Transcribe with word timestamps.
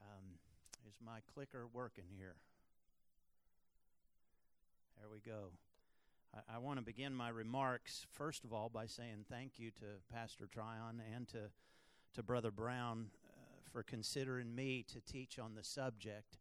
Um, 0.00 0.24
is 0.88 0.94
my 1.04 1.18
clicker 1.34 1.66
working 1.72 2.04
here? 2.16 2.36
There 4.98 5.08
we 5.12 5.20
go. 5.20 5.50
I, 6.34 6.56
I 6.56 6.58
want 6.58 6.78
to 6.78 6.84
begin 6.84 7.14
my 7.14 7.28
remarks, 7.28 8.06
first 8.10 8.44
of 8.44 8.52
all, 8.54 8.70
by 8.70 8.86
saying 8.86 9.26
thank 9.30 9.58
you 9.58 9.70
to 9.72 9.84
Pastor 10.10 10.48
Tryon 10.50 11.02
and 11.14 11.28
to, 11.28 11.50
to 12.14 12.22
Brother 12.22 12.50
Brown 12.50 13.10
uh, 13.10 13.70
for 13.72 13.82
considering 13.82 14.54
me 14.54 14.86
to 14.92 15.00
teach 15.00 15.38
on 15.38 15.54
the 15.54 15.64
subject 15.64 16.38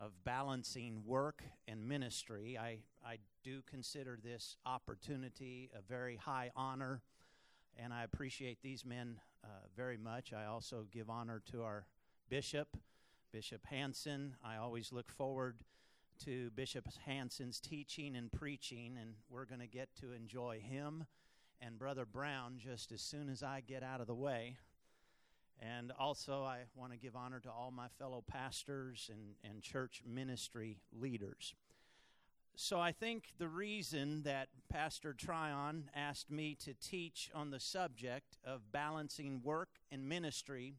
of 0.00 0.10
balancing 0.24 1.02
work 1.06 1.44
and 1.68 1.86
ministry. 1.86 2.58
I, 2.58 2.78
I 3.06 3.18
do 3.44 3.62
consider 3.70 4.18
this 4.20 4.56
opportunity 4.66 5.70
a 5.72 5.82
very 5.82 6.16
high 6.16 6.50
honor, 6.56 7.00
and 7.78 7.94
I 7.94 8.02
appreciate 8.02 8.60
these 8.60 8.84
men 8.84 9.20
uh, 9.46 9.66
very 9.76 9.96
much. 9.96 10.32
I 10.32 10.46
also 10.46 10.86
give 10.90 11.08
honor 11.08 11.40
to 11.52 11.62
our 11.62 11.86
bishop, 12.28 12.76
Bishop 13.32 13.64
Hanson. 13.66 14.34
I 14.44 14.56
always 14.56 14.92
look 14.92 15.10
forward 15.10 15.58
to 16.24 16.50
Bishop 16.50 16.86
Hanson's 17.04 17.60
teaching 17.60 18.16
and 18.16 18.32
preaching, 18.32 18.96
and 19.00 19.14
we're 19.30 19.44
going 19.44 19.60
to 19.60 19.66
get 19.66 19.88
to 20.00 20.12
enjoy 20.12 20.60
him 20.60 21.04
and 21.60 21.78
Brother 21.78 22.04
Brown 22.04 22.58
just 22.58 22.92
as 22.92 23.00
soon 23.00 23.28
as 23.28 23.42
I 23.42 23.62
get 23.66 23.82
out 23.82 24.00
of 24.00 24.06
the 24.06 24.14
way. 24.14 24.56
And 25.60 25.92
also, 25.98 26.42
I 26.42 26.64
want 26.74 26.92
to 26.92 26.98
give 26.98 27.16
honor 27.16 27.40
to 27.40 27.50
all 27.50 27.70
my 27.70 27.88
fellow 27.98 28.22
pastors 28.26 29.10
and, 29.10 29.36
and 29.50 29.62
church 29.62 30.02
ministry 30.06 30.80
leaders. 30.92 31.54
So, 32.58 32.80
I 32.80 32.90
think 32.90 33.24
the 33.36 33.48
reason 33.48 34.22
that 34.22 34.48
Pastor 34.70 35.12
Tryon 35.12 35.90
asked 35.94 36.30
me 36.30 36.56
to 36.64 36.72
teach 36.72 37.30
on 37.34 37.50
the 37.50 37.60
subject 37.60 38.38
of 38.46 38.72
balancing 38.72 39.42
work 39.44 39.68
and 39.92 40.08
ministry 40.08 40.76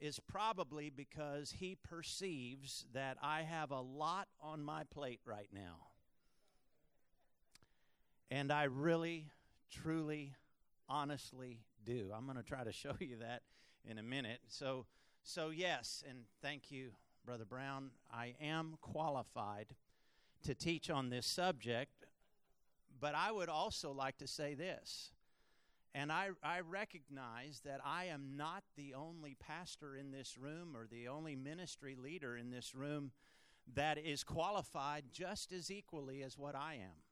is 0.00 0.18
probably 0.18 0.88
because 0.88 1.52
he 1.58 1.74
perceives 1.74 2.86
that 2.94 3.18
I 3.22 3.42
have 3.42 3.70
a 3.70 3.82
lot 3.82 4.28
on 4.40 4.64
my 4.64 4.84
plate 4.84 5.20
right 5.26 5.50
now. 5.52 5.88
And 8.30 8.50
I 8.50 8.64
really, 8.64 9.26
truly, 9.70 10.32
honestly 10.88 11.60
do. 11.84 12.10
I'm 12.16 12.24
going 12.24 12.38
to 12.38 12.42
try 12.42 12.64
to 12.64 12.72
show 12.72 12.94
you 12.98 13.18
that 13.20 13.42
in 13.84 13.98
a 13.98 14.02
minute. 14.02 14.40
So, 14.48 14.86
so 15.22 15.50
yes, 15.50 16.02
and 16.08 16.20
thank 16.40 16.70
you, 16.70 16.92
Brother 17.26 17.44
Brown. 17.44 17.90
I 18.10 18.36
am 18.40 18.78
qualified 18.80 19.66
to 20.44 20.54
teach 20.54 20.90
on 20.90 21.10
this 21.10 21.26
subject, 21.26 22.06
but 23.00 23.14
I 23.14 23.30
would 23.30 23.48
also 23.48 23.92
like 23.92 24.18
to 24.18 24.26
say 24.26 24.54
this. 24.54 25.10
And 25.94 26.12
I, 26.12 26.28
I 26.42 26.60
recognize 26.60 27.60
that 27.64 27.80
I 27.84 28.06
am 28.06 28.36
not 28.36 28.62
the 28.76 28.94
only 28.94 29.36
pastor 29.38 29.96
in 29.96 30.12
this 30.12 30.36
room 30.38 30.76
or 30.76 30.86
the 30.86 31.08
only 31.08 31.34
ministry 31.34 31.96
leader 32.00 32.36
in 32.36 32.50
this 32.50 32.74
room 32.74 33.10
that 33.74 33.98
is 33.98 34.22
qualified 34.22 35.04
just 35.12 35.52
as 35.52 35.70
equally 35.70 36.22
as 36.22 36.38
what 36.38 36.54
I 36.54 36.74
am. 36.74 37.02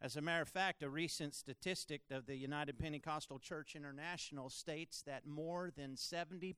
As 0.00 0.16
a 0.16 0.20
matter 0.20 0.42
of 0.42 0.48
fact, 0.48 0.82
a 0.82 0.90
recent 0.90 1.34
statistic 1.34 2.02
of 2.10 2.26
the 2.26 2.36
United 2.36 2.78
Pentecostal 2.78 3.38
Church 3.38 3.74
International 3.74 4.50
states 4.50 5.02
that 5.06 5.26
more 5.26 5.70
than 5.74 5.94
70% 5.94 6.54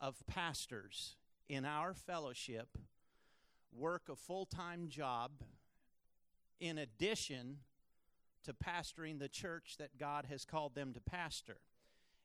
of 0.00 0.26
pastors 0.26 1.16
in 1.48 1.64
our 1.64 1.94
fellowship 1.94 2.76
work 3.74 4.08
a 4.10 4.16
full 4.16 4.46
time 4.46 4.88
job 4.88 5.32
in 6.60 6.78
addition 6.78 7.58
to 8.44 8.52
pastoring 8.52 9.18
the 9.18 9.28
church 9.28 9.76
that 9.78 9.98
God 9.98 10.26
has 10.30 10.44
called 10.44 10.74
them 10.74 10.92
to 10.92 11.00
pastor. 11.00 11.56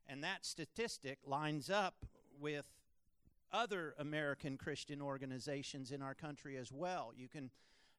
And 0.08 0.24
that 0.24 0.46
statistic 0.46 1.20
lines 1.26 1.70
up 1.70 2.06
with 2.40 2.68
other 3.52 3.96
American 3.98 4.58
Christian 4.58 5.02
organizations 5.02 5.92
in 5.92 6.02
our 6.02 6.14
country 6.14 6.58
as 6.58 6.72
well. 6.72 7.12
You 7.16 7.28
can 7.28 7.50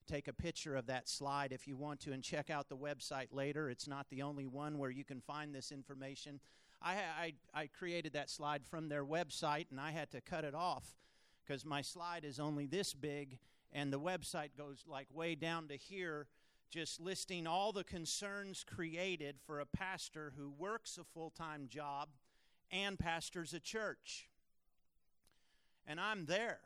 take 0.06 0.28
a 0.28 0.32
picture 0.32 0.76
of 0.76 0.86
that 0.86 1.08
slide 1.08 1.52
if 1.52 1.66
you 1.66 1.76
want 1.76 2.00
to 2.00 2.12
and 2.12 2.22
check 2.22 2.50
out 2.50 2.68
the 2.68 2.76
website 2.76 3.28
later. 3.32 3.68
It's 3.70 3.88
not 3.88 4.08
the 4.10 4.22
only 4.22 4.46
one 4.46 4.78
where 4.78 4.90
you 4.90 5.04
can 5.04 5.20
find 5.20 5.54
this 5.54 5.72
information. 5.72 6.40
I, 6.82 6.94
I, 6.94 7.32
I 7.54 7.66
created 7.66 8.14
that 8.14 8.30
slide 8.30 8.64
from 8.64 8.88
their 8.88 9.04
website 9.04 9.66
and 9.70 9.80
I 9.80 9.90
had 9.90 10.10
to 10.10 10.20
cut 10.20 10.44
it 10.44 10.54
off 10.54 10.96
because 11.44 11.64
my 11.64 11.82
slide 11.82 12.24
is 12.24 12.38
only 12.38 12.66
this 12.66 12.94
big 12.94 13.38
and 13.72 13.92
the 13.92 14.00
website 14.00 14.50
goes 14.56 14.84
like 14.88 15.06
way 15.12 15.34
down 15.34 15.68
to 15.68 15.76
here 15.76 16.26
just 16.70 17.00
listing 17.00 17.46
all 17.46 17.72
the 17.72 17.84
concerns 17.84 18.64
created 18.64 19.36
for 19.44 19.60
a 19.60 19.66
pastor 19.66 20.32
who 20.36 20.50
works 20.56 20.98
a 20.98 21.04
full 21.04 21.30
time 21.30 21.66
job 21.68 22.08
and 22.70 22.98
pastors 22.98 23.52
a 23.52 23.60
church. 23.60 24.28
And 25.86 25.98
I'm 25.98 26.26
there. 26.26 26.60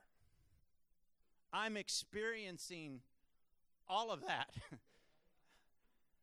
I'm 1.52 1.76
experiencing 1.76 3.00
all 3.88 4.10
of 4.10 4.26
that. 4.26 4.50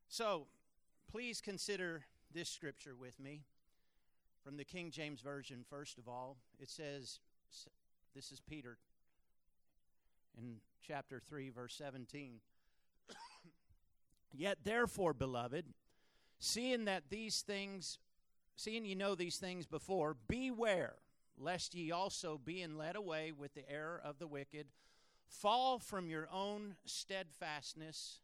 so 0.07 0.45
please 1.11 1.41
consider 1.41 2.03
this 2.33 2.49
scripture 2.49 2.95
with 2.95 3.19
me 3.19 3.41
from 4.43 4.57
the 4.57 4.63
King 4.63 4.91
James 4.91 5.21
Version, 5.21 5.65
first 5.67 5.97
of 5.97 6.07
all. 6.07 6.37
It 6.59 6.69
says, 6.69 7.19
This 8.15 8.31
is 8.31 8.39
Peter 8.41 8.77
in 10.37 10.57
chapter 10.85 11.21
3, 11.25 11.49
verse 11.49 11.75
17. 11.75 12.39
Yet 14.33 14.59
therefore, 14.63 15.13
beloved, 15.13 15.65
seeing 16.39 16.85
that 16.85 17.09
these 17.09 17.41
things, 17.41 17.99
seeing 18.55 18.85
you 18.85 18.95
know 18.95 19.15
these 19.15 19.37
things 19.37 19.65
before, 19.65 20.15
beware 20.27 20.95
lest 21.37 21.73
ye 21.73 21.91
also, 21.91 22.39
being 22.43 22.77
led 22.77 22.95
away 22.95 23.31
with 23.31 23.53
the 23.53 23.69
error 23.69 23.99
of 24.03 24.19
the 24.19 24.27
wicked, 24.27 24.67
fall 25.27 25.79
from 25.79 26.09
your 26.09 26.27
own 26.31 26.75
steadfastness, 26.85 28.19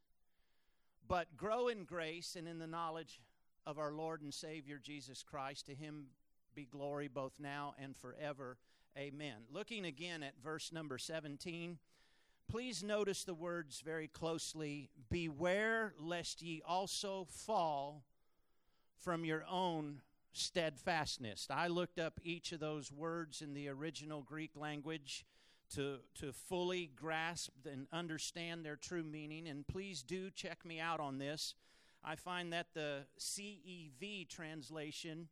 but 1.08 1.38
grow 1.38 1.68
in 1.68 1.84
grace 1.84 2.36
and 2.36 2.48
in 2.48 2.59
the 2.59 2.68
knowledge 2.68 3.22
of 3.66 3.80
our 3.80 3.92
Lord 3.92 4.22
and 4.22 4.34
Savior 4.34 4.80
Jesus 4.81 5.24
Christ. 5.24 5.66
To 5.66 5.75
him 5.75 6.08
be 6.56 6.66
glory 6.66 7.08
both 7.08 7.40
now 7.40 7.74
and 7.81 7.96
forever. 7.96 8.58
Amen. 8.97 9.44
Looking 9.53 9.85
again 9.85 10.24
at 10.24 10.34
verse 10.44 10.72
number 10.72 10.97
17. 10.97 11.78
Please 12.50 12.81
notice 12.81 13.24
the 13.24 13.34
words 13.35 13.80
very 13.85 14.08
closely 14.08 14.90
Beware 15.12 15.94
lest 16.00 16.41
ye 16.41 16.63
also 16.68 17.28
fall 17.30 18.02
from 18.97 19.24
your 19.24 19.44
own 19.47 20.02
steadfastness. 20.34 21.47
I 21.52 21.68
looked 21.68 22.00
up 22.00 22.19
each 22.24 22.52
of 22.53 22.59
those 22.59 22.91
words 22.91 23.44
in 23.44 23.53
the 23.53 23.69
original 23.69 24.24
Greek 24.24 24.56
language 24.56 25.28
to, 25.75 25.97
to 26.19 26.34
fully 26.34 26.90
grasp 26.96 27.52
and 27.69 27.86
understand 27.94 28.66
their 28.66 28.78
true 28.78 29.03
meaning, 29.03 29.47
and 29.47 29.68
please 29.68 30.02
do 30.02 30.31
check 30.31 30.66
me 30.66 30.80
out 30.80 31.00
on 31.00 31.19
this. 31.19 31.53
I 32.03 32.16
find 32.16 32.52
that 32.52 32.74
the 32.74 33.02
CEV 33.19 34.28
translation 34.28 35.28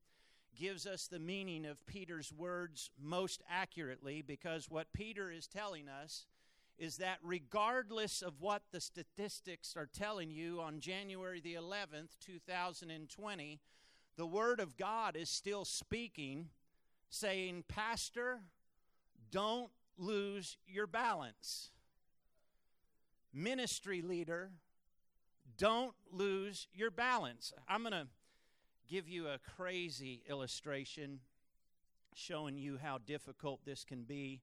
gives 0.56 0.86
us 0.86 1.08
the 1.08 1.20
meaning 1.20 1.66
of 1.66 1.86
Peter's 1.86 2.32
words 2.34 2.90
most 3.02 3.44
accurately 3.50 4.22
because 4.22 4.70
what 4.70 4.94
Peter 4.94 5.32
is 5.32 5.48
telling 5.48 5.88
us 5.88 6.26
is 6.78 6.98
that 6.98 7.18
regardless 7.24 8.22
of 8.22 8.42
what 8.42 8.62
the 8.72 8.82
statistics 8.82 9.76
are 9.78 9.88
telling 9.88 10.30
you 10.30 10.60
on 10.60 10.80
January 10.80 11.40
the 11.40 11.54
11th, 11.56 12.18
2020, 12.26 13.60
the 14.18 14.26
Word 14.26 14.60
of 14.60 14.78
God 14.78 15.16
is 15.16 15.30
still 15.30 15.66
speaking, 15.66 16.50
saying, 17.10 17.64
Pastor, 17.68 18.40
don't 19.32 19.70
lose 19.98 20.58
your 20.68 20.88
balance. 20.88 21.70
Ministry 23.34 24.02
leader, 24.02 24.52
don't 25.58 25.94
lose 26.12 26.68
your 26.74 26.92
balance. 26.92 27.54
I'm 27.68 27.82
going 27.82 27.94
to 27.94 28.08
give 28.88 29.10
you 29.10 29.28
a 29.28 29.40
crazy 29.56 30.22
illustration 30.30 31.20
showing 32.14 32.58
you 32.58 32.78
how 32.82 33.00
difficult 33.00 33.66
this 33.66 33.84
can 33.84 34.04
be 34.04 34.42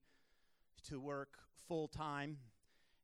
to 0.87 0.99
work 0.99 1.37
full 1.67 1.87
time 1.87 2.37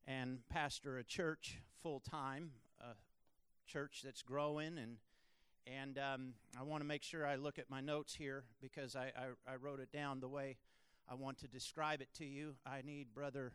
and 0.06 0.40
pastor 0.48 0.98
a 0.98 1.04
church 1.04 1.58
full 1.82 2.00
time, 2.00 2.50
a 2.80 2.94
church 3.66 4.02
that's 4.04 4.22
growing 4.22 4.78
and 4.78 4.96
and 5.66 5.98
um, 5.98 6.32
I 6.58 6.62
want 6.62 6.82
to 6.82 6.86
make 6.86 7.02
sure 7.02 7.26
I 7.26 7.36
look 7.36 7.58
at 7.58 7.70
my 7.70 7.80
notes 7.80 8.14
here 8.14 8.44
because 8.60 8.96
I, 8.96 9.12
I, 9.16 9.52
I, 9.52 9.56
wrote 9.56 9.78
it 9.78 9.92
down 9.92 10.18
the 10.18 10.26
way 10.26 10.56
I 11.08 11.14
want 11.14 11.38
to 11.40 11.48
describe 11.48 12.00
it 12.00 12.08
to 12.14 12.24
you. 12.24 12.54
I 12.66 12.80
need 12.82 13.14
Brother 13.14 13.52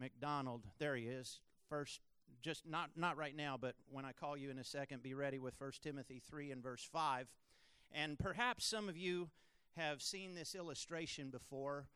McDonald. 0.00 0.64
There 0.78 0.96
he 0.96 1.04
is. 1.04 1.40
First, 1.68 2.00
just 2.42 2.66
not, 2.66 2.90
not 2.96 3.16
right 3.16 3.34
now, 3.34 3.56
but 3.60 3.74
when 3.90 4.04
I 4.04 4.12
call 4.12 4.36
you 4.36 4.50
in 4.50 4.58
a 4.58 4.64
second, 4.64 5.02
be 5.02 5.14
ready 5.14 5.38
with 5.38 5.54
1 5.58 5.72
Timothy 5.82 6.20
3 6.28 6.50
and 6.50 6.62
verse 6.62 6.86
5. 6.92 7.28
And 7.92 8.18
perhaps 8.18 8.66
some 8.66 8.88
of 8.88 8.96
you 8.96 9.30
have 9.76 10.02
seen 10.02 10.34
this 10.34 10.54
illustration 10.54 11.30
before 11.30 11.86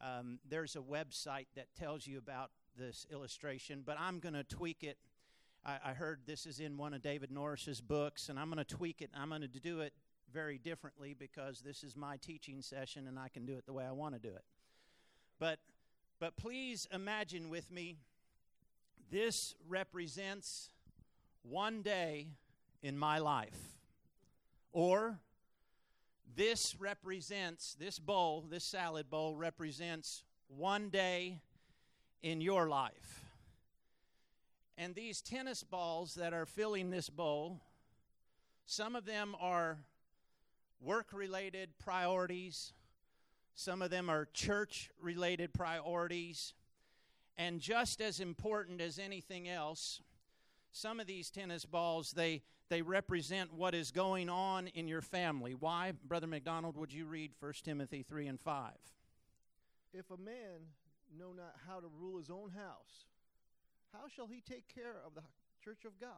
um, 0.00 0.38
there's 0.48 0.76
a 0.76 0.80
website 0.80 1.46
that 1.54 1.66
tells 1.78 2.06
you 2.06 2.18
about 2.18 2.50
this 2.78 3.06
illustration, 3.10 3.82
but 3.84 3.96
I'm 3.98 4.20
going 4.20 4.34
to 4.34 4.44
tweak 4.44 4.82
it. 4.82 4.98
I, 5.64 5.78
I, 5.86 5.92
heard 5.94 6.20
this 6.26 6.44
is 6.44 6.60
in 6.60 6.76
one 6.76 6.92
of 6.92 7.00
David 7.00 7.30
Norris's 7.30 7.80
books, 7.80 8.28
and 8.28 8.38
I'm 8.38 8.50
going 8.50 8.64
to 8.64 8.76
tweak 8.76 9.00
it. 9.00 9.10
I'm 9.14 9.30
going 9.30 9.40
to 9.40 9.48
do 9.48 9.80
it 9.80 9.94
very 10.32 10.58
differently 10.58 11.14
because 11.18 11.60
this 11.60 11.82
is 11.82 11.96
my 11.96 12.16
teaching 12.18 12.60
session 12.60 13.06
and 13.06 13.18
I 13.18 13.28
can 13.28 13.46
do 13.46 13.56
it 13.56 13.64
the 13.64 13.72
way 13.72 13.84
I 13.84 13.92
want 13.92 14.14
to 14.14 14.20
do 14.20 14.34
it. 14.34 14.44
But 15.38 15.58
but 16.18 16.36
please 16.36 16.88
imagine 16.92 17.50
with 17.50 17.70
me 17.70 17.98
this 19.10 19.54
represents 19.68 20.70
one 21.42 21.82
day 21.82 22.28
in 22.82 22.98
my 22.98 23.18
life. 23.18 23.78
Or 24.72 25.18
this 26.34 26.76
represents, 26.78 27.76
this 27.78 27.98
bowl, 27.98 28.44
this 28.48 28.64
salad 28.64 29.08
bowl 29.08 29.36
represents 29.36 30.24
one 30.48 30.90
day 30.90 31.40
in 32.22 32.40
your 32.40 32.68
life. 32.68 33.24
And 34.76 34.94
these 34.94 35.22
tennis 35.22 35.62
balls 35.62 36.14
that 36.16 36.34
are 36.34 36.44
filling 36.44 36.90
this 36.90 37.08
bowl, 37.08 37.62
some 38.66 38.94
of 38.94 39.06
them 39.06 39.34
are 39.40 39.78
work 40.80 41.06
related 41.12 41.70
priorities, 41.78 42.74
some 43.54 43.80
of 43.80 43.90
them 43.90 44.10
are 44.10 44.28
church 44.34 44.90
related 45.00 45.54
priorities. 45.54 46.52
And 47.38 47.60
just 47.60 48.00
as 48.00 48.20
important 48.20 48.80
as 48.80 48.98
anything 48.98 49.48
else, 49.48 50.00
some 50.72 51.00
of 51.00 51.06
these 51.06 51.30
tennis 51.30 51.64
balls 51.64 52.12
they 52.12 52.42
they 52.68 52.82
represent 52.82 53.52
what 53.52 53.74
is 53.74 53.90
going 53.90 54.28
on 54.28 54.66
in 54.68 54.88
your 54.88 55.02
family. 55.02 55.54
Why, 55.54 55.92
Brother 56.04 56.26
McDonald, 56.26 56.76
would 56.76 56.92
you 56.92 57.06
read 57.06 57.30
1 57.38 57.52
Timothy 57.64 58.02
3 58.02 58.26
and 58.26 58.40
5? 58.40 58.72
If 59.92 60.10
a 60.10 60.16
man 60.16 60.66
know 61.16 61.32
not 61.32 61.54
how 61.68 61.78
to 61.78 61.86
rule 62.00 62.18
his 62.18 62.28
own 62.28 62.50
house, 62.50 63.06
how 63.92 64.08
shall 64.08 64.26
he 64.26 64.40
take 64.40 64.64
care 64.74 64.96
of 65.06 65.14
the 65.14 65.22
church 65.64 65.84
of 65.84 65.98
God? 66.00 66.10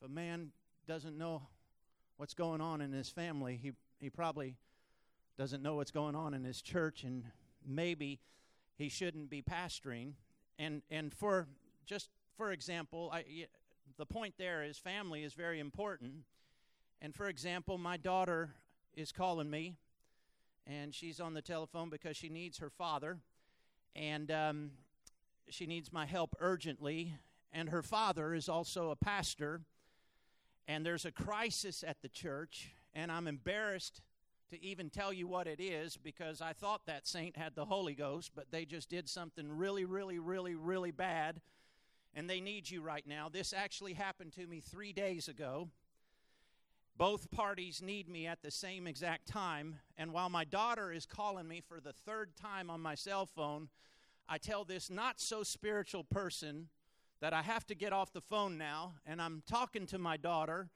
If 0.00 0.10
a 0.10 0.12
man 0.12 0.50
doesn't 0.88 1.16
know 1.16 1.42
what's 2.16 2.34
going 2.34 2.60
on 2.60 2.80
in 2.80 2.92
his 2.92 3.08
family, 3.08 3.58
he, 3.62 3.72
he 4.00 4.10
probably 4.10 4.56
doesn't 5.38 5.62
know 5.62 5.76
what's 5.76 5.90
going 5.90 6.14
on 6.14 6.34
in 6.34 6.44
his 6.44 6.60
church, 6.60 7.04
and 7.04 7.24
maybe 7.66 8.20
he 8.76 8.88
shouldn't 8.88 9.30
be 9.30 9.42
pastoring. 9.42 10.12
And, 10.58 10.82
and 10.90 11.12
for 11.12 11.46
just 11.86 12.10
for 12.36 12.52
example, 12.52 13.10
I, 13.12 13.46
the 13.96 14.06
point 14.06 14.34
there 14.38 14.64
is 14.64 14.78
family 14.78 15.22
is 15.22 15.34
very 15.34 15.60
important. 15.60 16.24
And 17.00 17.14
for 17.14 17.28
example, 17.28 17.78
my 17.78 17.96
daughter 17.96 18.50
is 18.94 19.12
calling 19.12 19.50
me, 19.50 19.76
and 20.66 20.94
she's 20.94 21.20
on 21.20 21.34
the 21.34 21.42
telephone 21.42 21.90
because 21.90 22.16
she 22.16 22.28
needs 22.28 22.58
her 22.58 22.70
father, 22.70 23.18
and 23.94 24.30
um, 24.30 24.70
she 25.48 25.66
needs 25.66 25.92
my 25.92 26.06
help 26.06 26.34
urgently. 26.40 27.14
And 27.52 27.68
her 27.68 27.82
father 27.82 28.34
is 28.34 28.48
also 28.48 28.90
a 28.90 28.96
pastor, 28.96 29.60
and 30.66 30.84
there's 30.84 31.04
a 31.04 31.12
crisis 31.12 31.84
at 31.86 32.02
the 32.02 32.08
church, 32.08 32.72
and 32.94 33.12
I'm 33.12 33.28
embarrassed 33.28 34.00
to 34.54 34.64
even 34.64 34.90
tell 34.90 35.12
you 35.12 35.26
what 35.26 35.46
it 35.46 35.60
is 35.60 35.96
because 35.96 36.40
I 36.40 36.52
thought 36.52 36.86
that 36.86 37.06
saint 37.06 37.36
had 37.36 37.54
the 37.54 37.64
Holy 37.64 37.94
Ghost, 37.94 38.32
but 38.34 38.50
they 38.50 38.64
just 38.64 38.88
did 38.88 39.08
something 39.08 39.50
really, 39.50 39.84
really, 39.84 40.18
really, 40.18 40.54
really 40.54 40.90
bad 40.90 41.40
and 42.14 42.30
they 42.30 42.40
need 42.40 42.70
you 42.70 42.80
right 42.80 43.06
now. 43.06 43.28
This 43.28 43.52
actually 43.52 43.94
happened 43.94 44.32
to 44.34 44.46
me 44.46 44.60
three 44.60 44.92
days 44.92 45.28
ago. 45.28 45.68
Both 46.96 47.30
parties 47.30 47.82
need 47.82 48.08
me 48.08 48.26
at 48.26 48.42
the 48.42 48.52
same 48.52 48.86
exact 48.86 49.26
time. 49.26 49.80
And 49.98 50.12
while 50.12 50.28
my 50.28 50.44
daughter 50.44 50.92
is 50.92 51.06
calling 51.06 51.48
me 51.48 51.60
for 51.60 51.80
the 51.80 51.92
third 51.92 52.36
time 52.36 52.70
on 52.70 52.80
my 52.80 52.94
cell 52.94 53.26
phone, 53.26 53.68
I 54.28 54.38
tell 54.38 54.64
this 54.64 54.90
not 54.90 55.20
so 55.20 55.42
spiritual 55.42 56.04
person 56.04 56.68
that 57.20 57.32
I 57.32 57.42
have 57.42 57.66
to 57.66 57.74
get 57.74 57.92
off 57.92 58.12
the 58.12 58.20
phone 58.20 58.56
now. 58.56 58.94
And 59.04 59.20
I'm 59.20 59.42
talking 59.48 59.86
to 59.86 59.98
my 59.98 60.16
daughter 60.16 60.68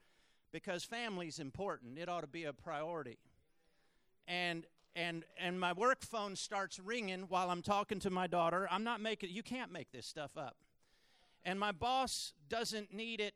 because 0.51 0.83
family's 0.83 1.39
important, 1.39 1.97
it 1.97 2.09
ought 2.09 2.21
to 2.21 2.27
be 2.27 2.43
a 2.43 2.53
priority. 2.53 3.17
And 4.29 4.65
and 4.95 5.25
and 5.37 5.59
my 5.59 5.73
work 5.73 6.05
phone 6.05 6.37
starts 6.37 6.79
ringing 6.79 7.23
while 7.27 7.49
I'm 7.49 7.61
talking 7.61 7.99
to 7.99 8.09
my 8.09 8.27
daughter. 8.27 8.69
I'm 8.71 8.85
not 8.85 9.01
making 9.01 9.31
you 9.31 9.43
can't 9.43 9.73
make 9.73 9.91
this 9.91 10.05
stuff 10.05 10.37
up 10.37 10.55
and 11.43 11.59
my 11.59 11.71
boss 11.71 12.33
doesn't 12.47 12.93
need 12.93 13.19
it 13.19 13.33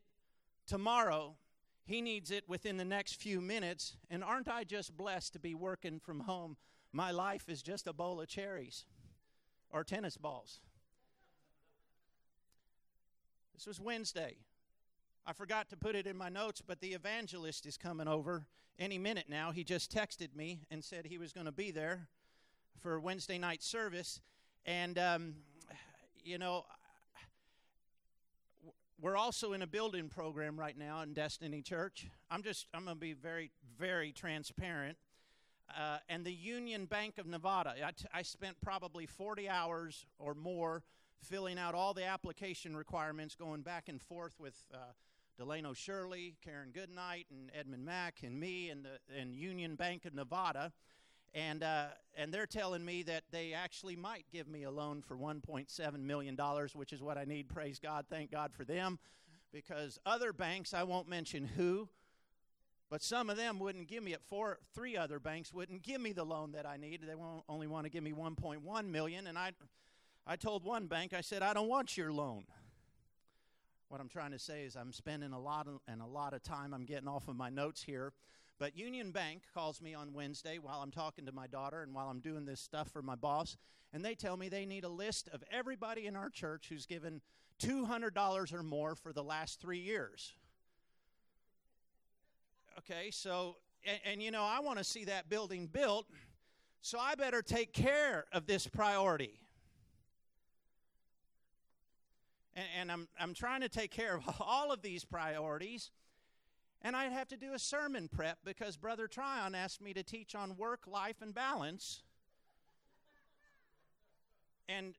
tomorrow. 0.67 1.35
He 1.85 2.01
needs 2.01 2.31
it 2.31 2.47
within 2.47 2.77
the 2.77 2.85
next 2.85 3.15
few 3.15 3.41
minutes. 3.41 3.97
And 4.09 4.23
aren't 4.23 4.47
I 4.47 4.63
just 4.63 4.95
blessed 4.95 5.33
to 5.33 5.39
be 5.39 5.55
working 5.55 5.99
from 5.99 6.21
home? 6.21 6.57
My 6.91 7.11
life 7.11 7.49
is 7.49 7.61
just 7.61 7.87
a 7.87 7.93
bowl 7.93 8.21
of 8.21 8.27
cherries 8.27 8.85
or 9.69 9.83
tennis 9.83 10.17
balls. 10.17 10.59
This 13.53 13.67
was 13.67 13.79
Wednesday. 13.79 14.37
I 15.25 15.33
forgot 15.33 15.69
to 15.69 15.77
put 15.77 15.95
it 15.95 16.05
in 16.05 16.17
my 16.17 16.29
notes, 16.29 16.61
but 16.65 16.81
the 16.81 16.93
evangelist 16.93 17.65
is 17.65 17.77
coming 17.77 18.07
over 18.07 18.45
any 18.79 18.97
minute 18.97 19.25
now. 19.29 19.51
He 19.51 19.63
just 19.63 19.93
texted 19.93 20.35
me 20.35 20.61
and 20.71 20.83
said 20.83 21.05
he 21.05 21.17
was 21.17 21.31
going 21.31 21.45
to 21.45 21.51
be 21.51 21.71
there 21.71 22.07
for 22.81 22.99
Wednesday 22.99 23.37
night 23.37 23.63
service. 23.63 24.19
And, 24.65 24.97
um, 24.97 25.35
you 26.23 26.37
know, 26.37 26.65
we're 29.01 29.17
also 29.17 29.53
in 29.53 29.61
a 29.61 29.67
building 29.67 30.09
program 30.09 30.57
right 30.57 30.77
now 30.77 31.01
in 31.01 31.13
Destiny 31.13 31.61
Church. 31.61 32.07
I'm 32.31 32.41
just, 32.41 32.67
I'm 32.73 32.85
going 32.85 32.95
to 32.95 33.01
be 33.01 33.13
very, 33.13 33.51
very 33.77 34.11
transparent. 34.11 34.97
Uh, 35.77 35.97
and 36.09 36.25
the 36.25 36.33
Union 36.33 36.85
Bank 36.85 37.17
of 37.17 37.25
Nevada, 37.25 37.73
I, 37.83 37.91
t- 37.91 38.05
I 38.13 38.21
spent 38.21 38.57
probably 38.61 39.05
40 39.05 39.49
hours 39.49 40.05
or 40.19 40.33
more 40.33 40.83
filling 41.21 41.57
out 41.57 41.73
all 41.73 41.93
the 41.93 42.05
application 42.05 42.75
requirements, 42.75 43.33
going 43.35 43.61
back 43.61 43.87
and 43.87 44.01
forth 44.01 44.39
with 44.39 44.55
uh, 44.73 44.77
Delano 45.37 45.73
Shirley, 45.73 46.35
Karen 46.43 46.71
Goodnight, 46.71 47.27
and 47.31 47.51
Edmund 47.57 47.85
Mack, 47.85 48.21
and 48.23 48.39
me, 48.39 48.69
and 48.69 48.85
the 48.85 49.19
and 49.19 49.35
Union 49.35 49.75
Bank 49.75 50.05
of 50.05 50.13
Nevada 50.13 50.71
and 51.33 51.63
uh, 51.63 51.87
and 52.15 52.33
they're 52.33 52.45
telling 52.45 52.85
me 52.85 53.03
that 53.03 53.23
they 53.31 53.53
actually 53.53 53.95
might 53.95 54.25
give 54.31 54.47
me 54.47 54.63
a 54.63 54.71
loan 54.71 55.01
for 55.01 55.17
1.7 55.17 55.99
million 55.99 56.35
dollars, 56.35 56.75
which 56.75 56.93
is 56.93 57.01
what 57.01 57.17
I 57.17 57.25
need. 57.25 57.49
Praise 57.49 57.79
God, 57.79 58.05
thank 58.09 58.31
God 58.31 58.53
for 58.53 58.63
them, 58.63 58.99
because 59.51 59.99
other 60.05 60.31
banks 60.31 60.73
I 60.73 60.83
won't 60.83 61.07
mention 61.07 61.45
who, 61.45 61.89
but 62.89 63.01
some 63.01 63.29
of 63.29 63.37
them 63.37 63.59
wouldn't 63.59 63.87
give 63.87 64.03
me 64.03 64.13
it. 64.13 64.21
Four, 64.27 64.59
three 64.75 64.95
other 64.95 65.19
banks 65.19 65.53
wouldn't 65.53 65.81
give 65.81 65.99
me 65.99 66.13
the 66.13 66.23
loan 66.23 66.51
that 66.51 66.67
I 66.67 66.77
need. 66.77 67.01
They 67.07 67.15
won't 67.15 67.43
only 67.49 67.67
want 67.67 67.85
to 67.85 67.89
give 67.89 68.03
me 68.03 68.13
1.1 68.13 68.85
million, 68.87 69.27
and 69.27 69.37
I, 69.37 69.53
I 70.27 70.35
told 70.35 70.63
one 70.63 70.85
bank 70.85 71.13
I 71.13 71.21
said 71.21 71.41
I 71.41 71.53
don't 71.53 71.69
want 71.69 71.97
your 71.97 72.11
loan. 72.11 72.45
What 73.93 74.01
I'm 74.01 74.09
trying 74.09 74.31
to 74.31 74.39
say 74.39 74.63
is 74.63 74.75
I'm 74.75 74.91
spending 74.91 75.33
a 75.33 75.39
lot 75.39 75.67
of, 75.67 75.79
and 75.87 76.01
a 76.01 76.05
lot 76.07 76.33
of 76.33 76.41
time. 76.41 76.73
I'm 76.73 76.83
getting 76.83 77.07
off 77.07 77.27
of 77.27 77.35
my 77.35 77.51
notes 77.51 77.83
here 77.83 78.11
but 78.59 78.77
Union 78.77 79.11
Bank 79.11 79.43
calls 79.53 79.81
me 79.81 79.93
on 79.93 80.13
Wednesday 80.13 80.57
while 80.57 80.79
I'm 80.81 80.89
talking 80.89 81.25
to 81.25 81.31
my 81.31 81.47
daughter 81.47 81.83
and 81.83 81.93
while 81.93 82.07
I'm 82.07 82.19
doing 82.19 82.45
this 82.45 82.59
stuff 82.59 82.89
for 82.89 83.01
my 83.01 83.15
boss, 83.15 83.57
and 83.91 84.03
they 84.03 84.15
tell 84.15 84.37
me 84.37 84.49
they 84.49 84.65
need 84.65 84.83
a 84.83 84.89
list 84.89 85.27
of 85.33 85.43
everybody 85.51 86.07
in 86.07 86.15
our 86.15 86.29
church 86.29 86.67
who's 86.69 86.85
given 86.85 87.21
$200 87.61 88.53
or 88.53 88.63
more 88.63 88.95
for 88.95 89.13
the 89.13 89.23
last 89.23 89.59
three 89.59 89.79
years. 89.79 90.33
Okay, 92.79 93.11
so, 93.11 93.57
and, 93.85 93.99
and 94.05 94.23
you 94.23 94.31
know, 94.31 94.43
I 94.43 94.59
want 94.59 94.77
to 94.77 94.83
see 94.83 95.05
that 95.05 95.29
building 95.29 95.67
built, 95.67 96.07
so 96.81 96.97
I 96.97 97.15
better 97.15 97.41
take 97.41 97.73
care 97.73 98.25
of 98.31 98.45
this 98.45 98.65
priority. 98.65 99.42
And, 102.55 102.65
and 102.79 102.91
I'm, 102.91 103.07
I'm 103.19 103.33
trying 103.33 103.61
to 103.61 103.69
take 103.69 103.91
care 103.91 104.15
of 104.15 104.23
all 104.39 104.71
of 104.71 104.81
these 104.81 105.03
priorities 105.03 105.91
and 106.83 106.95
I'd 106.97 107.13
have 107.13 107.29
to 107.29 107.37
do 107.37 107.53
a 107.53 107.59
sermon 107.59 108.09
prep 108.09 108.39
because 108.43 108.75
Brother 108.75 109.07
Tryon 109.07 109.55
asked 109.55 109.81
me 109.81 109.93
to 109.93 110.03
teach 110.03 110.35
on 110.35 110.57
work, 110.57 110.81
life, 110.85 111.21
and 111.21 111.33
balance. 111.33 112.03
And 114.67 114.95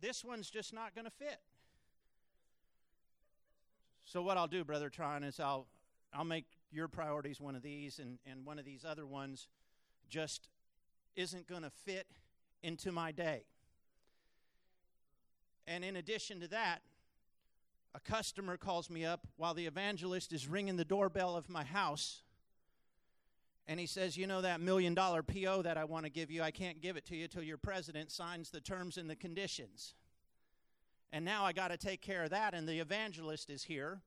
this 0.00 0.24
one's 0.24 0.50
just 0.50 0.72
not 0.74 0.96
going 0.96 1.04
to 1.04 1.12
fit. 1.12 1.38
So 4.04 4.20
what 4.20 4.36
I'll 4.36 4.48
do, 4.48 4.64
Brother 4.64 4.88
Tryon, 4.88 5.22
is 5.22 5.38
I'll 5.38 5.66
I'll 6.12 6.24
make 6.24 6.46
your 6.72 6.88
priorities 6.88 7.40
one 7.40 7.54
of 7.54 7.62
these 7.62 7.98
and, 7.98 8.18
and 8.26 8.44
one 8.44 8.58
of 8.58 8.64
these 8.64 8.84
other 8.84 9.06
ones 9.06 9.46
just 10.08 10.48
isn't 11.16 11.46
going 11.46 11.62
to 11.62 11.70
fit 11.70 12.06
into 12.62 12.90
my 12.90 13.12
day. 13.12 13.42
And 15.66 15.84
in 15.84 15.96
addition 15.96 16.40
to 16.40 16.48
that, 16.48 16.80
a 17.94 18.00
customer 18.00 18.56
calls 18.56 18.90
me 18.90 19.04
up 19.04 19.26
while 19.36 19.54
the 19.54 19.66
evangelist 19.66 20.32
is 20.32 20.46
ringing 20.46 20.76
the 20.76 20.84
doorbell 20.84 21.36
of 21.36 21.48
my 21.48 21.64
house. 21.64 22.22
And 23.66 23.78
he 23.78 23.86
says, 23.86 24.16
You 24.16 24.26
know 24.26 24.40
that 24.42 24.60
million 24.60 24.94
dollar 24.94 25.22
PO 25.22 25.62
that 25.62 25.76
I 25.76 25.84
want 25.84 26.04
to 26.04 26.10
give 26.10 26.30
you? 26.30 26.42
I 26.42 26.50
can't 26.50 26.80
give 26.80 26.96
it 26.96 27.06
to 27.06 27.16
you 27.16 27.28
till 27.28 27.42
your 27.42 27.58
president 27.58 28.10
signs 28.10 28.50
the 28.50 28.60
terms 28.60 28.96
and 28.96 29.08
the 29.08 29.16
conditions. 29.16 29.94
And 31.12 31.24
now 31.24 31.44
I 31.44 31.52
got 31.52 31.68
to 31.68 31.76
take 31.76 32.02
care 32.02 32.24
of 32.24 32.30
that, 32.30 32.54
and 32.54 32.68
the 32.68 32.80
evangelist 32.80 33.48
is 33.50 33.64
here. 33.64 34.02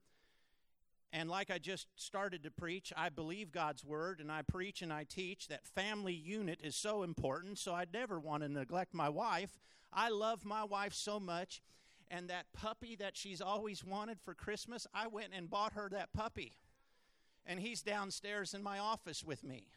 And 1.13 1.29
like 1.29 1.51
I 1.51 1.57
just 1.57 1.87
started 1.95 2.43
to 2.43 2.51
preach, 2.51 2.93
I 2.95 3.09
believe 3.09 3.51
God's 3.51 3.83
word, 3.83 4.19
and 4.21 4.31
I 4.31 4.43
preach 4.43 4.81
and 4.81 4.93
I 4.93 5.03
teach 5.03 5.49
that 5.49 5.67
family 5.67 6.13
unit 6.13 6.61
is 6.63 6.75
so 6.75 7.03
important, 7.03 7.57
so 7.57 7.73
I 7.73 7.85
never 7.91 8.19
want 8.19 8.43
to 8.43 8.49
neglect 8.49 8.93
my 8.93 9.09
wife. 9.09 9.59
I 9.91 10.09
love 10.09 10.45
my 10.45 10.63
wife 10.63 10.93
so 10.93 11.19
much 11.19 11.61
and 12.11 12.29
that 12.29 12.45
puppy 12.53 12.95
that 12.97 13.15
she's 13.15 13.41
always 13.41 13.83
wanted 13.83 14.19
for 14.19 14.33
Christmas, 14.33 14.85
I 14.93 15.07
went 15.07 15.29
and 15.33 15.49
bought 15.49 15.73
her 15.73 15.89
that 15.89 16.13
puppy. 16.13 16.57
and 17.45 17.59
he's 17.59 17.81
downstairs 17.81 18.53
in 18.53 18.61
my 18.61 18.77
office 18.77 19.23
with 19.23 19.43
me. 19.43 19.67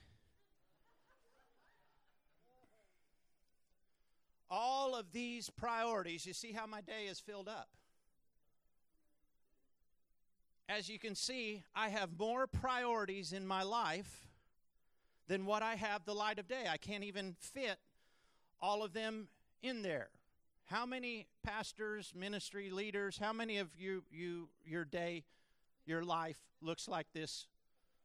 All 4.50 4.94
of 4.94 5.12
these 5.12 5.50
priorities, 5.50 6.26
you 6.26 6.32
see 6.32 6.52
how 6.52 6.66
my 6.66 6.82
day 6.82 7.06
is 7.08 7.18
filled 7.18 7.48
up. 7.48 7.68
As 10.68 10.88
you 10.88 10.98
can 10.98 11.14
see, 11.14 11.62
I 11.74 11.88
have 11.88 12.18
more 12.18 12.46
priorities 12.46 13.32
in 13.32 13.46
my 13.46 13.62
life 13.62 14.26
than 15.26 15.46
what 15.46 15.62
I 15.62 15.74
have 15.74 16.04
the 16.04 16.14
light 16.14 16.38
of 16.38 16.46
day. 16.46 16.66
I 16.70 16.76
can't 16.76 17.04
even 17.04 17.34
fit 17.38 17.78
all 18.60 18.82
of 18.82 18.92
them 18.92 19.28
in 19.62 19.82
there. 19.82 20.08
How 20.66 20.86
many 20.86 21.26
pastors, 21.42 22.12
ministry 22.16 22.70
leaders, 22.70 23.18
how 23.18 23.32
many 23.32 23.58
of 23.58 23.68
you 23.78 24.02
you 24.10 24.48
your 24.64 24.84
day, 24.84 25.24
your 25.84 26.02
life 26.02 26.38
looks 26.62 26.88
like 26.88 27.06
this 27.12 27.46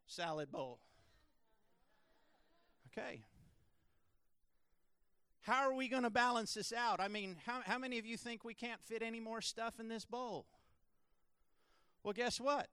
salad 0.08 0.52
bowl? 0.52 0.80
Okay. 2.92 3.22
How 5.42 5.68
are 5.68 5.74
we 5.74 5.88
going 5.88 6.04
to 6.04 6.10
balance 6.10 6.54
this 6.54 6.74
out? 6.74 7.00
I 7.00 7.08
mean, 7.08 7.38
how, 7.46 7.62
how 7.66 7.78
many 7.78 7.98
of 7.98 8.06
you 8.06 8.18
think 8.18 8.44
we 8.44 8.54
can't 8.54 8.82
fit 8.84 9.02
any 9.02 9.20
more 9.20 9.42
stuff 9.42 9.80
in 9.80 9.88
this 9.88 10.06
bowl? 10.06 10.46
Well, 12.04 12.14
guess 12.14 12.40
what? 12.40 12.68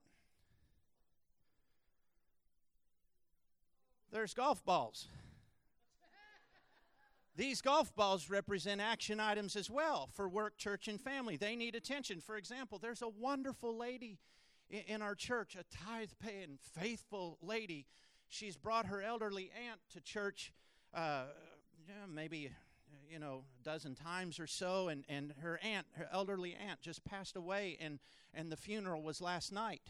There's 4.13 4.35
golf 4.35 4.65
balls. 4.65 5.09
These 7.37 7.61
golf 7.61 7.95
balls 7.95 8.31
represent 8.31 8.81
action 8.81 9.21
items 9.21 9.57
as 9.57 9.71
well 9.71 10.09
for 10.15 10.27
work, 10.29 10.57
church, 10.57 10.89
and 10.89 10.99
family. 10.99 11.37
They 11.37 11.55
need 11.55 11.75
attention. 11.75 12.21
For 12.21 12.37
example, 12.37 12.79
there's 12.79 13.03
a 13.03 13.09
wonderful 13.09 13.77
lady 13.77 14.19
in 14.71 15.03
our 15.03 15.15
church, 15.15 15.55
a 15.55 15.65
tithe 15.85 16.11
paying, 16.19 16.59
faithful 16.79 17.39
lady. 17.43 17.87
She's 18.29 18.57
brought 18.57 18.87
her 18.87 19.03
elderly 19.03 19.51
aunt 19.69 19.81
to 19.93 20.01
church 20.01 20.53
uh, 20.95 21.25
maybe 22.13 22.51
you 23.11 23.19
know 23.19 23.45
a 23.61 23.65
dozen 23.65 23.95
times 23.95 24.41
or 24.41 24.47
so 24.47 24.89
and, 24.89 25.05
and 25.09 25.33
her 25.41 25.61
aunt 25.63 25.87
her 25.93 26.09
elderly 26.13 26.57
aunt 26.69 26.81
just 26.81 27.05
passed 27.05 27.37
away 27.37 27.77
and 27.81 27.99
and 28.35 28.51
the 28.51 28.57
funeral 28.57 29.03
was 29.03 29.21
last 29.21 29.53
night 29.53 29.83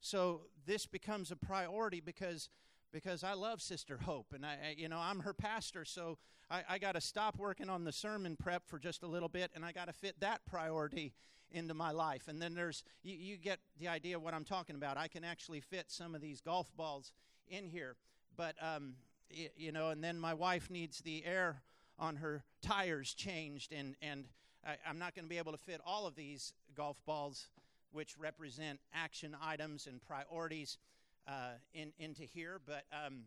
so 0.00 0.42
this 0.66 0.86
becomes 0.86 1.30
a 1.30 1.36
priority 1.36 2.00
because 2.00 2.48
because 2.92 3.24
I 3.24 3.34
love 3.34 3.60
Sister 3.60 3.98
Hope, 4.02 4.32
and 4.34 4.44
I, 4.44 4.74
you 4.76 4.88
know, 4.88 4.98
I'm 4.98 5.20
her 5.20 5.34
pastor, 5.34 5.84
so 5.84 6.18
I, 6.50 6.62
I 6.68 6.78
got 6.78 6.92
to 6.92 7.00
stop 7.00 7.36
working 7.36 7.68
on 7.68 7.84
the 7.84 7.92
sermon 7.92 8.36
prep 8.36 8.66
for 8.66 8.78
just 8.78 9.02
a 9.02 9.06
little 9.06 9.28
bit, 9.28 9.50
and 9.54 9.64
I 9.64 9.72
got 9.72 9.86
to 9.86 9.92
fit 9.92 10.20
that 10.20 10.44
priority 10.46 11.12
into 11.50 11.74
my 11.74 11.90
life. 11.90 12.28
And 12.28 12.40
then 12.40 12.54
there's, 12.54 12.84
you, 13.02 13.16
you 13.16 13.36
get 13.36 13.58
the 13.78 13.88
idea 13.88 14.16
of 14.16 14.22
what 14.22 14.34
I'm 14.34 14.44
talking 14.44 14.76
about. 14.76 14.96
I 14.96 15.08
can 15.08 15.24
actually 15.24 15.60
fit 15.60 15.86
some 15.88 16.14
of 16.14 16.20
these 16.20 16.40
golf 16.40 16.74
balls 16.76 17.12
in 17.48 17.68
here, 17.68 17.96
but 18.36 18.54
um, 18.60 18.94
y- 19.30 19.50
you 19.56 19.72
know, 19.72 19.90
and 19.90 20.02
then 20.02 20.18
my 20.18 20.34
wife 20.34 20.70
needs 20.70 20.98
the 21.00 21.24
air 21.24 21.62
on 21.98 22.16
her 22.16 22.42
tires 22.62 23.14
changed, 23.14 23.72
and 23.72 23.94
and 24.02 24.24
I, 24.66 24.76
I'm 24.88 24.98
not 24.98 25.14
going 25.14 25.24
to 25.24 25.28
be 25.28 25.38
able 25.38 25.52
to 25.52 25.58
fit 25.58 25.80
all 25.86 26.06
of 26.06 26.14
these 26.14 26.52
golf 26.76 26.96
balls, 27.06 27.46
which 27.92 28.18
represent 28.18 28.80
action 28.92 29.36
items 29.42 29.86
and 29.86 30.00
priorities 30.02 30.78
uh, 31.26 31.52
in, 31.74 31.92
into 31.98 32.22
here, 32.22 32.60
but 32.64 32.84
um, 32.92 33.24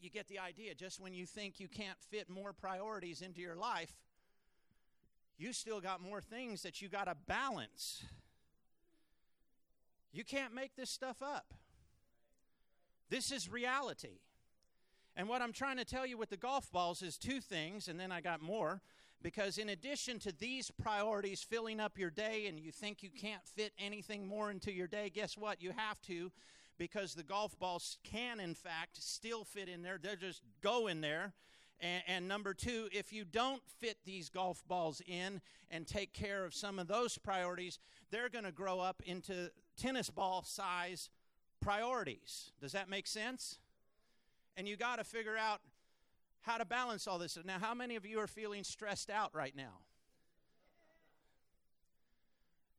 you 0.00 0.10
get 0.10 0.28
the 0.28 0.38
idea. 0.38 0.74
Just 0.74 1.00
when 1.00 1.14
you 1.14 1.26
think 1.26 1.58
you 1.58 1.68
can't 1.68 1.98
fit 2.10 2.28
more 2.28 2.52
priorities 2.52 3.22
into 3.22 3.40
your 3.40 3.56
life, 3.56 3.92
you 5.38 5.52
still 5.52 5.80
got 5.80 6.00
more 6.00 6.20
things 6.20 6.62
that 6.62 6.80
you 6.80 6.88
got 6.88 7.04
to 7.04 7.16
balance. 7.26 8.04
You 10.12 10.24
can't 10.24 10.54
make 10.54 10.76
this 10.76 10.90
stuff 10.90 11.22
up. 11.22 11.52
This 13.10 13.30
is 13.30 13.50
reality. 13.50 14.20
And 15.14 15.28
what 15.28 15.40
I'm 15.40 15.52
trying 15.52 15.76
to 15.78 15.84
tell 15.84 16.06
you 16.06 16.18
with 16.18 16.30
the 16.30 16.36
golf 16.36 16.70
balls 16.70 17.02
is 17.02 17.16
two 17.16 17.40
things, 17.40 17.88
and 17.88 17.98
then 17.98 18.12
I 18.12 18.20
got 18.20 18.42
more. 18.42 18.82
Because 19.22 19.56
in 19.58 19.70
addition 19.70 20.18
to 20.20 20.32
these 20.32 20.70
priorities 20.70 21.42
filling 21.42 21.80
up 21.80 21.98
your 21.98 22.10
day, 22.10 22.46
and 22.46 22.60
you 22.60 22.70
think 22.70 23.02
you 23.02 23.10
can't 23.10 23.44
fit 23.44 23.72
anything 23.78 24.26
more 24.26 24.50
into 24.50 24.72
your 24.72 24.86
day, 24.86 25.10
guess 25.12 25.36
what? 25.36 25.62
You 25.62 25.72
have 25.74 26.00
to 26.02 26.30
because 26.78 27.14
the 27.14 27.22
golf 27.22 27.58
balls 27.58 27.98
can, 28.04 28.40
in 28.40 28.54
fact, 28.54 29.02
still 29.02 29.44
fit 29.44 29.68
in 29.68 29.82
there. 29.82 29.98
They'll 30.00 30.16
just 30.16 30.42
go 30.62 30.86
in 30.86 31.00
there. 31.00 31.32
And, 31.80 32.02
and, 32.06 32.28
number 32.28 32.54
two, 32.54 32.88
if 32.90 33.12
you 33.12 33.24
don't 33.24 33.62
fit 33.80 33.98
these 34.06 34.30
golf 34.30 34.66
balls 34.66 35.02
in 35.06 35.42
and 35.70 35.86
take 35.86 36.14
care 36.14 36.44
of 36.44 36.54
some 36.54 36.78
of 36.78 36.88
those 36.88 37.18
priorities, 37.18 37.78
they're 38.10 38.30
going 38.30 38.44
to 38.44 38.52
grow 38.52 38.80
up 38.80 39.02
into 39.04 39.50
tennis 39.76 40.08
ball 40.08 40.42
size 40.42 41.10
priorities. 41.60 42.52
Does 42.60 42.72
that 42.72 42.88
make 42.88 43.06
sense? 43.06 43.58
And 44.56 44.66
you 44.66 44.76
got 44.76 44.96
to 44.96 45.04
figure 45.04 45.36
out 45.36 45.60
how 46.40 46.56
to 46.56 46.64
balance 46.64 47.06
all 47.06 47.18
this. 47.18 47.36
Now, 47.44 47.58
how 47.60 47.74
many 47.74 47.96
of 47.96 48.06
you 48.06 48.20
are 48.20 48.26
feeling 48.26 48.64
stressed 48.64 49.10
out 49.10 49.34
right 49.34 49.54
now? 49.54 49.80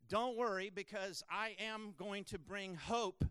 Don't 0.09 0.37
worry 0.37 0.71
because 0.73 1.23
I 1.29 1.55
am 1.59 1.93
going 1.97 2.23
to 2.25 2.39
bring 2.39 2.75
hope 2.75 3.25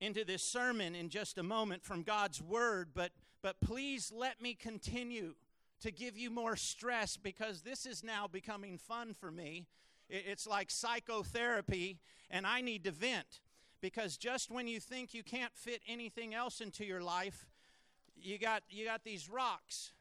into 0.00 0.24
this 0.24 0.42
sermon 0.42 0.94
in 0.94 1.08
just 1.08 1.38
a 1.38 1.42
moment 1.42 1.84
from 1.84 2.02
God's 2.02 2.40
word, 2.40 2.90
but 2.94 3.12
but 3.42 3.60
please 3.60 4.12
let 4.14 4.40
me 4.42 4.54
continue 4.54 5.34
to 5.80 5.92
give 5.92 6.16
you 6.16 6.30
more 6.30 6.56
stress 6.56 7.16
because 7.16 7.62
this 7.62 7.86
is 7.86 8.02
now 8.02 8.26
becoming 8.26 8.78
fun 8.78 9.14
for 9.14 9.30
me. 9.30 9.66
It's 10.10 10.46
like 10.46 10.70
psychotherapy 10.70 11.98
and 12.30 12.46
I 12.46 12.60
need 12.60 12.84
to 12.84 12.90
vent 12.90 13.40
because 13.80 14.16
just 14.16 14.50
when 14.50 14.66
you 14.66 14.80
think 14.80 15.14
you 15.14 15.22
can't 15.22 15.54
fit 15.54 15.82
anything 15.86 16.34
else 16.34 16.60
into 16.60 16.84
your 16.84 17.00
life, 17.00 17.46
you 18.16 18.38
got 18.38 18.62
you 18.70 18.84
got 18.84 19.04
these 19.04 19.28
rocks. 19.28 19.92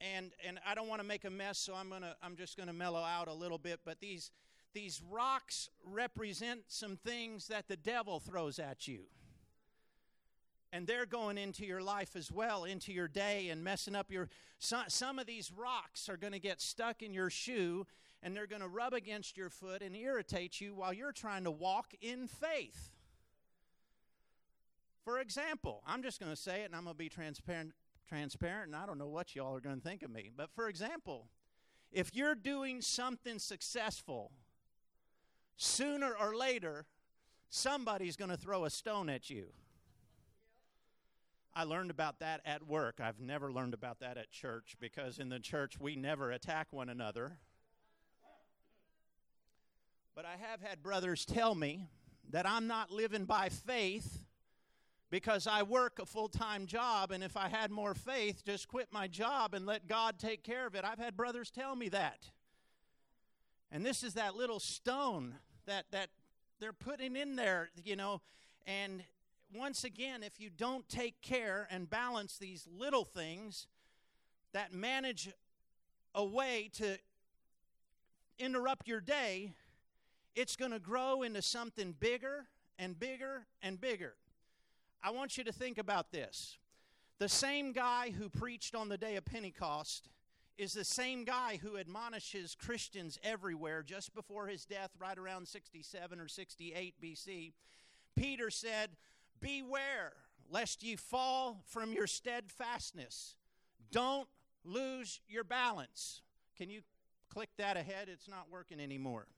And 0.00 0.32
and 0.46 0.58
I 0.66 0.74
don't 0.74 0.88
want 0.88 1.00
to 1.02 1.06
make 1.06 1.24
a 1.24 1.30
mess, 1.30 1.58
so 1.58 1.74
I'm 1.74 1.90
to 1.90 2.16
I'm 2.22 2.36
just 2.36 2.56
going 2.56 2.68
to 2.68 2.72
mellow 2.72 3.02
out 3.02 3.28
a 3.28 3.34
little 3.34 3.58
bit, 3.58 3.80
but 3.84 4.00
these 4.00 4.30
these 4.72 5.02
rocks 5.10 5.68
represent 5.84 6.62
some 6.68 6.96
things 6.96 7.48
that 7.48 7.68
the 7.68 7.76
devil 7.76 8.20
throws 8.20 8.58
at 8.58 8.86
you. 8.86 9.04
And 10.72 10.86
they're 10.86 11.06
going 11.06 11.36
into 11.36 11.66
your 11.66 11.82
life 11.82 12.14
as 12.14 12.30
well, 12.30 12.64
into 12.64 12.92
your 12.92 13.08
day, 13.08 13.48
and 13.48 13.64
messing 13.64 13.96
up 13.96 14.12
your. 14.12 14.28
Some, 14.60 14.84
some 14.88 15.18
of 15.18 15.26
these 15.26 15.50
rocks 15.50 16.08
are 16.08 16.16
going 16.16 16.32
to 16.32 16.38
get 16.38 16.60
stuck 16.60 17.02
in 17.02 17.12
your 17.12 17.28
shoe, 17.28 17.86
and 18.22 18.36
they're 18.36 18.46
going 18.46 18.62
to 18.62 18.68
rub 18.68 18.92
against 18.92 19.36
your 19.36 19.50
foot 19.50 19.82
and 19.82 19.96
irritate 19.96 20.60
you 20.60 20.74
while 20.74 20.92
you're 20.92 21.12
trying 21.12 21.42
to 21.44 21.50
walk 21.50 21.94
in 22.00 22.28
faith. 22.28 22.90
For 25.04 25.18
example, 25.18 25.82
I'm 25.86 26.04
just 26.04 26.20
going 26.20 26.30
to 26.30 26.40
say 26.40 26.62
it, 26.62 26.66
and 26.66 26.76
I'm 26.76 26.84
going 26.84 26.94
to 26.94 26.98
be 26.98 27.08
transparent, 27.08 27.72
transparent, 28.08 28.68
and 28.68 28.76
I 28.76 28.86
don't 28.86 28.98
know 28.98 29.08
what 29.08 29.34
y'all 29.34 29.56
are 29.56 29.60
going 29.60 29.80
to 29.80 29.82
think 29.82 30.04
of 30.04 30.10
me. 30.10 30.30
But 30.36 30.50
for 30.54 30.68
example, 30.68 31.26
if 31.90 32.14
you're 32.14 32.36
doing 32.36 32.80
something 32.80 33.40
successful 33.40 34.30
sooner 35.60 36.14
or 36.18 36.34
later, 36.34 36.86
somebody's 37.50 38.16
going 38.16 38.30
to 38.30 38.36
throw 38.36 38.64
a 38.64 38.70
stone 38.70 39.10
at 39.10 39.28
you. 39.28 39.46
I 41.54 41.64
learned 41.64 41.90
about 41.90 42.20
that 42.20 42.40
at 42.46 42.66
work. 42.66 43.00
I've 43.02 43.20
never 43.20 43.52
learned 43.52 43.74
about 43.74 44.00
that 44.00 44.16
at 44.16 44.30
church 44.30 44.76
because 44.80 45.18
in 45.18 45.28
the 45.28 45.38
church 45.38 45.78
we 45.78 45.96
never 45.96 46.30
attack 46.30 46.68
one 46.70 46.88
another. 46.88 47.36
But 50.14 50.24
I 50.24 50.36
have 50.40 50.62
had 50.62 50.82
brothers 50.82 51.24
tell 51.24 51.54
me 51.54 51.88
that 52.30 52.48
I'm 52.48 52.66
not 52.66 52.90
living 52.90 53.24
by 53.24 53.48
faith 53.48 54.24
because 55.10 55.46
I 55.46 55.62
work 55.62 55.98
a 55.98 56.06
full 56.06 56.28
time 56.28 56.66
job, 56.66 57.10
and 57.10 57.22
if 57.22 57.36
I 57.36 57.48
had 57.48 57.70
more 57.70 57.94
faith, 57.94 58.44
just 58.44 58.68
quit 58.68 58.88
my 58.92 59.08
job 59.08 59.54
and 59.54 59.66
let 59.66 59.88
God 59.88 60.18
take 60.18 60.42
care 60.42 60.66
of 60.66 60.74
it. 60.74 60.84
I've 60.84 60.98
had 60.98 61.16
brothers 61.16 61.50
tell 61.50 61.74
me 61.74 61.88
that. 61.90 62.30
And 63.72 63.84
this 63.84 64.02
is 64.02 64.14
that 64.14 64.36
little 64.36 64.60
stone 64.60 65.34
that 65.66 65.86
that 65.90 66.10
they're 66.60 66.72
putting 66.72 67.16
in 67.16 67.36
there, 67.36 67.70
you 67.84 67.96
know, 67.96 68.20
and 68.66 69.02
once 69.54 69.82
again, 69.84 70.22
if 70.22 70.40
you 70.40 70.50
don't 70.50 70.88
take 70.88 71.20
care 71.22 71.66
and 71.70 71.90
balance 71.90 72.38
these 72.38 72.68
little 72.78 73.04
things 73.04 73.66
that 74.52 74.72
manage 74.72 75.30
a 76.14 76.24
way 76.24 76.70
to 76.74 76.98
interrupt 78.38 78.86
your 78.86 79.00
day, 79.00 79.52
it's 80.34 80.56
going 80.56 80.70
to 80.70 80.78
grow 80.78 81.22
into 81.22 81.42
something 81.42 81.94
bigger 81.98 82.46
and 82.78 82.98
bigger 82.98 83.46
and 83.62 83.80
bigger. 83.80 84.14
I 85.02 85.10
want 85.10 85.36
you 85.36 85.44
to 85.44 85.52
think 85.52 85.78
about 85.78 86.12
this. 86.12 86.58
The 87.18 87.28
same 87.28 87.72
guy 87.72 88.10
who 88.16 88.28
preached 88.28 88.74
on 88.74 88.88
the 88.88 88.98
day 88.98 89.16
of 89.16 89.24
Pentecost 89.24 90.08
is 90.60 90.74
the 90.74 90.84
same 90.84 91.24
guy 91.24 91.58
who 91.62 91.78
admonishes 91.78 92.54
Christians 92.54 93.18
everywhere 93.22 93.82
just 93.82 94.14
before 94.14 94.46
his 94.46 94.66
death, 94.66 94.90
right 94.98 95.16
around 95.16 95.48
67 95.48 96.20
or 96.20 96.28
68 96.28 96.94
BC. 97.02 97.52
Peter 98.14 98.50
said, 98.50 98.90
Beware 99.40 100.12
lest 100.50 100.82
ye 100.82 100.96
fall 100.96 101.62
from 101.64 101.94
your 101.94 102.06
steadfastness. 102.06 103.36
Don't 103.90 104.28
lose 104.62 105.20
your 105.30 105.44
balance. 105.44 106.20
Can 106.58 106.68
you 106.68 106.82
click 107.30 107.48
that 107.56 107.78
ahead? 107.78 108.10
It's 108.10 108.28
not 108.28 108.50
working 108.50 108.80
anymore. 108.80 109.28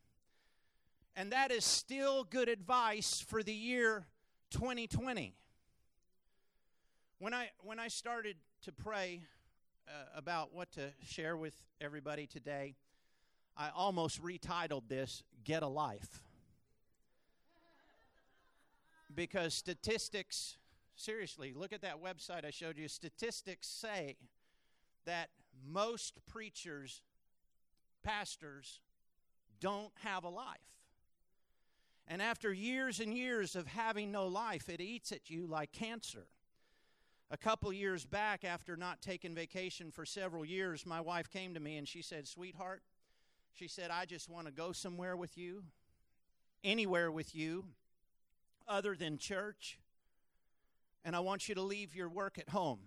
And 1.14 1.30
that 1.30 1.52
is 1.52 1.64
still 1.64 2.24
good 2.24 2.48
advice 2.48 3.24
for 3.24 3.44
the 3.44 3.54
year 3.54 4.06
2020. 4.50 5.36
When 7.20 7.32
I, 7.32 7.50
when 7.60 7.78
I 7.78 7.86
started 7.86 8.34
to 8.62 8.72
pray 8.72 9.22
uh, 9.88 9.92
about 10.16 10.54
what 10.54 10.72
to 10.72 10.90
share 11.04 11.36
with 11.36 11.54
everybody 11.80 12.26
today, 12.26 12.74
I 13.56 13.70
almost 13.74 14.22
retitled 14.22 14.88
this 14.88 15.22
Get 15.44 15.62
a 15.62 15.68
Life. 15.68 16.22
because 19.14 19.54
statistics, 19.54 20.56
seriously, 20.94 21.52
look 21.54 21.72
at 21.72 21.82
that 21.82 22.02
website 22.02 22.44
I 22.44 22.50
showed 22.50 22.78
you. 22.78 22.88
Statistics 22.88 23.66
say 23.66 24.16
that 25.04 25.28
most 25.66 26.24
preachers, 26.26 27.02
pastors, 28.02 28.80
don't 29.60 29.92
have 30.02 30.24
a 30.24 30.28
life. 30.28 30.58
And 32.08 32.20
after 32.20 32.52
years 32.52 33.00
and 33.00 33.16
years 33.16 33.54
of 33.54 33.66
having 33.66 34.10
no 34.10 34.26
life, 34.26 34.68
it 34.68 34.80
eats 34.80 35.12
at 35.12 35.30
you 35.30 35.46
like 35.46 35.72
cancer. 35.72 36.26
A 37.32 37.36
couple 37.38 37.72
years 37.72 38.04
back, 38.04 38.44
after 38.44 38.76
not 38.76 39.00
taking 39.00 39.34
vacation 39.34 39.90
for 39.90 40.04
several 40.04 40.44
years, 40.44 40.84
my 40.84 41.00
wife 41.00 41.30
came 41.30 41.54
to 41.54 41.60
me 41.60 41.78
and 41.78 41.88
she 41.88 42.02
said, 42.02 42.28
Sweetheart, 42.28 42.82
she 43.54 43.68
said, 43.68 43.90
I 43.90 44.04
just 44.04 44.28
want 44.28 44.48
to 44.48 44.52
go 44.52 44.72
somewhere 44.72 45.16
with 45.16 45.38
you, 45.38 45.62
anywhere 46.62 47.10
with 47.10 47.34
you, 47.34 47.64
other 48.68 48.94
than 48.94 49.16
church, 49.16 49.78
and 51.06 51.16
I 51.16 51.20
want 51.20 51.48
you 51.48 51.54
to 51.54 51.62
leave 51.62 51.94
your 51.94 52.10
work 52.10 52.36
at 52.38 52.50
home. 52.50 52.80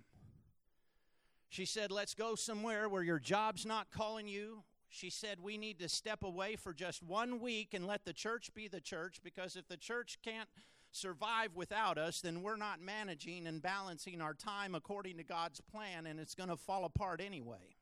She 1.50 1.66
said, 1.66 1.90
Let's 1.90 2.14
go 2.14 2.36
somewhere 2.36 2.88
where 2.88 3.04
your 3.04 3.20
job's 3.20 3.66
not 3.66 3.90
calling 3.90 4.28
you. 4.28 4.62
She 4.90 5.10
said, 5.10 5.40
We 5.42 5.58
need 5.58 5.80
to 5.80 5.90
step 5.90 6.24
away 6.24 6.56
for 6.56 6.72
just 6.72 7.02
one 7.02 7.40
week 7.40 7.74
and 7.74 7.88
let 7.88 8.06
the 8.06 8.14
church 8.14 8.54
be 8.54 8.68
the 8.68 8.80
church 8.80 9.22
because 9.24 9.56
if 9.56 9.68
the 9.68 9.76
church 9.76 10.20
can't 10.24 10.50
survive 10.96 11.56
without 11.56 11.98
us, 11.98 12.22
then 12.22 12.42
we're 12.42 12.58
not 12.58 12.82
managing 12.82 13.48
and 13.48 13.62
balancing 13.62 14.22
our 14.22 14.34
time 14.34 14.76
according 14.76 15.18
to 15.18 15.24
God's 15.24 15.62
plan 15.62 16.06
and 16.06 16.20
it's 16.20 16.36
going 16.36 16.50
to 16.50 16.58
fall 16.58 16.86
apart 16.86 17.22
anyway. 17.24 17.76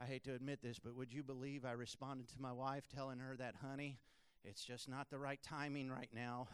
I 0.00 0.06
hate 0.06 0.24
to 0.24 0.34
admit 0.34 0.62
this, 0.62 0.78
but 0.78 0.96
would 0.96 1.12
you 1.12 1.22
believe 1.22 1.64
I 1.64 1.72
responded 1.72 2.28
to 2.28 2.40
my 2.40 2.52
wife 2.52 2.84
telling 2.94 3.18
her 3.18 3.36
that, 3.36 3.56
honey, 3.62 3.98
it's 4.44 4.64
just 4.64 4.88
not 4.88 5.10
the 5.10 5.18
right 5.18 5.40
timing 5.42 5.90
right 5.90 6.08
now 6.14 6.48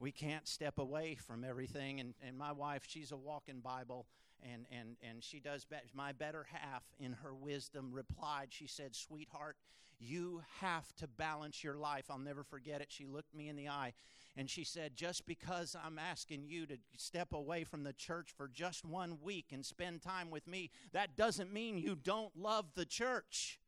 we 0.00 0.12
can't 0.12 0.46
step 0.46 0.78
away 0.78 1.16
from 1.16 1.44
everything. 1.44 2.00
And, 2.00 2.14
and 2.26 2.36
my 2.36 2.52
wife, 2.52 2.82
she's 2.86 3.12
a 3.12 3.16
walking 3.16 3.60
Bible, 3.60 4.06
and, 4.42 4.66
and, 4.70 4.96
and 5.02 5.22
she 5.22 5.40
does, 5.40 5.64
be- 5.64 5.76
my 5.94 6.12
better 6.12 6.46
half 6.52 6.84
in 6.98 7.14
her 7.24 7.34
wisdom 7.34 7.90
replied, 7.92 8.48
she 8.50 8.66
said, 8.66 8.94
Sweetheart, 8.94 9.56
you 10.00 10.42
have 10.60 10.94
to 10.96 11.06
balance 11.06 11.64
your 11.64 11.74
life. 11.74 12.04
I'll 12.10 12.18
never 12.18 12.42
forget 12.42 12.80
it. 12.80 12.88
She 12.90 13.06
looked 13.06 13.34
me 13.34 13.48
in 13.48 13.56
the 13.56 13.68
eye 13.68 13.94
and 14.36 14.48
she 14.48 14.62
said, 14.62 14.96
Just 14.96 15.26
because 15.26 15.74
I'm 15.84 15.98
asking 15.98 16.44
you 16.46 16.66
to 16.66 16.78
step 16.96 17.32
away 17.32 17.64
from 17.64 17.82
the 17.82 17.92
church 17.92 18.30
for 18.36 18.48
just 18.48 18.84
one 18.84 19.18
week 19.22 19.46
and 19.52 19.66
spend 19.66 20.02
time 20.02 20.30
with 20.30 20.46
me, 20.46 20.70
that 20.92 21.16
doesn't 21.16 21.52
mean 21.52 21.76
you 21.78 21.96
don't 21.96 22.36
love 22.36 22.66
the 22.74 22.84
church. 22.84 23.58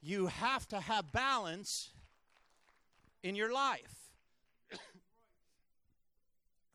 You 0.00 0.26
have 0.26 0.66
to 0.68 0.80
have 0.80 1.12
balance 1.12 1.90
in 3.22 3.36
your 3.36 3.52
life. 3.52 4.10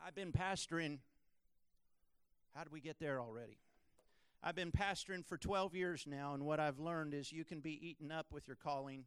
I've 0.05 0.15
been 0.15 0.31
pastoring. 0.31 0.99
How 2.55 2.63
did 2.63 2.71
we 2.71 2.79
get 2.79 2.99
there 3.01 3.19
already? 3.19 3.57
I've 4.47 4.55
been 4.55 4.71
pastoring 4.71 5.25
for 5.25 5.35
12 5.35 5.75
years 5.75 6.05
now, 6.07 6.33
and 6.33 6.45
what 6.45 6.61
I've 6.61 6.79
learned 6.79 7.13
is 7.13 7.33
you 7.33 7.43
can 7.43 7.59
be 7.59 7.85
eaten 7.85 8.13
up 8.13 8.27
with 8.31 8.47
your 8.47 8.55
calling 8.55 9.03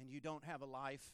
and 0.00 0.08
you 0.08 0.18
don't 0.18 0.44
have 0.44 0.62
a 0.62 0.64
life, 0.64 1.10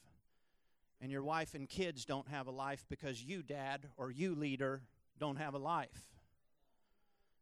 and 1.00 1.11
your 1.11 1.25
wife 1.25 1.54
and 1.54 1.68
kids 1.68 2.04
don't 2.04 2.28
have 2.28 2.46
a 2.46 2.52
life 2.52 2.84
because 2.88 3.20
you, 3.20 3.42
dad, 3.42 3.88
or 3.96 4.12
you, 4.12 4.37
leader, 4.37 4.82
don't 5.18 5.38
have 5.38 5.54
a 5.54 5.58
life. 5.58 6.04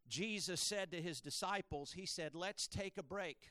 Jesus 0.08 0.58
said 0.58 0.90
to 0.92 1.02
his 1.02 1.20
disciples, 1.20 1.92
He 1.92 2.06
said, 2.06 2.34
Let's 2.34 2.66
take 2.66 2.96
a 2.96 3.02
break. 3.02 3.50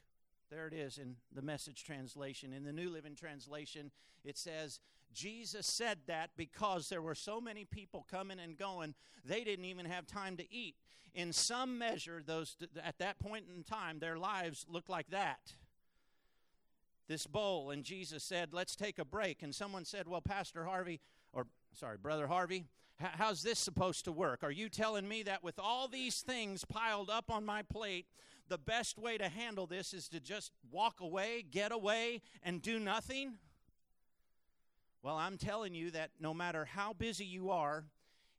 There 0.50 0.66
it 0.66 0.74
is 0.74 0.98
in 0.98 1.18
the 1.32 1.44
message 1.44 1.84
translation. 1.84 2.52
In 2.52 2.64
the 2.64 2.74
New 2.74 2.90
Living 2.90 3.14
Translation, 3.14 3.92
it 4.26 4.40
says, 4.40 4.80
Jesus 5.14 5.66
said 5.66 5.98
that 6.08 6.32
because 6.38 6.90
there 6.90 7.02
were 7.02 7.16
so 7.16 7.42
many 7.42 7.66
people 7.66 8.06
coming 8.10 8.40
and 8.40 8.58
going, 8.58 8.94
they 9.26 9.44
didn't 9.44 9.66
even 9.66 9.86
have 9.86 10.06
time 10.06 10.38
to 10.38 10.54
eat. 10.54 10.76
In 11.14 11.34
some 11.34 11.78
measure, 11.78 12.22
those 12.26 12.56
at 12.84 13.00
that 13.00 13.20
point 13.20 13.46
in 13.54 13.64
time, 13.64 14.00
their 14.00 14.18
lives 14.18 14.66
looked 14.70 14.90
like 14.90 15.10
that. 15.10 15.54
This 17.08 17.26
bowl, 17.26 17.72
and 17.72 17.84
Jesus 17.84 18.24
said, 18.24 18.50
Let's 18.54 18.76
take 18.76 19.00
a 19.00 19.06
break. 19.06 19.42
And 19.42 19.54
someone 19.54 19.86
said, 19.86 20.08
Well, 20.08 20.22
Pastor 20.22 20.66
Harvey, 20.66 21.00
or 21.34 21.48
sorry, 21.74 21.98
Brother 21.98 22.28
Harvey, 22.28 22.66
how's 23.00 23.42
this 23.42 23.58
supposed 23.58 24.06
to 24.06 24.12
work? 24.12 24.44
Are 24.44 24.52
you 24.52 24.70
telling 24.70 25.08
me 25.08 25.24
that 25.24 25.44
with 25.44 25.58
all 25.58 25.88
these 25.88 26.22
things 26.22 26.66
piled 26.66 27.10
up 27.10 27.32
on 27.32 27.44
my 27.44 27.64
plate, 27.64 28.06
the 28.48 28.60
best 28.60 29.00
way 29.00 29.18
to 29.18 29.30
handle 29.30 29.66
this 29.66 29.94
is 29.94 30.08
to 30.10 30.20
just 30.20 30.52
walk 30.72 31.02
away, 31.02 31.44
get 31.50 31.72
away, 31.72 32.22
and 32.44 32.62
do 32.62 32.80
nothing? 32.80 33.34
Well, 35.02 35.16
I'm 35.16 35.38
telling 35.38 35.74
you 35.74 35.92
that 35.92 36.12
no 36.20 36.34
matter 36.34 36.66
how 36.66 36.92
busy 36.92 37.24
you 37.26 37.52
are, 37.52 37.86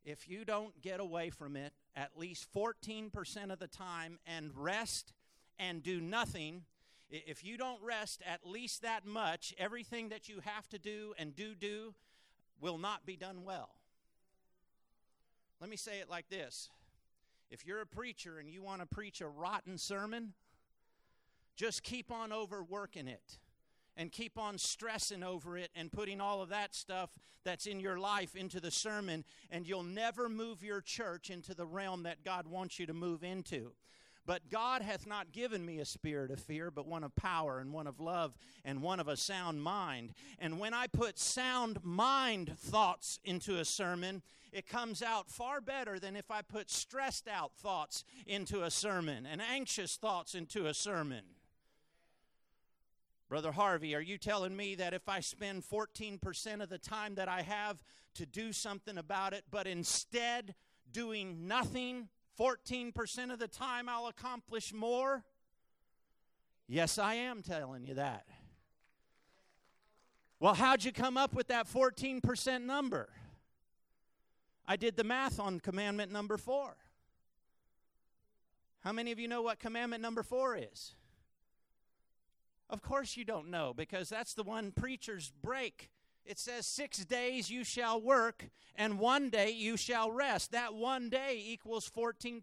if 0.05 0.29
you 0.29 0.45
don't 0.45 0.79
get 0.81 0.99
away 0.99 1.31
from 1.31 1.55
it 1.55 1.73
at 1.95 2.17
least 2.17 2.47
14% 2.55 3.51
of 3.51 3.57
the 3.57 3.67
time 3.67 4.19
and 4.27 4.51
rest 4.55 5.13
and 5.57 5.81
do 5.81 5.99
nothing, 5.99 6.63
if 7.09 7.43
you 7.43 7.57
don't 7.57 7.81
rest 7.81 8.21
at 8.25 8.47
least 8.47 8.83
that 8.83 9.05
much, 9.05 9.55
everything 9.57 10.09
that 10.09 10.29
you 10.29 10.39
have 10.43 10.69
to 10.69 10.77
do 10.77 11.13
and 11.17 11.35
do 11.35 11.55
do 11.55 11.95
will 12.59 12.77
not 12.77 13.07
be 13.07 13.15
done 13.15 13.43
well. 13.43 13.69
Let 15.59 15.69
me 15.69 15.77
say 15.77 15.99
it 15.99 16.09
like 16.09 16.29
this 16.29 16.69
if 17.49 17.65
you're 17.65 17.81
a 17.81 17.87
preacher 17.87 18.37
and 18.37 18.47
you 18.49 18.61
want 18.61 18.81
to 18.81 18.87
preach 18.87 19.19
a 19.19 19.27
rotten 19.27 19.79
sermon, 19.79 20.33
just 21.55 21.81
keep 21.81 22.11
on 22.11 22.31
overworking 22.31 23.07
it 23.07 23.39
and 23.97 24.11
keep 24.11 24.37
on 24.37 24.57
stressing 24.57 25.23
over 25.23 25.57
it 25.57 25.69
and 25.75 25.91
putting 25.91 26.21
all 26.21 26.41
of 26.41 26.49
that 26.49 26.73
stuff 26.73 27.11
that's 27.43 27.65
in 27.65 27.79
your 27.79 27.97
life 27.97 28.35
into 28.35 28.59
the 28.59 28.71
sermon, 28.71 29.23
and 29.49 29.67
you'll 29.67 29.83
never 29.83 30.29
move 30.29 30.63
your 30.63 30.81
church 30.81 31.29
into 31.29 31.53
the 31.53 31.65
realm 31.65 32.03
that 32.03 32.23
God 32.23 32.47
wants 32.47 32.79
you 32.79 32.85
to 32.85 32.93
move 32.93 33.23
into. 33.23 33.71
But 34.25 34.49
God 34.49 34.83
hath 34.83 35.07
not 35.07 35.31
given 35.31 35.65
me 35.65 35.79
a 35.79 35.85
spirit 35.85 36.29
of 36.29 36.39
fear, 36.39 36.69
but 36.69 36.87
one 36.87 37.03
of 37.03 37.15
power 37.15 37.59
and 37.59 37.73
one 37.73 37.87
of 37.87 37.99
love 37.99 38.37
and 38.63 38.81
one 38.81 38.99
of 38.99 39.07
a 39.07 39.17
sound 39.17 39.63
mind. 39.63 40.13
And 40.37 40.59
when 40.59 40.73
I 40.73 40.87
put 40.87 41.17
sound 41.17 41.79
mind 41.83 42.55
thoughts 42.57 43.19
into 43.23 43.57
a 43.57 43.65
sermon, 43.65 44.21
it 44.51 44.67
comes 44.67 45.01
out 45.01 45.29
far 45.29 45.59
better 45.59 45.97
than 45.97 46.15
if 46.15 46.29
I 46.29 46.43
put 46.43 46.69
stressed 46.69 47.27
out 47.27 47.53
thoughts 47.55 48.03
into 48.27 48.63
a 48.63 48.69
sermon 48.69 49.25
and 49.25 49.41
anxious 49.41 49.95
thoughts 49.95 50.35
into 50.35 50.67
a 50.67 50.73
sermon. 50.73 51.23
Brother 53.31 53.53
Harvey, 53.53 53.95
are 53.95 54.01
you 54.01 54.17
telling 54.17 54.57
me 54.57 54.75
that 54.75 54.93
if 54.93 55.07
I 55.07 55.21
spend 55.21 55.63
14% 55.63 56.61
of 56.61 56.67
the 56.67 56.77
time 56.77 57.15
that 57.15 57.29
I 57.29 57.43
have 57.43 57.81
to 58.15 58.25
do 58.25 58.51
something 58.51 58.97
about 58.97 59.31
it, 59.31 59.45
but 59.49 59.67
instead 59.67 60.53
doing 60.91 61.47
nothing, 61.47 62.09
14% 62.37 63.31
of 63.31 63.39
the 63.39 63.47
time 63.47 63.87
I'll 63.87 64.07
accomplish 64.07 64.73
more? 64.73 65.23
Yes, 66.67 66.97
I 66.97 67.13
am 67.13 67.41
telling 67.41 67.85
you 67.85 67.93
that. 67.93 68.25
Well, 70.41 70.53
how'd 70.53 70.83
you 70.83 70.91
come 70.91 71.15
up 71.15 71.33
with 71.33 71.47
that 71.47 71.71
14% 71.71 72.63
number? 72.63 73.07
I 74.67 74.75
did 74.75 74.97
the 74.97 75.05
math 75.05 75.39
on 75.39 75.61
commandment 75.61 76.11
number 76.11 76.35
four. 76.35 76.75
How 78.81 78.91
many 78.91 79.13
of 79.13 79.19
you 79.19 79.29
know 79.29 79.41
what 79.41 79.57
commandment 79.57 80.01
number 80.01 80.21
four 80.21 80.57
is? 80.57 80.95
Of 82.71 82.81
course, 82.81 83.17
you 83.17 83.25
don't 83.25 83.49
know 83.49 83.73
because 83.75 84.07
that's 84.07 84.33
the 84.33 84.43
one 84.43 84.71
preachers 84.71 85.33
break. 85.43 85.89
It 86.25 86.39
says, 86.39 86.65
Six 86.65 87.03
days 87.03 87.51
you 87.51 87.65
shall 87.65 87.99
work, 88.01 88.49
and 88.75 88.97
one 88.97 89.29
day 89.29 89.51
you 89.51 89.75
shall 89.75 90.09
rest. 90.09 90.53
That 90.53 90.73
one 90.73 91.09
day 91.09 91.43
equals 91.45 91.91
14%. 91.93 92.41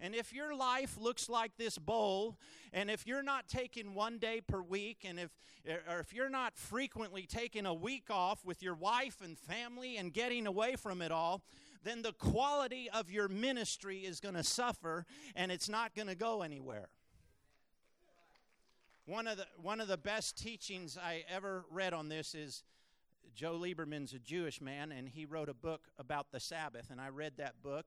And 0.00 0.14
if 0.14 0.32
your 0.32 0.54
life 0.54 0.96
looks 0.98 1.28
like 1.28 1.56
this 1.58 1.76
bowl, 1.76 2.38
and 2.72 2.90
if 2.90 3.06
you're 3.06 3.22
not 3.22 3.48
taking 3.48 3.94
one 3.94 4.18
day 4.18 4.40
per 4.40 4.62
week, 4.62 5.04
and 5.04 5.18
if 5.18 5.30
or 5.66 6.00
if 6.00 6.14
you're 6.14 6.30
not 6.30 6.56
frequently 6.56 7.26
taking 7.26 7.66
a 7.66 7.74
week 7.74 8.04
off 8.08 8.44
with 8.46 8.62
your 8.62 8.76
wife 8.76 9.18
and 9.22 9.36
family 9.36 9.98
and 9.98 10.14
getting 10.14 10.46
away 10.46 10.76
from 10.76 11.02
it 11.02 11.12
all, 11.12 11.42
then 11.82 12.00
the 12.00 12.12
quality 12.12 12.88
of 12.94 13.10
your 13.10 13.28
ministry 13.28 13.98
is 13.98 14.20
going 14.20 14.36
to 14.36 14.44
suffer 14.44 15.04
and 15.34 15.52
it's 15.52 15.68
not 15.68 15.94
going 15.94 16.08
to 16.08 16.14
go 16.14 16.42
anywhere. 16.42 16.88
One 19.08 19.26
of 19.26 19.38
the 19.38 19.46
one 19.62 19.80
of 19.80 19.88
the 19.88 19.96
best 19.96 20.36
teachings 20.36 20.98
I 21.02 21.24
ever 21.30 21.64
read 21.70 21.94
on 21.94 22.10
this 22.10 22.34
is 22.34 22.62
Joe 23.34 23.54
Lieberman's 23.54 24.12
a 24.12 24.18
Jewish 24.18 24.60
man, 24.60 24.92
and 24.92 25.08
he 25.08 25.24
wrote 25.24 25.48
a 25.48 25.54
book 25.54 25.88
about 25.98 26.30
the 26.30 26.38
Sabbath, 26.38 26.90
and 26.90 27.00
I 27.00 27.08
read 27.08 27.38
that 27.38 27.62
book. 27.62 27.86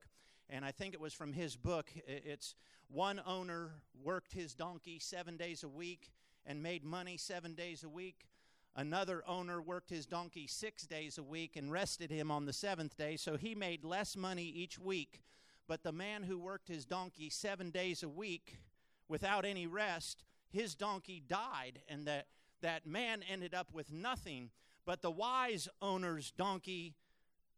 and 0.50 0.64
I 0.64 0.72
think 0.72 0.94
it 0.94 1.00
was 1.00 1.14
from 1.14 1.32
his 1.32 1.54
book. 1.54 1.92
It's 2.08 2.56
one 2.88 3.22
owner 3.24 3.70
worked 4.02 4.32
his 4.32 4.52
donkey 4.52 4.98
seven 4.98 5.36
days 5.36 5.62
a 5.62 5.68
week 5.68 6.10
and 6.44 6.60
made 6.60 6.82
money 6.82 7.16
seven 7.16 7.54
days 7.54 7.84
a 7.84 7.88
week. 7.88 8.26
Another 8.74 9.22
owner 9.28 9.62
worked 9.62 9.90
his 9.90 10.06
donkey 10.06 10.48
six 10.48 10.88
days 10.88 11.18
a 11.18 11.22
week 11.22 11.54
and 11.54 11.70
rested 11.70 12.10
him 12.10 12.32
on 12.32 12.46
the 12.46 12.52
seventh 12.52 12.96
day, 12.96 13.16
so 13.16 13.36
he 13.36 13.54
made 13.54 13.84
less 13.84 14.16
money 14.16 14.46
each 14.56 14.76
week. 14.76 15.22
But 15.68 15.84
the 15.84 15.92
man 15.92 16.24
who 16.24 16.40
worked 16.40 16.66
his 16.66 16.84
donkey 16.84 17.30
seven 17.30 17.70
days 17.70 18.02
a 18.02 18.08
week 18.08 18.58
without 19.06 19.44
any 19.44 19.68
rest, 19.68 20.24
his 20.52 20.74
donkey 20.74 21.22
died, 21.26 21.80
and 21.88 22.06
that, 22.06 22.26
that 22.60 22.86
man 22.86 23.22
ended 23.28 23.54
up 23.54 23.72
with 23.72 23.90
nothing. 23.92 24.50
But 24.84 25.00
the 25.00 25.10
wise 25.10 25.68
owner's 25.80 26.30
donkey, 26.30 26.94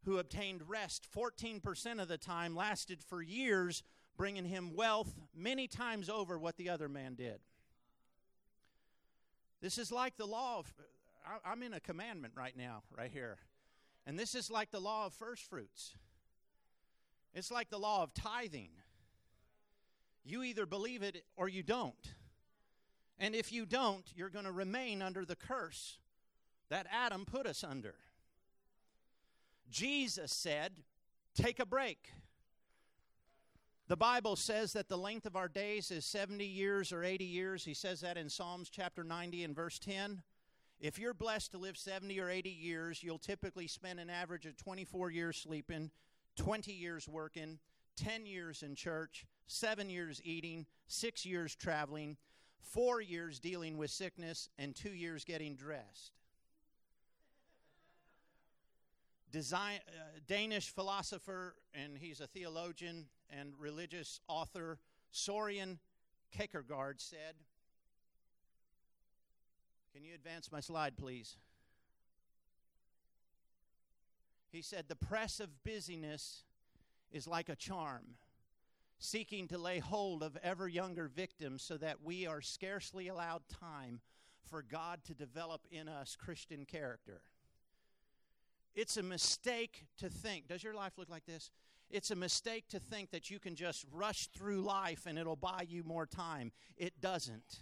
who 0.05 0.19
obtained 0.19 0.69
rest 0.69 1.07
14% 1.15 2.01
of 2.01 2.09
the 2.09 2.19
time, 2.19 2.55
lasted 2.55 3.03
for 3.03 3.21
years, 3.21 3.83
bringing 4.17 4.45
him 4.45 4.75
wealth 4.75 5.13
many 5.35 5.67
times 5.67 6.09
over 6.09 6.39
what 6.39 6.57
the 6.57 6.71
other 6.71 6.89
man 6.89 7.15
did. 7.15 7.41
This 9.61 9.79
is 9.79 9.91
like 9.91 10.17
the 10.17 10.27
law 10.27 10.59
of 10.59 10.73
I'm 11.45 11.63
in 11.63 11.73
a 11.73 11.81
commandment 11.81 12.35
right 12.37 12.55
now, 12.57 12.83
right 12.97 13.11
here. 13.11 13.39
And 14.07 14.19
this 14.19 14.35
is 14.35 14.51
like 14.51 14.71
the 14.71 14.81
law 14.81 15.07
of 15.07 15.15
first 15.15 15.43
fruits. 15.43 15.95
It's 17.35 17.51
like 17.51 17.71
the 17.71 17.79
law 17.79 18.03
of 18.03 18.13
tithing. 18.13 18.69
You 20.23 20.43
either 20.43 20.67
believe 20.67 21.03
it 21.03 21.25
or 21.37 21.49
you 21.49 21.63
don't. 21.63 22.15
And 23.19 23.35
if 23.35 23.53
you 23.53 23.67
don't, 23.67 24.05
you're 24.15 24.31
going 24.31 24.45
to 24.45 24.53
remain 24.53 25.03
under 25.03 25.25
the 25.25 25.37
curse 25.37 25.99
that 26.71 26.87
Adam 26.91 27.25
put 27.25 27.47
us 27.47 27.63
under. 27.63 27.95
Jesus 29.71 30.33
said, 30.33 30.73
Take 31.35 31.59
a 31.59 31.67
break. 31.67 32.11
The 33.87 33.97
Bible 33.97 34.37
says 34.37 34.73
that 34.73 34.89
the 34.89 34.97
length 34.97 35.27
of 35.27 35.37
our 35.37 35.49
days 35.49 35.91
is 35.91 36.07
70 36.07 36.45
years 36.45 36.93
or 36.93 37.05
80 37.05 37.25
years. 37.25 37.65
He 37.65 37.75
says 37.75 38.01
that 38.01 38.17
in 38.17 38.31
Psalms 38.31 38.71
chapter 38.71 39.05
90 39.05 39.45
and 39.45 39.55
verse 39.55 39.79
10. 39.79 40.23
If 40.81 40.99
you're 40.99 41.15
blessed 41.15 41.53
to 41.53 41.59
live 41.59 41.77
70 41.77 42.19
or 42.21 42.31
80 42.31 42.49
years, 42.51 43.03
you'll 43.03 43.19
typically 43.19 43.67
spend 43.67 44.01
an 44.01 44.11
average 44.11 44.47
of 44.47 44.57
24 44.57 45.11
years 45.11 45.37
sleeping, 45.37 45.91
20 46.37 46.73
years 46.73 47.09
working, 47.09 47.59
10 47.97 48.27
years 48.27 48.63
in 48.63 48.75
church, 48.75 49.27
7 49.47 49.91
years 49.91 50.21
eating, 50.25 50.67
6 50.87 51.27
years 51.27 51.55
traveling, 51.55 52.17
4 52.65 53.01
years 53.01 53.39
dealing 53.39 53.79
with 53.79 53.91
sickness, 53.91 54.49
and 54.59 54.75
2 54.75 54.91
years 54.91 55.25
getting 55.25 55.55
dressed. 55.55 56.13
Design, 59.31 59.81
uh, 59.89 60.19
Danish 60.27 60.71
philosopher, 60.71 61.57
and 61.75 61.99
he's 61.99 62.21
a 62.21 62.27
theologian 62.27 63.07
and 63.31 63.53
religious 63.59 64.21
author, 64.29 64.79
Soren 65.11 65.79
Kierkegaard 66.31 67.01
said, 67.01 67.35
can 69.95 70.03
you 70.03 70.13
advance 70.17 70.51
my 70.51 70.59
slide, 70.59 70.97
please? 70.97 71.37
He 74.51 74.61
said, 74.61 74.87
The 74.89 74.97
press 74.97 75.39
of 75.39 75.63
busyness 75.63 76.43
is 77.13 77.29
like 77.29 77.49
a 77.49 77.55
charm, 77.55 78.17
seeking 79.05 79.47
to 79.49 79.59
lay 79.59 79.79
hold 79.79 80.23
of 80.23 80.37
ever 80.43 80.67
younger 80.67 81.09
victims 81.09 81.63
so 81.63 81.77
that 81.77 82.03
we 82.03 82.27
are 82.27 82.41
scarcely 82.41 83.09
allowed 83.09 83.43
time 83.61 84.01
for 84.49 84.63
God 84.63 85.05
to 85.05 85.15
develop 85.15 85.61
in 85.71 85.89
us 85.89 86.17
Christian 86.17 86.65
character. 86.65 87.21
It's 88.75 88.97
a 88.97 89.03
mistake 89.03 89.87
to 89.99 90.09
think. 90.09 90.49
Does 90.49 90.65
your 90.65 90.75
life 90.75 90.95
look 90.97 91.11
like 91.11 91.27
this? 91.27 91.51
It's 91.91 92.11
a 92.11 92.17
mistake 92.17 92.69
to 92.71 92.81
think 92.81 93.11
that 93.11 93.31
you 93.31 93.39
can 93.39 93.55
just 93.55 93.85
rush 93.93 94.29
through 94.29 94.63
life 94.63 95.07
and 95.07 95.19
it'll 95.19 95.37
buy 95.37 95.67
you 95.69 95.85
more 95.85 96.07
time. 96.07 96.51
It 96.77 97.01
doesn't 97.01 97.61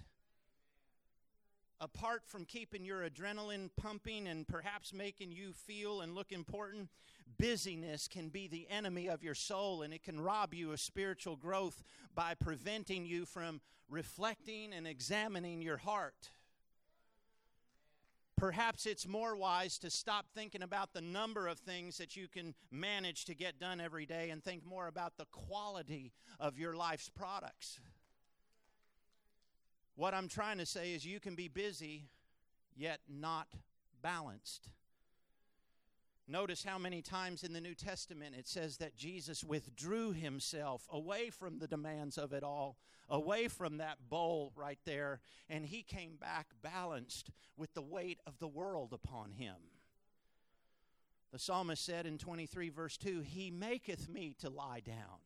apart 1.82 2.22
from 2.24 2.44
keeping 2.44 2.84
your 2.84 3.00
adrenaline 3.00 3.68
pumping 3.76 4.28
and 4.28 4.46
perhaps 4.46 4.94
making 4.94 5.32
you 5.32 5.52
feel 5.52 6.00
and 6.00 6.14
look 6.14 6.30
important, 6.30 6.88
busyness 7.38 8.08
can 8.08 8.28
be 8.28 8.48
the 8.48 8.66
enemy 8.70 9.08
of 9.08 9.22
your 9.22 9.34
soul 9.34 9.82
and 9.82 9.92
it 9.92 10.02
can 10.02 10.20
rob 10.20 10.54
you 10.54 10.72
of 10.72 10.80
spiritual 10.80 11.36
growth 11.36 11.82
by 12.14 12.34
preventing 12.34 13.04
you 13.04 13.24
from 13.24 13.60
reflecting 13.88 14.72
and 14.72 14.86
examining 14.86 15.62
your 15.62 15.76
heart. 15.76 16.30
Perhaps 18.36 18.86
it's 18.86 19.06
more 19.06 19.36
wise 19.36 19.78
to 19.78 19.88
stop 19.90 20.26
thinking 20.34 20.62
about 20.62 20.92
the 20.92 21.00
number 21.00 21.46
of 21.46 21.58
things 21.58 21.98
that 21.98 22.16
you 22.16 22.26
can 22.26 22.54
manage 22.72 23.24
to 23.26 23.34
get 23.34 23.60
done 23.60 23.80
every 23.80 24.04
day 24.04 24.30
and 24.30 24.42
think 24.42 24.66
more 24.66 24.88
about 24.88 25.16
the 25.16 25.26
quality 25.26 26.12
of 26.40 26.58
your 26.58 26.74
life's 26.74 27.08
products. 27.08 27.78
What 29.94 30.14
I'm 30.14 30.26
trying 30.26 30.58
to 30.58 30.66
say 30.66 30.92
is 30.92 31.06
you 31.06 31.20
can 31.20 31.36
be 31.36 31.48
busy 31.48 32.08
yet 32.74 32.98
not 33.08 33.46
balanced. 34.02 34.68
Notice 36.28 36.62
how 36.62 36.78
many 36.78 37.02
times 37.02 37.42
in 37.42 37.52
the 37.52 37.60
New 37.60 37.74
Testament 37.74 38.36
it 38.38 38.46
says 38.46 38.76
that 38.76 38.96
Jesus 38.96 39.42
withdrew 39.42 40.12
himself 40.12 40.86
away 40.90 41.30
from 41.30 41.58
the 41.58 41.66
demands 41.66 42.16
of 42.16 42.32
it 42.32 42.44
all, 42.44 42.76
away 43.08 43.48
from 43.48 43.78
that 43.78 44.08
bowl 44.08 44.52
right 44.54 44.78
there, 44.84 45.20
and 45.50 45.66
he 45.66 45.82
came 45.82 46.16
back 46.16 46.46
balanced 46.62 47.30
with 47.56 47.74
the 47.74 47.82
weight 47.82 48.20
of 48.26 48.38
the 48.38 48.48
world 48.48 48.92
upon 48.92 49.32
him. 49.32 49.56
The 51.32 51.38
psalmist 51.38 51.84
said 51.84 52.06
in 52.06 52.18
23, 52.18 52.68
verse 52.68 52.96
2, 52.98 53.20
He 53.20 53.50
maketh 53.50 54.08
me 54.08 54.34
to 54.40 54.50
lie 54.50 54.80
down 54.80 55.18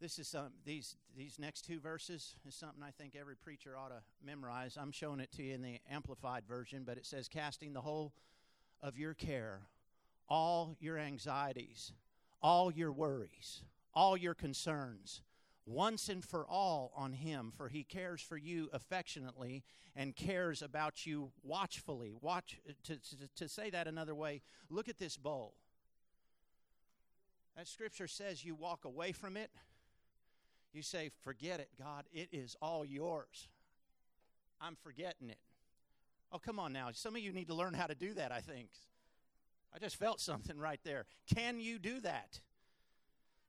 This 0.00 0.18
is 0.18 0.28
some 0.28 0.50
these 0.64 0.96
these 1.16 1.38
next 1.38 1.62
two 1.62 1.80
verses 1.80 2.34
is 2.46 2.54
something 2.54 2.82
I 2.82 2.90
think 2.90 3.16
every 3.18 3.34
preacher 3.34 3.76
ought 3.78 3.88
to 3.88 4.02
memorize. 4.24 4.76
I'm 4.78 4.92
showing 4.92 5.20
it 5.20 5.32
to 5.32 5.42
you 5.42 5.54
in 5.54 5.62
the 5.62 5.78
amplified 5.90 6.44
version, 6.46 6.84
but 6.84 6.98
it 6.98 7.06
says 7.06 7.28
casting 7.28 7.72
the 7.72 7.80
whole 7.80 8.12
of 8.82 8.98
your 8.98 9.14
care, 9.14 9.60
all 10.28 10.76
your 10.80 10.98
anxieties, 10.98 11.92
all 12.42 12.70
your 12.70 12.92
worries, 12.92 13.62
all 13.94 14.18
your 14.18 14.34
concerns, 14.34 15.22
once 15.64 16.10
and 16.10 16.22
for 16.22 16.46
all 16.46 16.92
on 16.94 17.14
him, 17.14 17.50
for 17.56 17.68
he 17.68 17.82
cares 17.82 18.20
for 18.20 18.36
you 18.36 18.68
affectionately 18.74 19.64
and 19.96 20.14
cares 20.14 20.60
about 20.60 21.06
you 21.06 21.30
watchfully. 21.42 22.12
Watch 22.20 22.60
to, 22.84 22.96
to, 22.96 23.28
to 23.34 23.48
say 23.48 23.70
that 23.70 23.88
another 23.88 24.14
way, 24.14 24.42
look 24.68 24.90
at 24.90 24.98
this 24.98 25.16
bowl. 25.16 25.54
That 27.56 27.66
scripture 27.66 28.06
says 28.06 28.44
you 28.44 28.54
walk 28.54 28.84
away 28.84 29.12
from 29.12 29.38
it 29.38 29.50
you 30.76 30.82
say, 30.82 31.10
Forget 31.22 31.60
it, 31.60 31.70
God. 31.78 32.04
It 32.12 32.28
is 32.32 32.56
all 32.60 32.84
yours. 32.84 33.48
I'm 34.60 34.76
forgetting 34.76 35.30
it. 35.30 35.38
Oh, 36.32 36.38
come 36.38 36.58
on 36.58 36.72
now. 36.72 36.88
Some 36.92 37.16
of 37.16 37.22
you 37.22 37.32
need 37.32 37.48
to 37.48 37.54
learn 37.54 37.74
how 37.74 37.86
to 37.86 37.94
do 37.94 38.14
that, 38.14 38.32
I 38.32 38.40
think. 38.40 38.68
I 39.74 39.78
just 39.78 39.96
felt 39.96 40.20
something 40.20 40.58
right 40.58 40.80
there. 40.84 41.06
Can 41.34 41.60
you 41.60 41.78
do 41.78 42.00
that? 42.00 42.40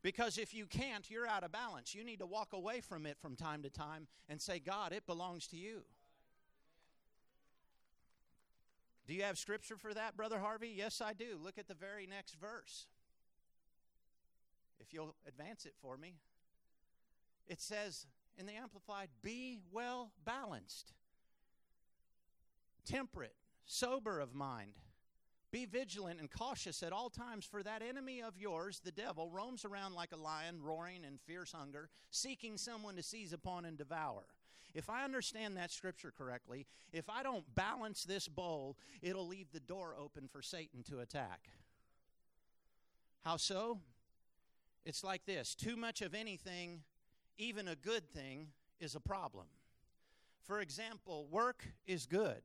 Because 0.01 0.37
if 0.37 0.53
you 0.53 0.65
can't, 0.65 1.09
you're 1.09 1.27
out 1.27 1.43
of 1.43 1.51
balance. 1.51 1.95
You 1.95 2.03
need 2.03 2.19
to 2.19 2.25
walk 2.25 2.53
away 2.53 2.81
from 2.81 3.05
it 3.05 3.17
from 3.21 3.35
time 3.35 3.63
to 3.63 3.69
time 3.69 4.07
and 4.29 4.41
say, 4.41 4.59
God, 4.59 4.91
it 4.93 5.05
belongs 5.05 5.47
to 5.47 5.57
you. 5.57 5.81
Do 9.07 9.13
you 9.13 9.23
have 9.23 9.37
scripture 9.37 9.77
for 9.77 9.93
that, 9.93 10.17
Brother 10.17 10.37
Harvey? 10.39 10.73
Yes, 10.75 11.01
I 11.01 11.13
do. 11.13 11.39
Look 11.41 11.57
at 11.57 11.67
the 11.67 11.73
very 11.73 12.05
next 12.05 12.35
verse. 12.35 12.85
If 14.79 14.93
you'll 14.93 15.15
advance 15.25 15.65
it 15.65 15.73
for 15.81 15.97
me 15.97 16.15
it 17.47 17.61
says 17.61 18.05
in 18.37 18.45
the 18.45 18.53
Amplified, 18.53 19.09
be 19.21 19.59
well 19.71 20.11
balanced, 20.25 20.93
temperate, 22.85 23.35
sober 23.65 24.19
of 24.19 24.33
mind. 24.33 24.73
Be 25.49 25.65
vigilant 25.65 26.19
and 26.19 26.29
cautious 26.29 26.83
at 26.83 26.91
all 26.91 27.09
times, 27.09 27.45
for 27.45 27.63
that 27.63 27.81
enemy 27.81 28.21
of 28.21 28.37
yours, 28.37 28.81
the 28.83 28.91
devil, 28.91 29.29
roams 29.29 29.63
around 29.63 29.93
like 29.93 30.11
a 30.11 30.17
lion, 30.17 30.61
roaring 30.61 31.05
in 31.05 31.17
fierce 31.25 31.53
hunger, 31.53 31.89
seeking 32.11 32.57
someone 32.57 32.97
to 32.97 33.03
seize 33.03 33.31
upon 33.31 33.63
and 33.63 33.77
devour. 33.77 34.23
If 34.73 34.89
I 34.89 35.05
understand 35.05 35.55
that 35.55 35.71
scripture 35.71 36.13
correctly, 36.15 36.67
if 36.91 37.09
I 37.09 37.23
don't 37.23 37.55
balance 37.55 38.03
this 38.03 38.27
bowl, 38.27 38.77
it'll 39.01 39.25
leave 39.25 39.51
the 39.53 39.61
door 39.61 39.95
open 39.97 40.27
for 40.27 40.41
Satan 40.41 40.83
to 40.83 40.99
attack. 40.99 41.49
How 43.23 43.37
so? 43.37 43.79
It's 44.85 45.03
like 45.03 45.25
this 45.25 45.55
too 45.55 45.77
much 45.77 46.01
of 46.01 46.13
anything 46.13 46.81
even 47.37 47.67
a 47.67 47.75
good 47.75 48.09
thing 48.09 48.47
is 48.79 48.95
a 48.95 48.99
problem. 48.99 49.45
For 50.43 50.61
example, 50.61 51.27
work 51.29 51.65
is 51.85 52.05
good. 52.05 52.41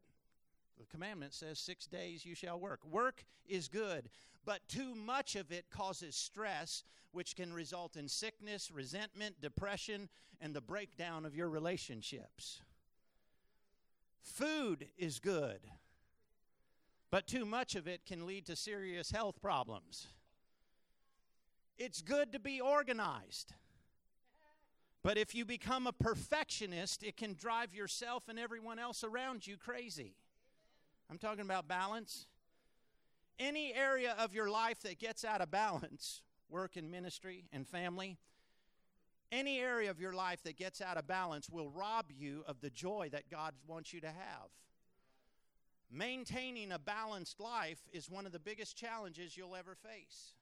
The 0.79 0.87
commandment 0.87 1.35
says, 1.35 1.59
Six 1.59 1.87
days 1.87 2.25
you 2.27 2.35
shall 2.35 2.59
work. 2.59 2.81
Work 2.85 3.25
is 3.47 3.69
good, 3.69 4.09
but 4.45 4.67
too 4.69 4.95
much 4.95 5.37
of 5.37 5.53
it 5.53 5.67
causes 5.71 6.17
stress, 6.17 6.83
which 7.13 7.37
can 7.37 7.53
result 7.53 7.97
in 7.97 8.09
sickness, 8.09 8.71
resentment, 8.71 9.41
depression, 9.41 10.09
and 10.41 10.55
the 10.55 10.61
breakdown 10.61 11.25
of 11.25 11.37
your 11.37 11.49
relationships. 11.49 12.61
Food 14.23 14.89
is 14.97 15.21
good, 15.21 15.61
but 17.11 17.27
too 17.27 17.45
much 17.45 17.75
of 17.75 17.87
it 17.87 18.07
can 18.07 18.27
lead 18.27 18.47
to 18.47 18.57
serious 18.57 19.11
health 19.11 19.41
problems. 19.41 20.09
It's 21.79 22.03
good 22.03 22.33
to 22.33 22.39
be 22.39 22.61
organized. 22.61 23.55
But 25.03 25.19
if 25.19 25.35
you 25.35 25.45
become 25.45 25.87
a 25.87 25.93
perfectionist, 25.93 27.03
it 27.03 27.17
can 27.17 27.35
drive 27.35 27.75
yourself 27.75 28.29
and 28.29 28.39
everyone 28.39 28.79
else 28.79 29.03
around 29.03 29.47
you 29.47 29.57
crazy. 29.57 30.15
I'm 31.11 31.19
talking 31.19 31.45
about 31.45 31.67
balance. 31.67 32.27
Any 33.39 33.75
area 33.75 34.15
of 34.19 34.35
your 34.35 34.49
life 34.49 34.81
that 34.83 35.01
gets 35.01 35.25
out 35.25 35.41
of 35.41 35.51
balance, 35.51 36.23
work 36.49 36.77
and 36.77 36.91
ministry 36.91 37.45
and 37.53 37.67
family, 37.67 38.17
any 39.33 39.59
area 39.59 39.91
of 39.91 39.99
your 39.99 40.13
life 40.13 40.43
that 40.45 40.57
gets 40.57 40.81
out 40.81 40.99
of 40.99 41.07
balance 41.07 41.51
will 41.51 41.71
rob 41.71 42.07
you 42.11 42.45
of 42.47 42.61
the 42.61 42.71
joy 42.71 43.09
that 43.13 43.31
God 43.31 43.55
wants 43.67 43.93
you 43.93 44.01
to 44.03 44.09
have. 44.09 44.51
Maintaining 45.91 46.71
a 46.71 46.79
balanced 46.79 47.41
life 47.41 47.81
is 47.93 48.09
one 48.09 48.27
of 48.27 48.33
the 48.33 48.39
biggest 48.39 48.77
challenges 48.77 49.37
you'll 49.37 49.57
ever 49.57 49.75
face. 49.75 50.35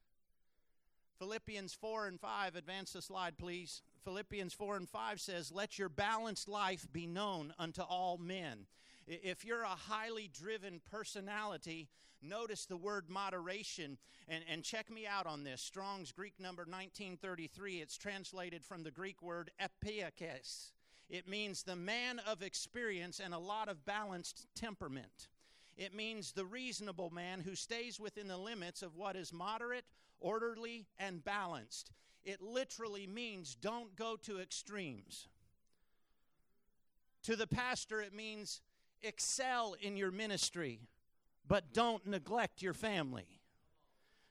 Philippians 1.18 1.72
4 1.74 2.06
and 2.08 2.20
5, 2.20 2.56
advance 2.56 2.92
the 2.92 3.02
slide, 3.02 3.38
please. 3.38 3.82
Philippians 4.04 4.52
4 4.54 4.76
and 4.76 4.88
5 4.88 5.20
says, 5.20 5.52
Let 5.52 5.78
your 5.78 5.88
balanced 5.88 6.48
life 6.48 6.86
be 6.92 7.06
known 7.06 7.52
unto 7.58 7.82
all 7.82 8.18
men. 8.18 8.66
If 9.06 9.44
you're 9.44 9.62
a 9.62 9.68
highly 9.68 10.30
driven 10.32 10.80
personality, 10.90 11.88
notice 12.22 12.66
the 12.66 12.76
word 12.76 13.08
moderation 13.08 13.98
and, 14.28 14.44
and 14.48 14.62
check 14.62 14.90
me 14.90 15.06
out 15.06 15.26
on 15.26 15.44
this. 15.44 15.60
Strong's 15.60 16.12
Greek 16.12 16.34
number 16.38 16.62
1933, 16.62 17.80
it's 17.80 17.96
translated 17.96 18.64
from 18.64 18.82
the 18.82 18.90
Greek 18.90 19.20
word 19.22 19.50
epieikes. 19.60 20.70
It 21.08 21.28
means 21.28 21.62
the 21.62 21.76
man 21.76 22.20
of 22.20 22.42
experience 22.42 23.20
and 23.22 23.34
a 23.34 23.38
lot 23.38 23.68
of 23.68 23.84
balanced 23.84 24.46
temperament. 24.54 25.28
It 25.76 25.94
means 25.94 26.32
the 26.32 26.44
reasonable 26.44 27.10
man 27.10 27.40
who 27.40 27.56
stays 27.56 27.98
within 27.98 28.28
the 28.28 28.36
limits 28.36 28.82
of 28.82 28.96
what 28.96 29.16
is 29.16 29.32
moderate, 29.32 29.84
orderly, 30.20 30.86
and 30.98 31.24
balanced. 31.24 31.90
It 32.24 32.42
literally 32.42 33.06
means 33.06 33.54
don't 33.54 33.96
go 33.96 34.16
to 34.22 34.40
extremes. 34.40 35.28
To 37.24 37.36
the 37.36 37.46
pastor, 37.46 38.00
it 38.00 38.14
means 38.14 38.60
excel 39.02 39.74
in 39.80 39.96
your 39.96 40.10
ministry, 40.10 40.80
but 41.46 41.72
don't 41.72 42.06
neglect 42.06 42.62
your 42.62 42.74
family. 42.74 43.40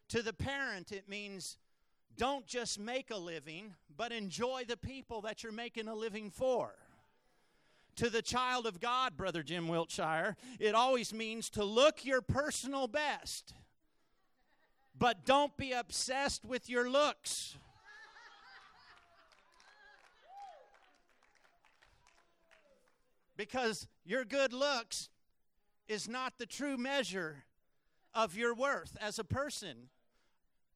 To 0.09 0.21
the 0.21 0.33
parent, 0.33 0.91
it 0.91 1.07
means 1.07 1.57
don't 2.17 2.45
just 2.45 2.79
make 2.79 3.11
a 3.11 3.17
living, 3.17 3.73
but 3.95 4.11
enjoy 4.11 4.63
the 4.67 4.77
people 4.77 5.21
that 5.21 5.43
you're 5.43 5.51
making 5.51 5.87
a 5.87 5.95
living 5.95 6.29
for. 6.29 6.73
To 7.95 8.09
the 8.09 8.21
child 8.21 8.65
of 8.65 8.79
God, 8.79 9.17
Brother 9.17 9.43
Jim 9.43 9.67
Wiltshire, 9.67 10.35
it 10.59 10.73
always 10.73 11.13
means 11.13 11.49
to 11.51 11.63
look 11.63 12.05
your 12.05 12.21
personal 12.21 12.87
best, 12.87 13.53
but 14.97 15.25
don't 15.25 15.55
be 15.57 15.71
obsessed 15.71 16.45
with 16.45 16.69
your 16.69 16.89
looks. 16.89 17.57
Because 23.39 23.87
your 24.03 24.25
good 24.25 24.51
looks 24.51 25.09
is 25.87 26.09
not 26.09 26.33
the 26.37 26.45
true 26.45 26.75
measure 26.75 27.45
of 28.13 28.35
your 28.35 28.53
worth 28.53 28.97
as 28.99 29.17
a 29.17 29.23
person. 29.23 29.87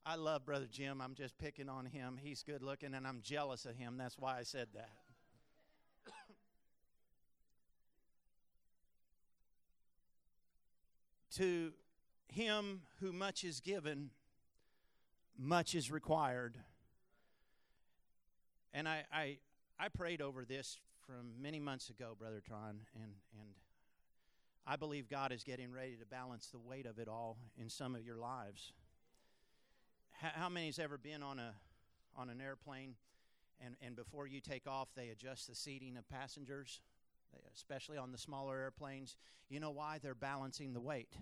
I 0.06 0.16
love 0.16 0.46
Brother 0.46 0.68
Jim. 0.72 1.02
I'm 1.02 1.14
just 1.14 1.38
picking 1.38 1.68
on 1.68 1.86
him. 1.86 2.18
He's 2.24 2.42
good 2.42 2.64
looking, 2.64 2.94
and 2.94 3.06
I'm 3.06 3.20
jealous 3.22 3.66
of 3.66 3.76
him. 3.76 3.98
That's 3.98 4.18
why 4.18 4.38
I 4.38 4.44
said 4.44 4.70
that. 4.76 4.92
to 11.36 11.74
him 12.30 12.84
who 13.02 13.12
much 13.12 13.44
is 13.44 13.60
given, 13.60 14.10
much 15.38 15.76
is 15.76 15.92
required. 15.92 16.56
And 18.74 18.88
I, 18.88 19.04
I, 19.12 19.40
I 19.78 19.90
prayed 19.90 20.22
over 20.22 20.46
this 20.46 20.80
from 21.06 21.42
many 21.42 21.60
months 21.60 21.90
ago, 21.90 22.16
Brother 22.18 22.42
Tryon, 22.46 22.80
and, 22.96 23.12
and 23.40 23.50
I 24.66 24.76
believe 24.76 25.10
God 25.10 25.32
is 25.32 25.44
getting 25.44 25.72
ready 25.72 25.96
to 25.96 26.06
balance 26.06 26.48
the 26.48 26.60
weight 26.60 26.86
of 26.86 27.00
it 27.00 27.08
all 27.08 27.38
in 27.60 27.70
some 27.70 27.96
of 27.96 28.06
your 28.06 28.16
lives. 28.16 28.72
How, 30.12 30.30
how 30.34 30.50
many's 30.50 30.80
ever 30.80 30.98
been 30.98 31.22
on 31.22 31.40
a 31.40 31.54
on 32.16 32.30
an 32.30 32.40
airplane, 32.40 32.94
and, 33.60 33.76
and 33.82 33.96
before 33.96 34.28
you 34.28 34.40
take 34.40 34.68
off, 34.68 34.88
they 34.96 35.10
adjust 35.10 35.48
the 35.48 35.56
seating 35.56 35.98
of 35.98 36.08
passengers, 36.08 36.80
especially 37.56 37.98
on 37.98 38.12
the 38.12 38.18
smaller 38.18 38.58
airplanes? 38.58 39.18
You 39.50 39.60
know 39.60 39.72
why? 39.72 39.98
They're 40.02 40.14
balancing 40.16 40.74
the 40.74 40.82
weight. 40.82 41.16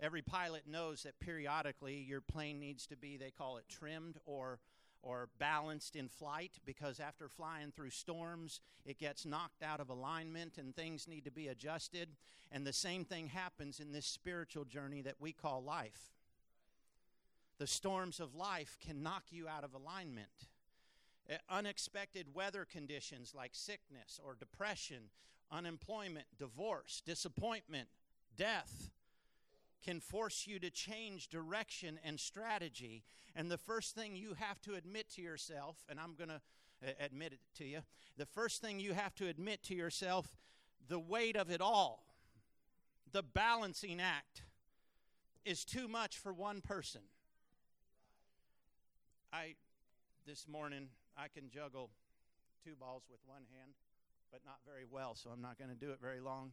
Every 0.00 0.22
pilot 0.22 0.62
knows 0.66 1.04
that 1.04 1.20
periodically 1.20 2.04
your 2.06 2.20
plane 2.20 2.58
needs 2.58 2.86
to 2.88 2.96
be, 2.96 3.16
they 3.16 3.30
call 3.30 3.56
it 3.58 3.64
trimmed 3.68 4.18
or 4.26 4.58
or 5.04 5.28
balanced 5.38 5.96
in 5.96 6.08
flight 6.08 6.52
because 6.64 6.98
after 6.98 7.28
flying 7.28 7.70
through 7.70 7.90
storms, 7.90 8.60
it 8.86 8.98
gets 8.98 9.26
knocked 9.26 9.62
out 9.62 9.80
of 9.80 9.90
alignment 9.90 10.56
and 10.58 10.74
things 10.74 11.06
need 11.06 11.24
to 11.24 11.30
be 11.30 11.48
adjusted. 11.48 12.08
And 12.50 12.66
the 12.66 12.72
same 12.72 13.04
thing 13.04 13.28
happens 13.28 13.80
in 13.80 13.92
this 13.92 14.06
spiritual 14.06 14.64
journey 14.64 15.02
that 15.02 15.20
we 15.20 15.32
call 15.32 15.62
life. 15.62 16.12
The 17.58 17.66
storms 17.66 18.18
of 18.18 18.34
life 18.34 18.78
can 18.84 19.02
knock 19.02 19.24
you 19.30 19.46
out 19.46 19.62
of 19.62 19.74
alignment. 19.74 20.48
Uh, 21.30 21.34
unexpected 21.50 22.34
weather 22.34 22.66
conditions 22.70 23.34
like 23.34 23.50
sickness 23.54 24.18
or 24.24 24.34
depression, 24.34 25.10
unemployment, 25.52 26.26
divorce, 26.38 27.02
disappointment, 27.04 27.88
death 28.36 28.90
can 29.84 30.00
force 30.00 30.46
you 30.46 30.58
to 30.58 30.70
change 30.70 31.28
direction 31.28 31.98
and 32.04 32.18
strategy. 32.18 33.04
And 33.36 33.50
the 33.50 33.58
first 33.58 33.94
thing 33.94 34.16
you 34.16 34.34
have 34.38 34.60
to 34.62 34.74
admit 34.74 35.10
to 35.10 35.22
yourself, 35.22 35.76
and 35.88 36.00
I'm 36.00 36.14
going 36.14 36.30
to 36.30 36.40
uh, 36.86 36.92
admit 37.00 37.32
it 37.32 37.40
to 37.58 37.64
you, 37.64 37.80
the 38.16 38.26
first 38.26 38.62
thing 38.62 38.80
you 38.80 38.94
have 38.94 39.14
to 39.16 39.28
admit 39.28 39.62
to 39.64 39.74
yourself, 39.74 40.36
the 40.88 40.98
weight 40.98 41.36
of 41.36 41.50
it 41.50 41.60
all, 41.60 42.04
the 43.12 43.22
balancing 43.22 44.00
act, 44.00 44.42
is 45.44 45.64
too 45.64 45.88
much 45.88 46.16
for 46.16 46.32
one 46.32 46.60
person. 46.60 47.02
I, 49.32 49.54
this 50.26 50.46
morning, 50.48 50.88
I 51.16 51.28
can 51.28 51.50
juggle 51.50 51.90
two 52.64 52.74
balls 52.80 53.02
with 53.10 53.20
one 53.26 53.42
hand, 53.58 53.72
but 54.32 54.40
not 54.46 54.56
very 54.64 54.84
well, 54.90 55.14
so 55.14 55.30
I'm 55.30 55.42
not 55.42 55.58
going 55.58 55.70
to 55.70 55.76
do 55.76 55.90
it 55.90 55.98
very 56.00 56.20
long. 56.20 56.52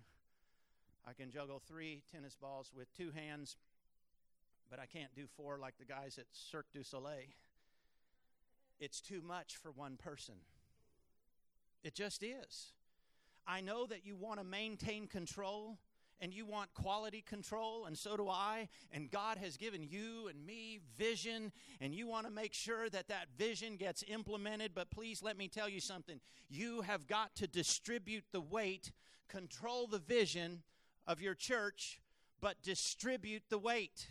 I 1.07 1.13
can 1.13 1.31
juggle 1.31 1.61
three 1.67 2.03
tennis 2.11 2.35
balls 2.35 2.71
with 2.75 2.93
two 2.95 3.11
hands, 3.11 3.57
but 4.69 4.79
I 4.79 4.85
can't 4.85 5.13
do 5.15 5.25
four 5.35 5.57
like 5.57 5.77
the 5.79 5.85
guys 5.85 6.17
at 6.17 6.25
Cirque 6.31 6.71
du 6.73 6.83
Soleil. 6.83 7.33
It's 8.79 9.01
too 9.01 9.21
much 9.21 9.57
for 9.57 9.71
one 9.71 9.97
person. 9.97 10.35
It 11.83 11.95
just 11.95 12.23
is. 12.23 12.73
I 13.47 13.61
know 13.61 13.85
that 13.87 14.05
you 14.05 14.15
want 14.15 14.39
to 14.39 14.45
maintain 14.45 15.07
control 15.07 15.77
and 16.19 16.31
you 16.31 16.45
want 16.45 16.71
quality 16.75 17.23
control, 17.27 17.85
and 17.85 17.97
so 17.97 18.15
do 18.15 18.29
I. 18.29 18.69
And 18.93 19.09
God 19.09 19.39
has 19.39 19.57
given 19.57 19.83
you 19.83 20.27
and 20.27 20.45
me 20.45 20.79
vision, 20.95 21.51
and 21.81 21.95
you 21.95 22.05
want 22.05 22.27
to 22.27 22.31
make 22.31 22.53
sure 22.53 22.89
that 22.89 23.07
that 23.07 23.27
vision 23.39 23.75
gets 23.75 24.03
implemented. 24.07 24.73
But 24.75 24.91
please 24.91 25.23
let 25.23 25.35
me 25.35 25.47
tell 25.47 25.67
you 25.67 25.79
something 25.79 26.19
you 26.47 26.81
have 26.81 27.07
got 27.07 27.35
to 27.37 27.47
distribute 27.47 28.25
the 28.31 28.41
weight, 28.41 28.91
control 29.29 29.87
the 29.87 29.97
vision, 29.97 30.61
of 31.07 31.21
your 31.21 31.35
church, 31.35 31.99
but 32.39 32.61
distribute 32.61 33.43
the 33.49 33.57
weight. 33.57 34.07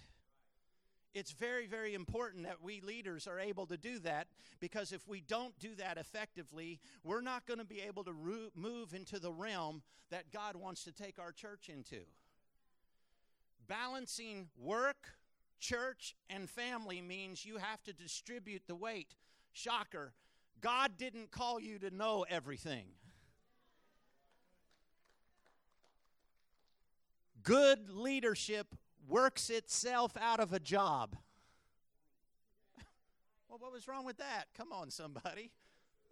It's 1.12 1.32
very, 1.32 1.66
very 1.66 1.94
important 1.94 2.44
that 2.44 2.62
we 2.62 2.80
leaders 2.80 3.26
are 3.26 3.40
able 3.40 3.66
to 3.66 3.76
do 3.76 3.98
that 4.00 4.28
because 4.60 4.92
if 4.92 5.08
we 5.08 5.20
don't 5.20 5.58
do 5.58 5.74
that 5.74 5.98
effectively, 5.98 6.78
we're 7.02 7.20
not 7.20 7.46
going 7.46 7.58
to 7.58 7.64
be 7.64 7.80
able 7.80 8.04
to 8.04 8.12
ro- 8.12 8.50
move 8.54 8.94
into 8.94 9.18
the 9.18 9.32
realm 9.32 9.82
that 10.10 10.30
God 10.32 10.54
wants 10.54 10.84
to 10.84 10.92
take 10.92 11.18
our 11.18 11.32
church 11.32 11.68
into. 11.68 12.02
Balancing 13.66 14.48
work, 14.56 15.08
church, 15.58 16.14
and 16.28 16.48
family 16.48 17.00
means 17.00 17.44
you 17.44 17.56
have 17.56 17.82
to 17.84 17.92
distribute 17.92 18.62
the 18.68 18.76
weight. 18.76 19.16
Shocker, 19.52 20.12
God 20.60 20.92
didn't 20.96 21.32
call 21.32 21.58
you 21.58 21.78
to 21.80 21.90
know 21.90 22.24
everything. 22.28 22.86
Good 27.42 27.90
leadership 27.90 28.74
works 29.08 29.50
itself 29.50 30.16
out 30.20 30.40
of 30.40 30.52
a 30.52 30.60
job. 30.60 31.16
well, 33.48 33.58
what 33.58 33.72
was 33.72 33.88
wrong 33.88 34.04
with 34.04 34.18
that? 34.18 34.44
Come 34.56 34.72
on, 34.72 34.90
somebody. 34.90 35.50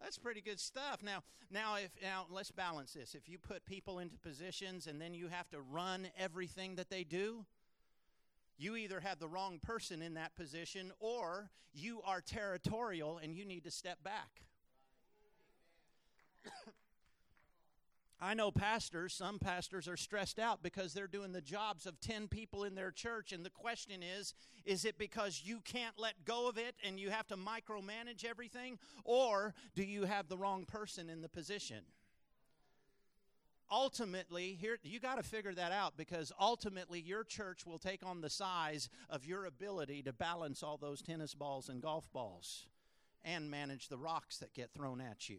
That's 0.02 0.18
pretty 0.18 0.40
good 0.40 0.60
stuff. 0.60 1.02
Now, 1.02 1.22
now, 1.50 1.76
if 1.76 1.90
now 2.02 2.26
let's 2.30 2.50
balance 2.50 2.92
this. 2.92 3.14
If 3.14 3.28
you 3.28 3.38
put 3.38 3.64
people 3.66 3.98
into 3.98 4.16
positions 4.18 4.86
and 4.86 5.00
then 5.00 5.12
you 5.12 5.28
have 5.28 5.48
to 5.50 5.60
run 5.60 6.08
everything 6.18 6.76
that 6.76 6.88
they 6.88 7.04
do, 7.04 7.44
you 8.58 8.76
either 8.76 9.00
have 9.00 9.18
the 9.18 9.28
wrong 9.28 9.58
person 9.60 10.02
in 10.02 10.14
that 10.14 10.36
position 10.36 10.92
or 11.00 11.50
you 11.72 12.00
are 12.04 12.20
territorial 12.20 13.18
and 13.18 13.34
you 13.34 13.44
need 13.44 13.64
to 13.64 13.70
step 13.70 14.02
back. 14.02 14.42
I 18.20 18.34
know 18.34 18.50
pastors, 18.50 19.14
some 19.14 19.38
pastors 19.38 19.86
are 19.86 19.96
stressed 19.96 20.40
out 20.40 20.60
because 20.60 20.92
they're 20.92 21.06
doing 21.06 21.30
the 21.30 21.40
jobs 21.40 21.86
of 21.86 22.00
10 22.00 22.26
people 22.26 22.64
in 22.64 22.74
their 22.74 22.90
church. 22.90 23.32
And 23.32 23.44
the 23.44 23.50
question 23.50 24.02
is 24.02 24.34
is 24.64 24.84
it 24.84 24.98
because 24.98 25.42
you 25.44 25.60
can't 25.64 25.98
let 25.98 26.24
go 26.24 26.48
of 26.48 26.58
it 26.58 26.74
and 26.84 26.98
you 26.98 27.10
have 27.10 27.28
to 27.28 27.36
micromanage 27.36 28.24
everything? 28.24 28.78
Or 29.04 29.54
do 29.76 29.84
you 29.84 30.04
have 30.04 30.28
the 30.28 30.36
wrong 30.36 30.64
person 30.64 31.08
in 31.08 31.22
the 31.22 31.28
position? 31.28 31.82
ultimately 33.70 34.56
here 34.58 34.78
you 34.82 34.98
got 34.98 35.16
to 35.16 35.22
figure 35.22 35.52
that 35.52 35.72
out 35.72 35.94
because 35.96 36.32
ultimately 36.40 37.00
your 37.00 37.22
church 37.22 37.66
will 37.66 37.78
take 37.78 38.04
on 38.04 38.20
the 38.22 38.30
size 38.30 38.88
of 39.10 39.26
your 39.26 39.44
ability 39.44 40.02
to 40.02 40.10
balance 40.10 40.62
all 40.62 40.78
those 40.78 41.02
tennis 41.02 41.34
balls 41.34 41.68
and 41.68 41.82
golf 41.82 42.10
balls 42.12 42.66
and 43.24 43.50
manage 43.50 43.88
the 43.88 43.98
rocks 43.98 44.38
that 44.38 44.54
get 44.54 44.72
thrown 44.72 45.00
at 45.00 45.28
you 45.28 45.38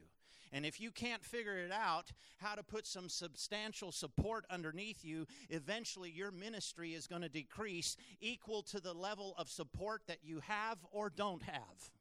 and 0.52 0.66
if 0.66 0.82
you 0.82 0.92
can't 0.92 1.24
figure 1.24 1.58
it 1.58 1.72
out 1.72 2.12
how 2.38 2.56
to 2.56 2.64
put 2.64 2.88
some 2.88 3.08
substantial 3.08 3.92
support 3.92 4.46
underneath 4.50 5.06
you, 5.06 5.28
eventually 5.50 6.10
your 6.10 6.32
ministry 6.32 6.94
is 6.94 7.08
going 7.08 7.22
to 7.22 7.30
decrease 7.30 7.96
equal 8.20 8.64
to 8.64 8.80
the 8.80 8.94
level 8.94 9.36
of 9.38 9.50
support 9.50 10.02
that 10.08 10.20
you 10.24 10.42
have 10.42 10.78
or 10.92 11.10
don't 11.10 11.44
have. 11.44 11.92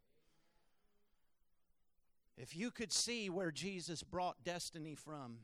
If 2.39 2.57
you 2.57 2.71
could 2.71 2.93
see 2.93 3.29
where 3.29 3.51
Jesus 3.51 4.03
brought 4.03 4.45
destiny 4.45 4.95
from 4.95 5.39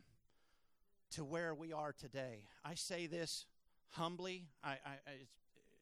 to 1.10 1.24
where 1.24 1.54
we 1.54 1.72
are 1.72 1.92
today, 1.92 2.46
I 2.64 2.74
say 2.74 3.06
this 3.06 3.46
humbly. 3.90 4.46
I, 4.62 4.70
I, 4.70 4.94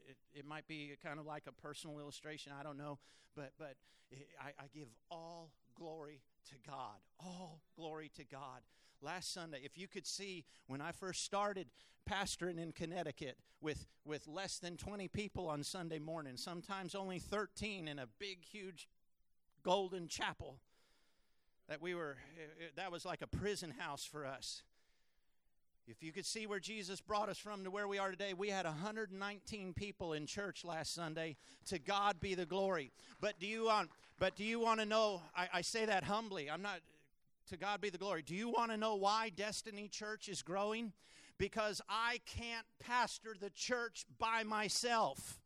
it, 0.08 0.16
it, 0.34 0.46
might 0.46 0.66
be 0.66 0.92
kind 1.04 1.20
of 1.20 1.26
like 1.26 1.44
a 1.46 1.52
personal 1.52 1.98
illustration. 1.98 2.52
I 2.58 2.62
don't 2.62 2.78
know, 2.78 2.98
but 3.36 3.52
but 3.58 3.74
I, 4.40 4.48
I 4.58 4.66
give 4.74 4.88
all 5.10 5.50
glory 5.78 6.22
to 6.48 6.54
God. 6.66 6.98
All 7.18 7.60
glory 7.76 8.10
to 8.16 8.24
God. 8.24 8.60
Last 9.00 9.32
Sunday, 9.32 9.60
if 9.64 9.76
you 9.76 9.88
could 9.88 10.06
see 10.06 10.44
when 10.66 10.80
I 10.80 10.92
first 10.92 11.24
started 11.24 11.68
pastoring 12.08 12.58
in 12.58 12.72
Connecticut 12.72 13.36
with, 13.60 13.86
with 14.04 14.26
less 14.26 14.58
than 14.58 14.76
20 14.76 15.08
people 15.08 15.48
on 15.48 15.62
Sunday 15.62 15.98
morning, 15.98 16.36
sometimes 16.36 16.94
only 16.94 17.18
13 17.18 17.88
in 17.88 17.98
a 17.98 18.06
big, 18.18 18.44
huge 18.44 18.88
golden 19.62 20.08
chapel, 20.08 20.58
that 21.68 21.80
we 21.80 21.94
were, 21.94 22.16
eh, 22.38 22.64
eh, 22.64 22.68
that 22.76 22.92
was 22.92 23.04
like 23.04 23.22
a 23.22 23.26
prison 23.26 23.72
house 23.78 24.04
for 24.04 24.26
us. 24.26 24.62
If 25.88 26.00
you 26.00 26.12
could 26.12 26.26
see 26.26 26.46
where 26.46 26.60
Jesus 26.60 27.00
brought 27.00 27.28
us 27.28 27.38
from 27.38 27.64
to 27.64 27.70
where 27.70 27.88
we 27.88 27.98
are 27.98 28.10
today, 28.10 28.34
we 28.34 28.48
had 28.50 28.66
119 28.66 29.74
people 29.74 30.12
in 30.12 30.26
church 30.26 30.64
last 30.64 30.94
Sunday. 30.94 31.36
To 31.66 31.78
God 31.80 32.20
be 32.20 32.36
the 32.36 32.46
glory. 32.46 32.92
But 33.20 33.40
do 33.40 33.46
you 33.48 33.64
want? 33.64 33.90
But 34.20 34.36
do 34.36 34.44
you 34.44 34.60
want 34.60 34.78
to 34.78 34.86
know? 34.86 35.22
I, 35.36 35.48
I 35.54 35.60
say 35.62 35.84
that 35.84 36.04
humbly. 36.04 36.50
I'm 36.50 36.62
not. 36.62 36.80
To 37.48 37.56
God 37.56 37.80
be 37.80 37.90
the 37.90 37.98
glory. 37.98 38.22
Do 38.22 38.36
you 38.36 38.48
want 38.48 38.70
to 38.70 38.76
know 38.76 38.94
why 38.94 39.30
Destiny 39.34 39.88
Church 39.88 40.28
is 40.28 40.42
growing? 40.42 40.92
Because 41.38 41.82
I 41.88 42.20
can't 42.24 42.64
pastor 42.78 43.34
the 43.38 43.50
church 43.50 44.06
by 44.20 44.44
myself. 44.44 45.41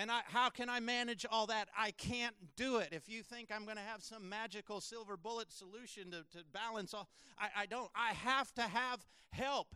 And 0.00 0.10
I, 0.10 0.22
how 0.24 0.48
can 0.48 0.70
I 0.70 0.80
manage 0.80 1.26
all 1.30 1.48
that? 1.48 1.68
I 1.78 1.90
can't 1.90 2.34
do 2.56 2.78
it. 2.78 2.88
If 2.90 3.10
you 3.10 3.22
think 3.22 3.50
I'm 3.54 3.64
going 3.64 3.76
to 3.76 3.82
have 3.82 4.02
some 4.02 4.26
magical 4.26 4.80
silver 4.80 5.18
bullet 5.18 5.52
solution 5.52 6.10
to, 6.12 6.24
to 6.38 6.42
balance 6.54 6.94
all, 6.94 7.06
I, 7.38 7.62
I 7.62 7.66
don't. 7.66 7.90
I 7.94 8.14
have 8.14 8.50
to 8.54 8.62
have 8.62 9.06
help. 9.28 9.74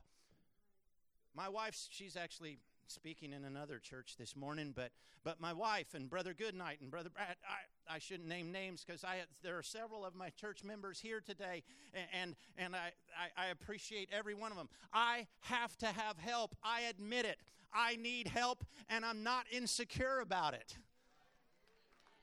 My 1.37 1.51
wife, 1.51 1.77
she's 1.91 2.17
actually 2.17 2.57
speaking 2.87 3.35
in 3.35 3.45
another 3.45 3.79
church 3.79 4.15
this 4.19 4.35
morning, 4.35 4.73
but 4.75 4.93
but 5.25 5.41
my 5.43 5.53
wife 5.53 5.95
and 5.95 6.09
Brother 6.09 6.33
Goodnight 6.33 6.81
and 6.81 6.91
Brother 6.91 7.11
Brad, 7.11 7.37
I, 7.47 7.95
I 7.97 7.99
shouldn't 7.99 8.29
name 8.29 8.51
names 8.51 8.83
because 8.83 9.05
I 9.05 9.17
there 9.43 9.59
are 9.59 9.63
several 9.63 10.07
of 10.07 10.15
my 10.15 10.31
church 10.31 10.65
members 10.65 11.01
here 11.01 11.21
today, 11.21 11.63
and 11.93 12.07
and, 12.23 12.37
and 12.57 12.75
I, 12.75 12.93
I, 13.39 13.45
I 13.45 13.47
appreciate 13.49 14.09
every 14.11 14.35
one 14.35 14.53
of 14.53 14.57
them. 14.57 14.71
I 14.91 15.27
have 15.41 15.77
to 15.79 15.87
have 15.87 16.19
help. 16.19 16.57
I 16.63 16.83
admit 16.83 17.27
it. 17.27 17.37
I 17.75 17.97
need 17.97 18.29
help 18.29 18.65
and 18.89 19.05
I'm 19.05 19.23
not 19.23 19.47
insecure 19.51 20.21
about 20.21 20.55
it. 20.55 20.77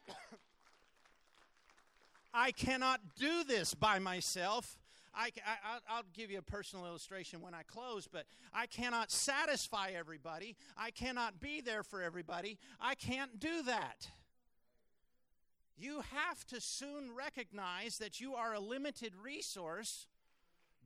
I 2.33 2.51
cannot 2.51 3.01
do 3.19 3.43
this 3.43 3.73
by 3.73 3.99
myself. 3.99 4.77
I, 5.13 5.29
will 5.89 6.03
give 6.13 6.31
you 6.31 6.39
a 6.39 6.43
personal 6.43 6.85
illustration 6.85 7.41
when 7.41 7.53
I 7.53 7.63
close, 7.63 8.07
but 8.07 8.25
I 8.53 8.65
cannot 8.65 9.11
satisfy 9.11 9.89
everybody. 9.89 10.55
I 10.77 10.91
cannot 10.91 11.41
be 11.41 11.59
there 11.59 11.83
for 11.83 12.01
everybody. 12.01 12.57
I 12.79 12.95
can't 12.95 13.39
do 13.39 13.63
that. 13.63 14.07
You 15.77 16.01
have 16.15 16.45
to 16.47 16.61
soon 16.61 17.13
recognize 17.15 17.97
that 17.97 18.21
you 18.21 18.35
are 18.35 18.53
a 18.53 18.59
limited 18.59 19.13
resource 19.21 20.07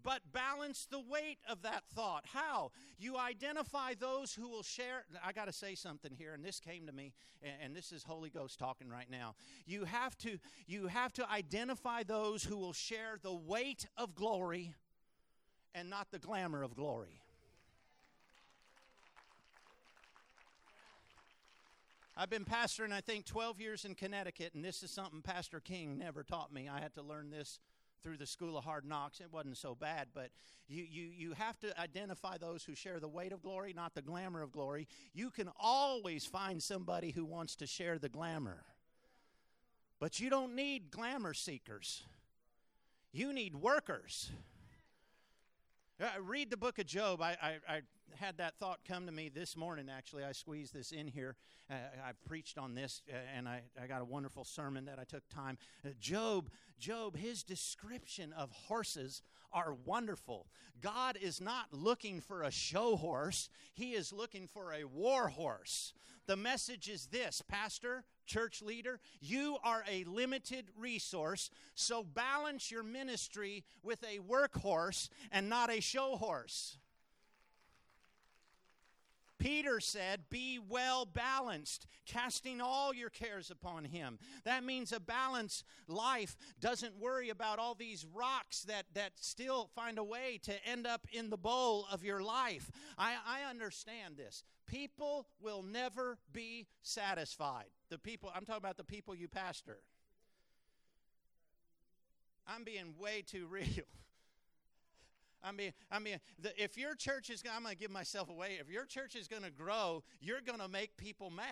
but 0.05 0.21
balance 0.31 0.87
the 0.89 0.99
weight 0.99 1.39
of 1.49 1.63
that 1.63 1.83
thought. 1.95 2.25
How? 2.31 2.71
You 2.99 3.17
identify 3.17 3.95
those 3.99 4.35
who 4.35 4.47
will 4.47 4.61
share. 4.61 5.03
I 5.25 5.33
got 5.33 5.45
to 5.45 5.51
say 5.51 5.73
something 5.73 6.11
here, 6.15 6.35
and 6.35 6.45
this 6.45 6.59
came 6.59 6.85
to 6.85 6.93
me, 6.93 7.11
and, 7.61 7.75
this 7.75 7.91
is 7.91 8.03
Holy 8.03 8.29
Ghost 8.29 8.59
talking 8.59 8.87
right 8.87 9.09
now. 9.09 9.33
You 9.65 9.83
have 9.85 10.15
to 10.19 10.37
you 10.67 10.87
have 10.87 11.11
to 11.13 11.29
identify 11.29 12.03
those 12.03 12.43
who 12.43 12.55
will 12.55 12.71
share 12.71 13.17
the 13.21 13.33
weight 13.33 13.87
of 13.97 14.13
glory 14.13 14.75
and 15.73 15.89
not 15.89 16.11
the 16.11 16.19
glamour 16.19 16.61
of 16.61 16.75
glory. 16.75 17.21
I've 22.15 22.29
been 22.29 22.45
pastoring, 22.45 22.93
I 22.93 23.01
think, 23.01 23.25
12 23.25 23.59
years 23.59 23.83
in 23.83 23.93
Connecticut, 23.93 24.53
and 24.53 24.63
this 24.63 24.83
is 24.83 24.91
something 24.91 25.21
Pastor 25.21 25.59
King 25.59 25.97
never 25.97 26.23
taught 26.23 26.53
me. 26.53 26.69
I 26.69 26.79
had 26.79 26.93
to 26.93 27.01
learn 27.01 27.29
this 27.29 27.59
through 28.05 28.17
the 28.17 28.27
school 28.27 28.55
of 28.55 28.63
hard 28.63 28.85
knocks. 28.85 29.19
It 29.19 29.33
wasn't 29.33 29.57
so 29.57 29.73
bad, 29.73 30.09
but 30.13 30.29
you, 30.67 30.85
you, 30.87 31.09
you 31.17 31.33
have 31.33 31.59
to 31.61 31.77
identify 31.81 32.37
those 32.37 32.63
who 32.63 32.75
share 32.75 32.99
the 32.99 33.07
weight 33.07 33.31
of 33.31 33.41
glory, 33.41 33.73
not 33.73 33.95
the 33.95 34.03
glamour 34.03 34.43
of 34.43 34.51
glory. 34.51 34.87
You 35.15 35.31
can 35.31 35.49
always 35.59 36.23
find 36.23 36.61
somebody 36.61 37.09
who 37.09 37.25
wants 37.25 37.55
to 37.55 37.65
share 37.65 37.97
the 37.97 38.07
glamour, 38.07 38.63
but 39.99 40.19
you 40.19 40.29
don't 40.29 40.53
need 40.55 40.91
glamour 40.91 41.33
seekers, 41.33 42.03
you 43.11 43.33
need 43.33 43.55
workers. 43.55 44.29
Uh, 45.99 46.07
read 46.21 46.51
the 46.51 46.57
book 46.57 46.77
of 46.77 46.85
Job. 46.85 47.21
I, 47.21 47.37
I, 47.41 47.55
I, 47.67 47.81
had 48.13 48.37
that 48.37 48.55
thought 48.59 48.79
come 48.87 49.05
to 49.05 49.11
me 49.11 49.29
this 49.29 49.57
morning, 49.57 49.89
actually. 49.89 50.23
I 50.23 50.31
squeezed 50.31 50.73
this 50.73 50.91
in 50.91 51.07
here. 51.07 51.35
Uh, 51.69 51.75
I've 52.07 52.23
preached 52.23 52.57
on 52.57 52.75
this, 52.75 53.01
uh, 53.11 53.15
and 53.35 53.47
I, 53.47 53.63
I 53.81 53.87
got 53.87 54.01
a 54.01 54.05
wonderful 54.05 54.43
sermon 54.43 54.85
that 54.85 54.99
I 54.99 55.03
took 55.03 55.27
time. 55.29 55.57
Uh, 55.85 55.89
Job, 55.99 56.49
Job, 56.79 57.17
his 57.17 57.43
description 57.43 58.33
of 58.33 58.51
horses 58.51 59.21
are 59.51 59.75
wonderful. 59.85 60.47
God 60.81 61.17
is 61.19 61.39
not 61.39 61.67
looking 61.71 62.19
for 62.19 62.43
a 62.43 62.51
show 62.51 62.95
horse, 62.95 63.49
He 63.73 63.93
is 63.93 64.11
looking 64.11 64.47
for 64.47 64.73
a 64.73 64.83
war 64.83 65.29
horse. 65.29 65.93
The 66.27 66.35
message 66.35 66.89
is 66.89 67.07
this, 67.07 67.41
Pastor, 67.47 68.03
church 68.25 68.61
leader, 68.61 68.99
you 69.21 69.57
are 69.63 69.83
a 69.89 70.03
limited 70.05 70.69
resource, 70.77 71.51
so 71.75 72.03
balance 72.03 72.71
your 72.71 72.83
ministry 72.83 73.63
with 73.83 74.03
a 74.03 74.19
workhorse 74.19 75.09
and 75.31 75.49
not 75.49 75.71
a 75.71 75.79
show 75.79 76.15
horse. 76.15 76.77
Peter 79.45 79.79
said, 79.79 80.21
Be 80.31 80.57
well 80.57 81.05
balanced, 81.05 81.85
casting 82.07 82.61
all 82.61 82.95
your 82.95 83.11
cares 83.11 83.51
upon 83.51 83.85
him. 83.85 84.17
That 84.43 84.63
means 84.63 84.91
a 84.91 84.99
balanced 84.99 85.63
life 85.87 86.35
doesn't 86.59 86.97
worry 86.99 87.29
about 87.29 87.59
all 87.59 87.75
these 87.75 88.07
rocks 88.11 88.63
that, 88.63 88.85
that 88.95 89.11
still 89.17 89.69
find 89.75 89.99
a 89.99 90.03
way 90.03 90.39
to 90.45 90.67
end 90.67 90.87
up 90.87 91.05
in 91.11 91.29
the 91.29 91.37
bowl 91.37 91.85
of 91.91 92.03
your 92.03 92.23
life. 92.23 92.71
I, 92.97 93.17
I 93.23 93.47
understand 93.47 94.17
this. 94.17 94.43
People 94.65 95.27
will 95.39 95.61
never 95.61 96.17
be 96.33 96.65
satisfied. 96.81 97.69
The 97.91 97.99
people, 97.99 98.31
I'm 98.35 98.45
talking 98.45 98.63
about 98.63 98.77
the 98.77 98.83
people 98.83 99.13
you 99.13 99.27
pastor. 99.27 99.77
I'm 102.47 102.63
being 102.63 102.95
way 102.97 103.21
too 103.21 103.45
real. 103.51 103.85
I 105.45 105.51
mean, 105.51 105.71
I 105.91 105.99
mean, 105.99 106.19
the, 106.41 106.51
if 106.61 106.77
your 106.77 106.95
church 106.95 107.29
is, 107.29 107.43
I'm 107.55 107.63
going 107.63 107.75
to 107.75 107.79
give 107.79 107.91
myself 107.91 108.29
away. 108.29 108.57
If 108.59 108.69
your 108.69 108.85
church 108.85 109.15
is 109.15 109.27
going 109.27 109.43
to 109.43 109.51
grow, 109.51 110.03
you're 110.19 110.41
going 110.41 110.59
to 110.59 110.67
make 110.67 110.97
people 110.97 111.29
mad. 111.29 111.45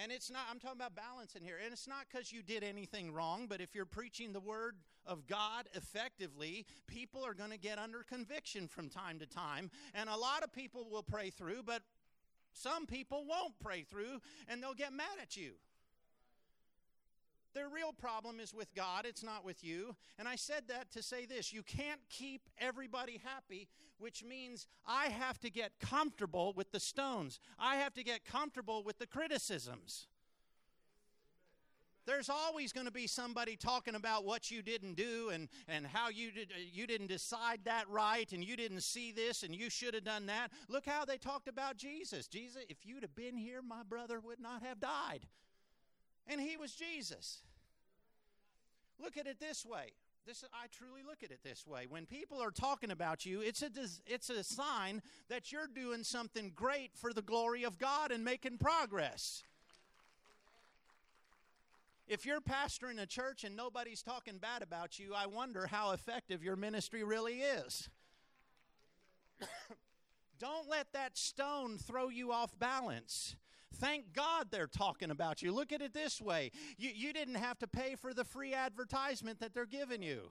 And 0.00 0.12
it's 0.12 0.30
not, 0.30 0.42
I'm 0.48 0.60
talking 0.60 0.80
about 0.80 0.94
balance 0.94 1.34
in 1.34 1.42
here. 1.42 1.56
And 1.62 1.72
it's 1.72 1.88
not 1.88 2.06
because 2.08 2.32
you 2.32 2.40
did 2.40 2.62
anything 2.62 3.12
wrong, 3.12 3.46
but 3.48 3.60
if 3.60 3.74
you're 3.74 3.84
preaching 3.84 4.32
the 4.32 4.40
word 4.40 4.76
of 5.04 5.26
God 5.26 5.68
effectively, 5.74 6.66
people 6.86 7.26
are 7.26 7.34
going 7.34 7.50
to 7.50 7.58
get 7.58 7.78
under 7.78 8.04
conviction 8.04 8.68
from 8.68 8.88
time 8.88 9.18
to 9.18 9.26
time. 9.26 9.72
And 9.94 10.08
a 10.08 10.16
lot 10.16 10.44
of 10.44 10.52
people 10.52 10.86
will 10.88 11.02
pray 11.02 11.30
through, 11.30 11.64
but 11.64 11.82
some 12.52 12.86
people 12.86 13.24
won't 13.28 13.54
pray 13.60 13.82
through 13.82 14.20
and 14.46 14.62
they'll 14.62 14.74
get 14.74 14.92
mad 14.92 15.18
at 15.20 15.36
you. 15.36 15.52
Their 17.58 17.68
real 17.68 17.92
problem 17.92 18.38
is 18.38 18.54
with 18.54 18.72
God, 18.76 19.04
it's 19.04 19.24
not 19.24 19.44
with 19.44 19.64
you. 19.64 19.96
And 20.16 20.28
I 20.28 20.36
said 20.36 20.68
that 20.68 20.92
to 20.92 21.02
say 21.02 21.26
this 21.26 21.52
you 21.52 21.64
can't 21.64 21.98
keep 22.08 22.42
everybody 22.56 23.20
happy, 23.24 23.66
which 23.98 24.22
means 24.22 24.68
I 24.86 25.06
have 25.06 25.40
to 25.40 25.50
get 25.50 25.72
comfortable 25.80 26.52
with 26.52 26.70
the 26.70 26.78
stones, 26.78 27.40
I 27.58 27.74
have 27.76 27.94
to 27.94 28.04
get 28.04 28.24
comfortable 28.24 28.84
with 28.84 29.00
the 29.00 29.08
criticisms. 29.08 30.06
There's 32.06 32.30
always 32.30 32.72
going 32.72 32.86
to 32.86 32.92
be 32.92 33.08
somebody 33.08 33.56
talking 33.56 33.96
about 33.96 34.24
what 34.24 34.52
you 34.52 34.62
didn't 34.62 34.94
do 34.94 35.30
and, 35.30 35.48
and 35.66 35.84
how 35.84 36.10
you, 36.10 36.30
did, 36.30 36.52
uh, 36.52 36.60
you 36.72 36.86
didn't 36.86 37.08
decide 37.08 37.62
that 37.64 37.88
right 37.90 38.32
and 38.32 38.42
you 38.44 38.56
didn't 38.56 38.82
see 38.82 39.10
this 39.10 39.42
and 39.42 39.52
you 39.52 39.68
should 39.68 39.94
have 39.94 40.04
done 40.04 40.26
that. 40.26 40.52
Look 40.68 40.86
how 40.86 41.04
they 41.04 41.18
talked 41.18 41.48
about 41.48 41.76
Jesus. 41.76 42.28
Jesus, 42.28 42.62
if 42.68 42.86
you'd 42.86 43.02
have 43.02 43.16
been 43.16 43.36
here, 43.36 43.62
my 43.62 43.82
brother 43.82 44.20
would 44.20 44.38
not 44.38 44.62
have 44.62 44.78
died. 44.78 45.26
And 46.28 46.40
he 46.40 46.56
was 46.56 46.72
Jesus. 46.72 47.42
Look 49.00 49.16
at 49.16 49.26
it 49.26 49.38
this 49.40 49.64
way. 49.64 49.92
This, 50.26 50.44
I 50.52 50.66
truly 50.76 51.00
look 51.08 51.22
at 51.22 51.30
it 51.30 51.40
this 51.42 51.66
way. 51.66 51.86
When 51.88 52.04
people 52.04 52.42
are 52.42 52.50
talking 52.50 52.90
about 52.90 53.24
you, 53.24 53.40
it's 53.40 53.62
a, 53.62 53.70
it's 54.06 54.28
a 54.28 54.44
sign 54.44 55.00
that 55.28 55.52
you're 55.52 55.66
doing 55.66 56.04
something 56.04 56.52
great 56.54 56.90
for 56.94 57.14
the 57.14 57.22
glory 57.22 57.64
of 57.64 57.78
God 57.78 58.10
and 58.12 58.24
making 58.24 58.58
progress. 58.58 59.42
If 62.06 62.24
you're 62.26 62.40
pastoring 62.40 63.00
a 63.00 63.06
church 63.06 63.44
and 63.44 63.54
nobody's 63.54 64.02
talking 64.02 64.38
bad 64.38 64.62
about 64.62 64.98
you, 64.98 65.12
I 65.14 65.26
wonder 65.26 65.66
how 65.66 65.92
effective 65.92 66.42
your 66.42 66.56
ministry 66.56 67.04
really 67.04 67.40
is. 67.40 67.88
Don't 70.38 70.68
let 70.68 70.92
that 70.92 71.18
stone 71.18 71.78
throw 71.78 72.08
you 72.08 72.32
off 72.32 72.58
balance. 72.58 73.36
Thank 73.74 74.12
God 74.12 74.48
they're 74.50 74.66
talking 74.66 75.10
about 75.10 75.42
you. 75.42 75.52
Look 75.52 75.72
at 75.72 75.82
it 75.82 75.92
this 75.92 76.20
way 76.20 76.50
you, 76.76 76.90
you 76.94 77.12
didn't 77.12 77.36
have 77.36 77.58
to 77.60 77.66
pay 77.66 77.94
for 77.94 78.12
the 78.12 78.24
free 78.24 78.54
advertisement 78.54 79.40
that 79.40 79.54
they're 79.54 79.66
giving 79.66 80.02
you. 80.02 80.30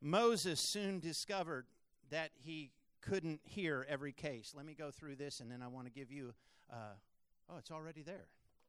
Moses 0.00 0.60
soon 0.60 1.00
discovered 1.00 1.66
that 2.10 2.30
he 2.34 2.70
couldn't 3.00 3.40
hear 3.44 3.86
every 3.88 4.12
case. 4.12 4.52
Let 4.56 4.64
me 4.64 4.74
go 4.74 4.90
through 4.90 5.16
this 5.16 5.40
and 5.40 5.50
then 5.50 5.62
I 5.62 5.68
want 5.68 5.86
to 5.86 5.92
give 5.92 6.10
you 6.10 6.34
uh, 6.72 6.94
oh, 7.50 7.56
it's 7.58 7.70
already 7.70 8.02
there. 8.02 8.26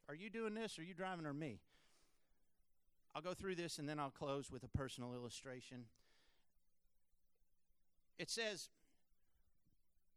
Are 0.07 0.15
you 0.15 0.29
doing 0.29 0.53
this 0.53 0.77
or 0.77 0.81
are 0.81 0.85
you 0.85 0.93
driving 0.93 1.25
or 1.25 1.33
me? 1.33 1.59
I'll 3.15 3.21
go 3.21 3.33
through 3.33 3.55
this 3.55 3.79
and 3.79 3.87
then 3.87 3.99
I'll 3.99 4.11
close 4.11 4.51
with 4.51 4.63
a 4.63 4.67
personal 4.67 5.13
illustration. 5.13 5.85
It 8.17 8.29
says, 8.29 8.69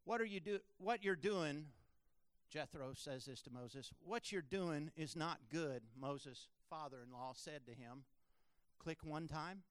What 0.04 0.20
are 0.20 0.24
you 0.24 0.40
do 0.40 0.58
what 0.78 1.04
you're 1.04 1.16
doing, 1.16 1.66
Jethro 2.50 2.92
says 2.94 3.24
this 3.24 3.40
to 3.42 3.50
Moses, 3.50 3.92
what 4.04 4.32
you're 4.32 4.42
doing 4.42 4.90
is 4.96 5.16
not 5.16 5.38
good, 5.50 5.82
Moses' 5.98 6.48
father 6.68 6.98
in 7.06 7.12
law 7.12 7.32
said 7.34 7.66
to 7.66 7.72
him. 7.72 8.04
Click 8.78 8.98
one 9.04 9.28
time. 9.28 9.62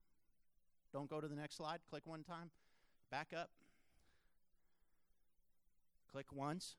Don't 0.94 1.10
go 1.10 1.20
to 1.20 1.28
the 1.28 1.36
next 1.36 1.58
slide. 1.58 1.80
Click 1.90 2.04
one 2.06 2.24
time. 2.24 2.50
Back 3.10 3.30
up. 3.38 3.50
Click 6.12 6.28
once. 6.34 6.76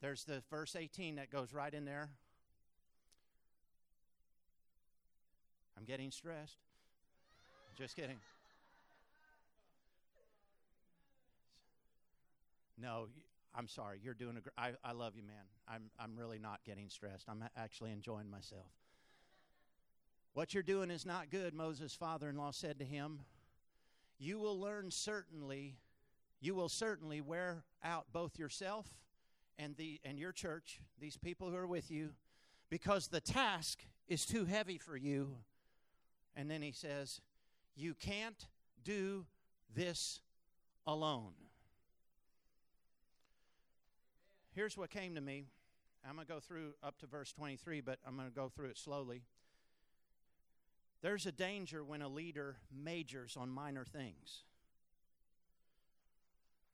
There's 0.00 0.24
the 0.24 0.42
verse 0.50 0.76
18 0.76 1.16
that 1.16 1.30
goes 1.30 1.52
right 1.52 1.72
in 1.72 1.84
there. 1.84 2.10
I'm 5.76 5.84
getting 5.84 6.10
stressed. 6.10 6.58
Just 7.76 7.96
kidding. 7.96 8.16
No, 12.80 13.06
I'm 13.54 13.68
sorry. 13.68 14.00
You're 14.02 14.14
doing 14.14 14.36
a 14.36 14.40
gr- 14.40 14.50
I, 14.58 14.72
I 14.84 14.92
love 14.92 15.14
you, 15.16 15.22
man. 15.22 15.36
I'm, 15.68 15.90
I'm 15.98 16.16
really 16.16 16.38
not 16.38 16.60
getting 16.64 16.88
stressed. 16.88 17.28
I'm 17.28 17.44
actually 17.56 17.92
enjoying 17.92 18.30
myself. 18.30 18.66
What 20.34 20.52
you're 20.52 20.62
doing 20.62 20.90
is 20.90 21.06
not 21.06 21.30
good, 21.30 21.54
Moses' 21.54 21.94
father 21.94 22.28
in 22.28 22.36
law 22.36 22.50
said 22.50 22.78
to 22.80 22.84
him. 22.84 23.20
You 24.18 24.38
will 24.38 24.60
learn 24.60 24.90
certainly, 24.90 25.76
you 26.40 26.54
will 26.54 26.68
certainly 26.68 27.22
wear 27.22 27.64
out 27.82 28.06
both 28.12 28.38
yourself 28.38 28.86
and 29.58 29.74
the 29.76 29.98
and 30.04 30.18
your 30.18 30.32
church, 30.32 30.80
these 31.00 31.16
people 31.16 31.50
who 31.50 31.56
are 31.56 31.66
with 31.66 31.90
you, 31.90 32.10
because 32.68 33.08
the 33.08 33.20
task 33.20 33.80
is 34.08 34.26
too 34.26 34.44
heavy 34.44 34.76
for 34.76 34.96
you. 34.96 35.36
And 36.34 36.50
then 36.50 36.60
he 36.60 36.72
says, 36.72 37.22
You 37.74 37.94
can't 37.94 38.46
do 38.84 39.24
this 39.74 40.20
alone. 40.86 41.32
Here's 44.56 44.76
what 44.76 44.90
came 44.90 45.14
to 45.14 45.20
me. 45.20 45.44
I'm 46.04 46.16
going 46.16 46.26
to 46.26 46.32
go 46.32 46.40
through 46.40 46.72
up 46.82 46.98
to 46.98 47.06
verse 47.06 47.32
23, 47.32 47.80
but 47.82 48.00
I'm 48.04 48.16
going 48.16 48.28
to 48.28 48.34
go 48.34 48.48
through 48.48 48.70
it 48.70 48.78
slowly. 48.78 49.22
There's 51.02 51.26
a 51.26 51.32
danger 51.32 51.84
when 51.84 52.02
a 52.02 52.08
leader 52.08 52.56
majors 52.74 53.36
on 53.36 53.50
minor 53.50 53.84
things. 53.84 54.42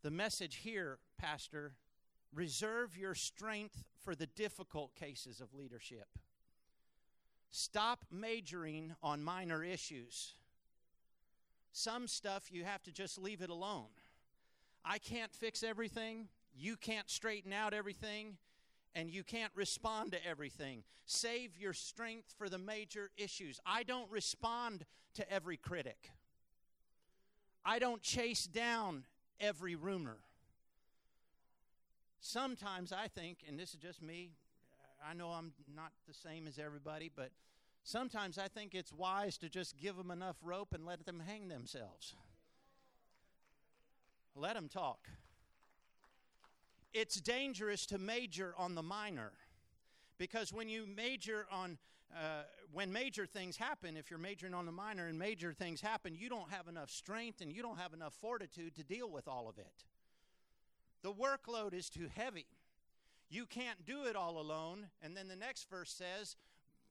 The 0.03 0.11
message 0.11 0.57
here, 0.57 0.99
Pastor, 1.19 1.75
Reserve 2.35 2.97
your 2.97 3.15
strength 3.15 3.85
for 4.03 4.15
the 4.15 4.27
difficult 4.27 4.95
cases 4.95 5.41
of 5.41 5.53
leadership. 5.53 6.19
Stop 7.51 8.07
majoring 8.11 8.95
on 9.03 9.23
minor 9.23 9.63
issues. 9.63 10.35
Some 11.73 12.07
stuff 12.07 12.51
you 12.51 12.65
have 12.65 12.83
to 12.85 12.93
just 12.93 13.19
leave 13.19 13.43
it 13.43 13.51
alone. 13.51 13.89
I 14.83 14.97
can't 14.99 15.35
fix 15.35 15.63
everything. 15.63 16.29
You 16.55 16.77
can't 16.77 17.11
straighten 17.11 17.53
out 17.53 17.75
everything. 17.75 18.37
And 18.95 19.11
you 19.11 19.25
can't 19.25 19.53
respond 19.55 20.13
to 20.13 20.19
everything. 20.27 20.85
Save 21.07 21.57
your 21.57 21.73
strength 21.73 22.35
for 22.37 22.51
the 22.51 22.59
major 22.59 23.11
issues. 23.17 23.59
I 23.65 23.85
don't 23.85 24.11
respond 24.11 24.85
to 25.15 25.33
every 25.33 25.57
critic. 25.57 26.11
I 27.65 27.79
don't 27.79 28.03
chase 28.03 28.45
down 28.45 29.05
every 29.41 29.77
rumor. 29.77 30.19
Sometimes 32.21 32.93
I 32.93 33.09
think, 33.09 33.39
and 33.49 33.59
this 33.59 33.71
is 33.71 33.77
just 33.77 34.03
me, 34.03 34.33
I 35.09 35.15
know 35.15 35.29
I'm 35.29 35.53
not 35.75 35.93
the 36.07 36.13
same 36.13 36.47
as 36.47 36.59
everybody, 36.59 37.11
but 37.15 37.31
sometimes 37.83 38.37
I 38.37 38.49
think 38.49 38.75
it's 38.75 38.93
wise 38.93 39.39
to 39.39 39.49
just 39.49 39.79
give 39.79 39.97
them 39.97 40.11
enough 40.11 40.37
rope 40.43 40.75
and 40.75 40.85
let 40.85 41.07
them 41.07 41.23
hang 41.27 41.49
themselves. 41.49 42.15
Let 44.37 44.55
them 44.55 44.69
talk. 44.69 45.09
It's 46.93 47.21
dangerous 47.21 47.87
to 47.87 47.99
major 47.99 48.55
on 48.59 48.75
the 48.75 48.83
minor 48.83 49.33
because 50.19 50.53
when 50.53 50.69
you 50.69 50.87
major 50.87 51.47
on 51.51 51.79
uh, 52.15 52.43
when 52.73 52.93
major 52.93 53.25
things 53.25 53.57
happen, 53.57 53.97
if 53.97 54.11
you're 54.11 54.19
majoring 54.19 54.55
on 54.55 54.67
the 54.67 54.73
minor 54.73 55.07
and 55.07 55.19
major 55.19 55.53
things 55.53 55.81
happen, 55.81 56.15
you 56.15 56.29
don't 56.29 56.51
have 56.51 56.69
enough 56.69 56.91
strength 56.91 57.41
and 57.41 57.51
you 57.51 57.63
don't 57.63 57.79
have 57.79 57.95
enough 57.95 58.13
fortitude 58.21 58.75
to 58.75 58.83
deal 58.83 59.11
with 59.11 59.27
all 59.27 59.49
of 59.49 59.59
it. 59.59 59.85
The 61.03 61.13
workload 61.13 61.75
is 61.75 61.89
too 61.89 62.09
heavy. 62.15 62.47
You 63.31 63.47
can't 63.47 63.85
do 63.87 64.05
it 64.05 64.15
all 64.15 64.39
alone. 64.39 64.89
And 65.03 65.17
then 65.17 65.29
the 65.29 65.37
next 65.37 65.71
verse 65.71 65.91
says, 65.91 66.37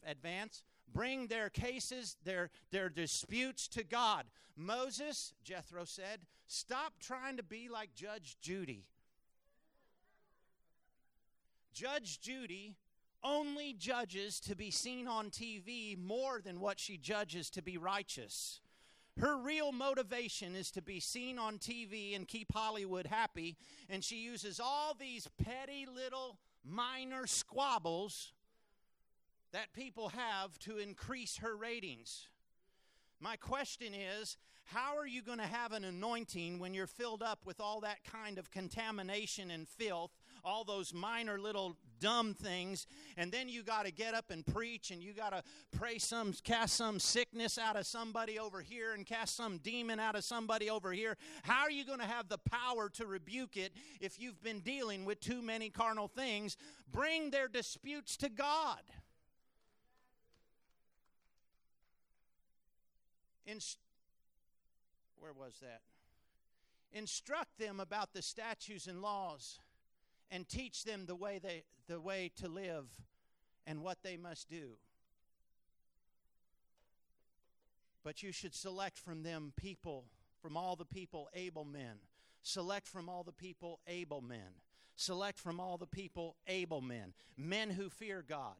advance, 0.05 0.63
bring 0.91 1.27
their 1.27 1.49
cases, 1.49 2.17
their, 2.23 2.49
their 2.71 2.89
disputes 2.89 3.67
to 3.69 3.83
God. 3.83 4.25
Moses, 4.57 5.33
Jethro 5.43 5.85
said, 5.85 6.21
stop 6.47 6.93
trying 6.99 7.37
to 7.37 7.43
be 7.43 7.69
like 7.69 7.93
Judge 7.95 8.37
Judy. 8.41 8.85
Judge 11.73 12.19
Judy 12.19 12.75
only 13.23 13.73
judges 13.73 14.39
to 14.41 14.55
be 14.55 14.71
seen 14.71 15.07
on 15.07 15.29
TV 15.29 15.97
more 15.97 16.41
than 16.41 16.59
what 16.59 16.79
she 16.79 16.97
judges 16.97 17.49
to 17.51 17.61
be 17.61 17.77
righteous. 17.77 18.59
Her 19.19 19.37
real 19.37 19.71
motivation 19.71 20.55
is 20.55 20.71
to 20.71 20.81
be 20.81 20.99
seen 20.99 21.37
on 21.37 21.57
TV 21.57 22.15
and 22.15 22.27
keep 22.27 22.53
Hollywood 22.53 23.05
happy, 23.05 23.57
and 23.89 24.03
she 24.03 24.17
uses 24.17 24.59
all 24.59 24.95
these 24.99 25.27
petty 25.43 25.85
little 25.85 26.37
minor 26.63 27.27
squabbles 27.27 28.33
that 29.51 29.73
people 29.73 30.09
have 30.09 30.57
to 30.59 30.77
increase 30.77 31.37
her 31.37 31.55
ratings. 31.55 32.29
My 33.19 33.35
question 33.35 33.93
is 33.93 34.37
how 34.63 34.97
are 34.97 35.07
you 35.07 35.21
going 35.21 35.39
to 35.39 35.43
have 35.43 35.73
an 35.73 35.83
anointing 35.83 36.59
when 36.59 36.73
you're 36.73 36.87
filled 36.87 37.21
up 37.21 37.45
with 37.45 37.59
all 37.59 37.81
that 37.81 38.03
kind 38.03 38.37
of 38.37 38.49
contamination 38.49 39.51
and 39.51 39.67
filth, 39.67 40.11
all 40.43 40.63
those 40.63 40.93
minor 40.93 41.39
little 41.39 41.75
dumb 41.99 42.33
things, 42.33 42.87
and 43.15 43.31
then 43.31 43.47
you 43.47 43.63
got 43.63 43.85
to 43.85 43.91
get 43.91 44.13
up 44.13 44.31
and 44.31 44.45
preach 44.45 44.91
and 44.91 45.01
you 45.01 45.13
got 45.13 45.29
to 45.29 45.43
pray 45.71 45.97
some, 45.97 46.33
cast 46.43 46.75
some 46.75 46.99
sickness 46.99 47.57
out 47.57 47.77
of 47.77 47.85
somebody 47.85 48.39
over 48.39 48.61
here 48.61 48.93
and 48.93 49.05
cast 49.05 49.35
some 49.35 49.59
demon 49.59 49.99
out 49.99 50.15
of 50.15 50.23
somebody 50.23 50.69
over 50.69 50.91
here? 50.91 51.15
How 51.43 51.61
are 51.61 51.71
you 51.71 51.85
going 51.85 51.99
to 51.99 52.05
have 52.05 52.27
the 52.27 52.39
power 52.39 52.89
to 52.89 53.05
rebuke 53.05 53.55
it 53.55 53.71
if 54.01 54.19
you've 54.19 54.41
been 54.41 54.59
dealing 54.59 55.05
with 55.05 55.19
too 55.19 55.41
many 55.41 55.69
carnal 55.69 56.07
things? 56.07 56.57
Bring 56.91 57.29
their 57.29 57.47
disputes 57.47 58.17
to 58.17 58.29
God. 58.29 58.81
Inst- 63.45 63.77
where 65.19 65.33
was 65.33 65.53
that? 65.61 65.81
Instruct 66.93 67.57
them 67.57 67.79
about 67.79 68.13
the 68.13 68.21
statutes 68.21 68.87
and 68.87 69.01
laws 69.01 69.59
and 70.31 70.47
teach 70.47 70.83
them 70.83 71.05
the 71.05 71.15
way 71.15 71.39
they 71.39 71.63
the 71.87 71.99
way 71.99 72.31
to 72.37 72.47
live 72.47 72.85
and 73.67 73.81
what 73.83 73.97
they 74.01 74.17
must 74.17 74.49
do. 74.49 74.77
But 78.03 78.23
you 78.23 78.31
should 78.31 78.55
select 78.55 78.97
from 78.97 79.21
them 79.21 79.53
people, 79.55 80.05
from 80.41 80.57
all 80.57 80.75
the 80.75 80.85
people, 80.85 81.29
able 81.35 81.65
men. 81.65 81.97
Select 82.41 82.87
from 82.87 83.09
all 83.09 83.23
the 83.23 83.31
people, 83.31 83.79
able 83.85 84.21
men. 84.21 84.55
select 84.95 85.39
from 85.39 85.59
all 85.59 85.77
the 85.77 85.87
people 85.87 86.35
able 86.47 86.81
men, 86.81 87.13
men 87.37 87.69
who 87.69 87.89
fear 87.89 88.23
God. 88.27 88.55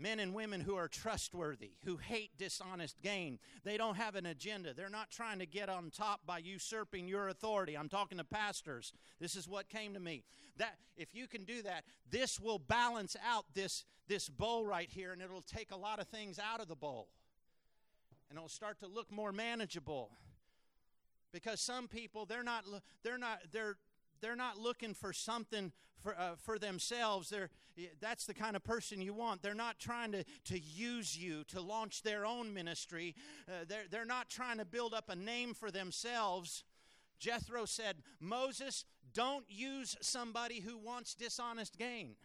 Men 0.00 0.18
and 0.18 0.32
women 0.32 0.62
who 0.62 0.76
are 0.76 0.88
trustworthy, 0.88 1.72
who 1.84 1.98
hate 1.98 2.30
dishonest 2.38 3.02
gain. 3.02 3.38
They 3.64 3.76
don't 3.76 3.96
have 3.96 4.14
an 4.14 4.24
agenda. 4.24 4.72
They're 4.72 4.88
not 4.88 5.10
trying 5.10 5.40
to 5.40 5.46
get 5.46 5.68
on 5.68 5.90
top 5.90 6.20
by 6.26 6.38
usurping 6.38 7.06
your 7.06 7.28
authority. 7.28 7.76
I'm 7.76 7.90
talking 7.90 8.16
to 8.16 8.24
pastors. 8.24 8.94
This 9.20 9.36
is 9.36 9.46
what 9.46 9.68
came 9.68 9.92
to 9.92 10.00
me. 10.00 10.24
That 10.56 10.76
if 10.96 11.14
you 11.14 11.26
can 11.26 11.44
do 11.44 11.60
that, 11.62 11.84
this 12.10 12.40
will 12.40 12.58
balance 12.58 13.14
out 13.26 13.44
this 13.52 13.84
this 14.08 14.30
bowl 14.30 14.64
right 14.64 14.88
here 14.90 15.12
and 15.12 15.20
it'll 15.20 15.42
take 15.42 15.70
a 15.70 15.76
lot 15.76 16.00
of 16.00 16.08
things 16.08 16.38
out 16.38 16.60
of 16.60 16.68
the 16.68 16.74
bowl. 16.74 17.08
And 18.30 18.38
it'll 18.38 18.48
start 18.48 18.80
to 18.80 18.86
look 18.86 19.12
more 19.12 19.32
manageable. 19.32 20.10
Because 21.30 21.60
some 21.60 21.88
people 21.88 22.24
they're 22.24 22.42
not 22.42 22.64
they're 23.02 23.18
not 23.18 23.40
they're 23.52 23.76
they're 24.20 24.36
not 24.36 24.58
looking 24.58 24.94
for 24.94 25.12
something 25.12 25.72
for, 26.02 26.18
uh, 26.18 26.36
for 26.36 26.58
themselves. 26.58 27.28
They're, 27.28 27.50
that's 28.00 28.26
the 28.26 28.34
kind 28.34 28.56
of 28.56 28.64
person 28.64 29.00
you 29.00 29.14
want. 29.14 29.42
They're 29.42 29.54
not 29.54 29.78
trying 29.78 30.12
to, 30.12 30.24
to 30.46 30.58
use 30.58 31.16
you 31.16 31.44
to 31.44 31.60
launch 31.60 32.02
their 32.02 32.26
own 32.26 32.52
ministry. 32.52 33.14
Uh, 33.48 33.64
they're, 33.68 33.84
they're 33.90 34.04
not 34.04 34.28
trying 34.28 34.58
to 34.58 34.64
build 34.64 34.94
up 34.94 35.08
a 35.08 35.16
name 35.16 35.54
for 35.54 35.70
themselves. 35.70 36.64
Jethro 37.18 37.64
said, 37.64 37.96
Moses, 38.18 38.84
don't 39.12 39.44
use 39.48 39.96
somebody 40.00 40.60
who 40.60 40.78
wants 40.78 41.14
dishonest 41.14 41.78
gain. 41.78 42.16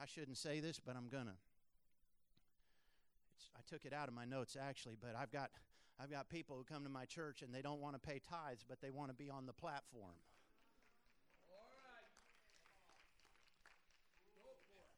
I 0.00 0.06
shouldn't 0.06 0.38
say 0.38 0.60
this, 0.60 0.80
but 0.84 0.96
I'm 0.96 1.08
going 1.08 1.26
to. 1.26 1.32
I 3.56 3.60
took 3.68 3.84
it 3.84 3.92
out 3.92 4.08
of 4.08 4.14
my 4.14 4.24
notes 4.24 4.56
actually, 4.60 4.96
but 5.00 5.14
I've 5.16 5.30
got 5.30 5.50
I've 6.02 6.10
got 6.10 6.30
people 6.30 6.56
who 6.56 6.64
come 6.64 6.84
to 6.84 6.88
my 6.88 7.04
church 7.04 7.42
and 7.42 7.54
they 7.54 7.60
don't 7.60 7.80
want 7.80 7.94
to 7.94 8.00
pay 8.00 8.20
tithes, 8.30 8.64
but 8.66 8.80
they 8.80 8.90
want 8.90 9.10
to 9.10 9.14
be 9.14 9.28
on 9.28 9.44
the 9.44 9.52
platform. 9.52 10.14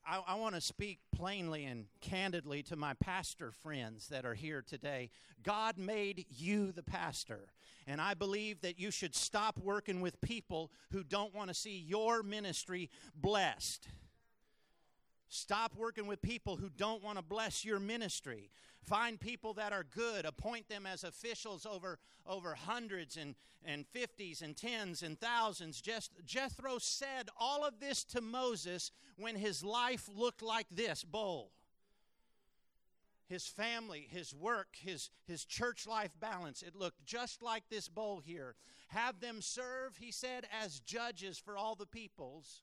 I, 0.06 0.20
I 0.26 0.34
want 0.34 0.54
to 0.54 0.60
speak 0.60 0.98
plainly 1.14 1.64
and 1.64 1.86
candidly 2.00 2.62
to 2.64 2.76
my 2.76 2.94
pastor 2.94 3.52
friends 3.52 4.08
that 4.08 4.24
are 4.24 4.34
here 4.34 4.62
today. 4.66 5.10
God 5.42 5.78
made 5.78 6.26
you 6.28 6.72
the 6.72 6.82
pastor. 6.82 7.48
And 7.86 8.00
I 8.00 8.14
believe 8.14 8.60
that 8.60 8.78
you 8.78 8.90
should 8.90 9.14
stop 9.14 9.58
working 9.58 10.00
with 10.00 10.20
people 10.20 10.70
who 10.92 11.02
don't 11.02 11.34
want 11.34 11.48
to 11.48 11.54
see 11.54 11.78
your 11.78 12.22
ministry 12.22 12.90
blessed. 13.14 13.88
Stop 15.34 15.74
working 15.78 16.06
with 16.06 16.20
people 16.20 16.56
who 16.56 16.68
don't 16.68 17.02
want 17.02 17.16
to 17.16 17.24
bless 17.24 17.64
your 17.64 17.80
ministry. 17.80 18.50
Find 18.84 19.18
people 19.18 19.54
that 19.54 19.72
are 19.72 19.82
good, 19.82 20.26
appoint 20.26 20.68
them 20.68 20.84
as 20.84 21.04
officials 21.04 21.64
over, 21.64 21.98
over 22.26 22.54
hundreds 22.54 23.16
and, 23.16 23.34
and 23.64 23.86
fifties 23.86 24.42
and 24.42 24.54
tens 24.54 25.02
and 25.02 25.18
thousands. 25.18 25.80
Just, 25.80 26.10
Jethro 26.26 26.76
said 26.76 27.30
all 27.40 27.64
of 27.64 27.80
this 27.80 28.04
to 28.04 28.20
Moses 28.20 28.90
when 29.16 29.34
his 29.34 29.64
life 29.64 30.06
looked 30.14 30.42
like 30.42 30.66
this 30.70 31.02
bowl. 31.02 31.52
His 33.26 33.46
family, 33.46 34.06
his 34.10 34.34
work, 34.34 34.76
his, 34.78 35.08
his 35.26 35.46
church 35.46 35.86
life 35.86 36.12
balance, 36.20 36.60
it 36.62 36.76
looked 36.76 37.06
just 37.06 37.42
like 37.42 37.64
this 37.70 37.88
bowl 37.88 38.20
here. 38.22 38.54
Have 38.88 39.20
them 39.20 39.40
serve, 39.40 39.96
he 39.96 40.12
said, 40.12 40.46
as 40.62 40.80
judges 40.80 41.38
for 41.38 41.56
all 41.56 41.74
the 41.74 41.86
peoples 41.86 42.60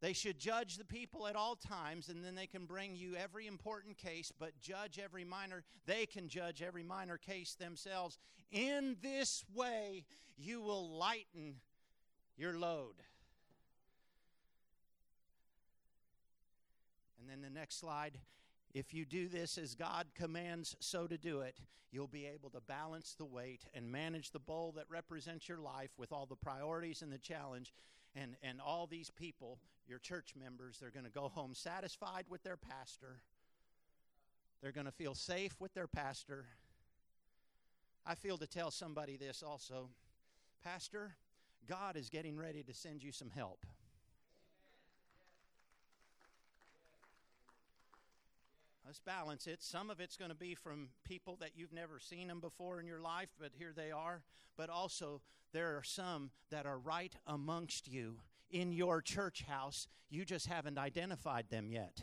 They 0.00 0.12
should 0.12 0.38
judge 0.38 0.76
the 0.76 0.84
people 0.84 1.26
at 1.26 1.34
all 1.34 1.56
times, 1.56 2.08
and 2.08 2.24
then 2.24 2.36
they 2.36 2.46
can 2.46 2.66
bring 2.66 2.94
you 2.94 3.16
every 3.16 3.48
important 3.48 3.96
case, 3.96 4.32
but 4.38 4.58
judge 4.60 5.00
every 5.02 5.24
minor. 5.24 5.64
They 5.86 6.06
can 6.06 6.28
judge 6.28 6.62
every 6.62 6.84
minor 6.84 7.18
case 7.18 7.54
themselves. 7.54 8.16
In 8.52 8.96
this 9.02 9.44
way, 9.52 10.04
you 10.36 10.60
will 10.60 10.96
lighten 10.96 11.56
your 12.36 12.56
load. 12.56 12.94
And 17.20 17.28
then 17.28 17.40
the 17.40 17.58
next 17.58 17.80
slide. 17.80 18.18
If 18.74 18.94
you 18.94 19.04
do 19.04 19.28
this 19.28 19.58
as 19.58 19.74
God 19.74 20.06
commands 20.14 20.76
so 20.78 21.06
to 21.06 21.18
do 21.18 21.40
it, 21.40 21.58
you'll 21.90 22.06
be 22.06 22.26
able 22.26 22.50
to 22.50 22.60
balance 22.60 23.14
the 23.18 23.24
weight 23.24 23.64
and 23.74 23.90
manage 23.90 24.30
the 24.30 24.38
bowl 24.38 24.72
that 24.76 24.84
represents 24.88 25.48
your 25.48 25.58
life 25.58 25.90
with 25.96 26.12
all 26.12 26.26
the 26.26 26.36
priorities 26.36 27.02
and 27.02 27.12
the 27.12 27.18
challenge 27.18 27.72
and, 28.14 28.36
and 28.42 28.60
all 28.60 28.86
these 28.86 29.10
people, 29.10 29.58
your 29.88 29.98
church 29.98 30.34
members, 30.38 30.78
they're 30.78 30.90
going 30.90 31.06
to 31.06 31.10
go 31.10 31.28
home 31.28 31.54
satisfied 31.54 32.24
with 32.28 32.42
their 32.42 32.56
pastor. 32.56 33.20
They're 34.62 34.72
going 34.72 34.86
to 34.86 34.92
feel 34.92 35.14
safe 35.14 35.54
with 35.60 35.72
their 35.74 35.86
pastor. 35.86 36.46
I 38.04 38.14
feel 38.14 38.38
to 38.38 38.46
tell 38.46 38.70
somebody 38.70 39.16
this 39.16 39.42
also 39.42 39.88
Pastor, 40.64 41.14
God 41.68 41.96
is 41.96 42.08
getting 42.08 42.36
ready 42.36 42.62
to 42.64 42.74
send 42.74 43.02
you 43.02 43.12
some 43.12 43.30
help. 43.30 43.64
Let's 48.84 48.98
balance 49.00 49.46
it. 49.46 49.62
Some 49.62 49.90
of 49.90 50.00
it's 50.00 50.16
going 50.16 50.30
to 50.30 50.36
be 50.36 50.54
from 50.54 50.88
people 51.04 51.36
that 51.40 51.50
you've 51.54 51.72
never 51.72 52.00
seen 52.00 52.26
them 52.26 52.40
before 52.40 52.80
in 52.80 52.86
your 52.86 53.00
life, 53.00 53.28
but 53.38 53.52
here 53.56 53.72
they 53.76 53.90
are. 53.90 54.22
But 54.56 54.70
also, 54.70 55.20
there 55.52 55.76
are 55.76 55.82
some 55.82 56.30
that 56.50 56.66
are 56.66 56.78
right 56.78 57.14
amongst 57.26 57.86
you 57.86 58.16
in 58.50 58.72
your 58.72 59.00
church 59.00 59.44
house. 59.48 59.86
You 60.10 60.24
just 60.24 60.46
haven't 60.46 60.78
identified 60.78 61.46
them 61.50 61.70
yet. 61.70 62.02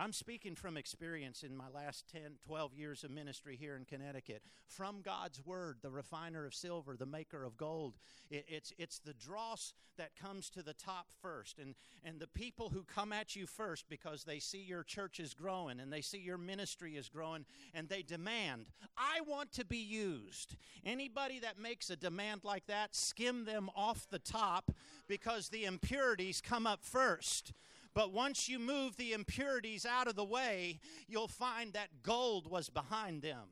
I'm 0.00 0.12
speaking 0.12 0.54
from 0.54 0.76
experience 0.76 1.42
in 1.42 1.56
my 1.56 1.68
last 1.74 2.04
10, 2.12 2.38
12 2.46 2.72
years 2.74 3.02
of 3.02 3.10
ministry 3.10 3.56
here 3.56 3.74
in 3.74 3.84
Connecticut. 3.84 4.42
From 4.68 5.00
God's 5.02 5.44
Word, 5.44 5.78
the 5.82 5.90
refiner 5.90 6.46
of 6.46 6.54
silver, 6.54 6.96
the 6.96 7.04
maker 7.04 7.42
of 7.42 7.56
gold. 7.56 7.96
It, 8.30 8.44
it's, 8.46 8.72
it's 8.78 9.00
the 9.00 9.14
dross 9.14 9.72
that 9.96 10.14
comes 10.14 10.50
to 10.50 10.62
the 10.62 10.72
top 10.72 11.06
first. 11.20 11.58
And, 11.58 11.74
and 12.04 12.20
the 12.20 12.28
people 12.28 12.68
who 12.68 12.84
come 12.84 13.12
at 13.12 13.34
you 13.34 13.46
first 13.46 13.86
because 13.88 14.22
they 14.22 14.38
see 14.38 14.62
your 14.62 14.84
church 14.84 15.18
is 15.18 15.34
growing 15.34 15.80
and 15.80 15.92
they 15.92 16.00
see 16.00 16.18
your 16.18 16.38
ministry 16.38 16.96
is 16.96 17.08
growing 17.08 17.44
and 17.74 17.88
they 17.88 18.02
demand, 18.02 18.66
I 18.96 19.22
want 19.26 19.50
to 19.54 19.64
be 19.64 19.78
used. 19.78 20.54
Anybody 20.86 21.40
that 21.40 21.58
makes 21.58 21.90
a 21.90 21.96
demand 21.96 22.42
like 22.44 22.66
that, 22.66 22.94
skim 22.94 23.46
them 23.46 23.68
off 23.74 24.06
the 24.08 24.20
top 24.20 24.70
because 25.08 25.48
the 25.48 25.64
impurities 25.64 26.40
come 26.40 26.68
up 26.68 26.84
first. 26.84 27.52
But 27.94 28.12
once 28.12 28.48
you 28.48 28.58
move 28.58 28.96
the 28.96 29.12
impurities 29.12 29.84
out 29.84 30.08
of 30.08 30.16
the 30.16 30.24
way, 30.24 30.80
you'll 31.06 31.28
find 31.28 31.72
that 31.72 32.02
gold 32.02 32.50
was 32.50 32.68
behind 32.68 33.22
them. 33.22 33.48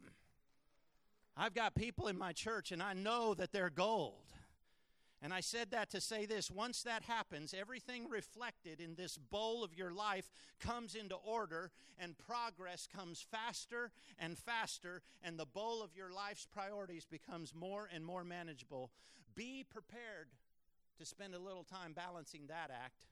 I've 1.36 1.54
got 1.54 1.74
people 1.74 2.08
in 2.08 2.16
my 2.16 2.32
church, 2.32 2.72
and 2.72 2.82
I 2.82 2.94
know 2.94 3.34
that 3.34 3.52
they're 3.52 3.70
gold. 3.70 4.22
And 5.22 5.32
I 5.32 5.40
said 5.40 5.70
that 5.70 5.90
to 5.90 6.00
say 6.00 6.26
this 6.26 6.50
once 6.50 6.82
that 6.82 7.02
happens, 7.02 7.54
everything 7.58 8.08
reflected 8.08 8.80
in 8.80 8.94
this 8.94 9.18
bowl 9.18 9.64
of 9.64 9.74
your 9.74 9.90
life 9.90 10.30
comes 10.60 10.94
into 10.94 11.16
order, 11.16 11.72
and 11.98 12.16
progress 12.18 12.86
comes 12.86 13.26
faster 13.30 13.90
and 14.18 14.38
faster, 14.38 15.02
and 15.22 15.38
the 15.38 15.46
bowl 15.46 15.82
of 15.82 15.96
your 15.96 16.12
life's 16.12 16.46
priorities 16.46 17.06
becomes 17.06 17.54
more 17.54 17.88
and 17.92 18.04
more 18.04 18.24
manageable. 18.24 18.90
Be 19.34 19.64
prepared 19.68 20.28
to 20.98 21.04
spend 21.04 21.34
a 21.34 21.38
little 21.38 21.64
time 21.64 21.92
balancing 21.92 22.46
that 22.48 22.70
act 22.70 23.06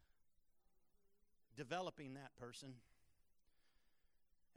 developing 1.57 2.15
that 2.15 2.35
person. 2.37 2.75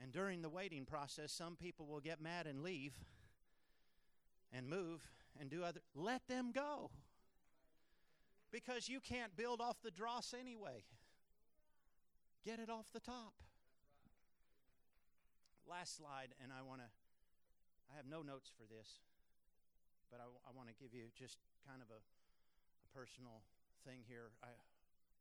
And 0.01 0.11
during 0.11 0.41
the 0.41 0.49
waiting 0.49 0.85
process, 0.85 1.31
some 1.31 1.55
people 1.55 1.87
will 1.87 1.99
get 1.99 2.21
mad 2.21 2.45
and 2.45 2.61
leave 2.61 2.93
and 4.53 4.69
move 4.69 5.01
and 5.39 5.49
do 5.49 5.63
other. 5.63 5.81
Let 5.95 6.27
them 6.27 6.51
go. 6.53 6.91
Because 8.51 8.87
you 8.87 8.99
can't 8.99 9.35
build 9.35 9.59
off 9.59 9.77
the 9.83 9.91
dross 9.91 10.33
anyway. 10.37 10.83
Get 12.45 12.59
it 12.59 12.69
off 12.69 12.87
the 12.93 12.99
top. 12.99 13.33
Last 15.67 15.97
slide, 15.97 16.31
and 16.41 16.53
I 16.53 16.63
want 16.63 16.79
to, 16.79 16.87
I 17.91 17.97
have 17.97 18.07
no 18.07 18.21
notes 18.21 18.49
for 18.55 18.63
this, 18.63 19.03
but 20.09 20.23
I, 20.23 20.27
I 20.47 20.55
want 20.55 20.69
to 20.69 20.75
give 20.79 20.93
you 20.95 21.11
just 21.11 21.35
kind 21.67 21.81
of 21.83 21.91
a, 21.91 21.99
a 21.99 22.87
personal 22.95 23.43
thing 23.83 23.99
here. 24.07 24.31
I, 24.39 24.47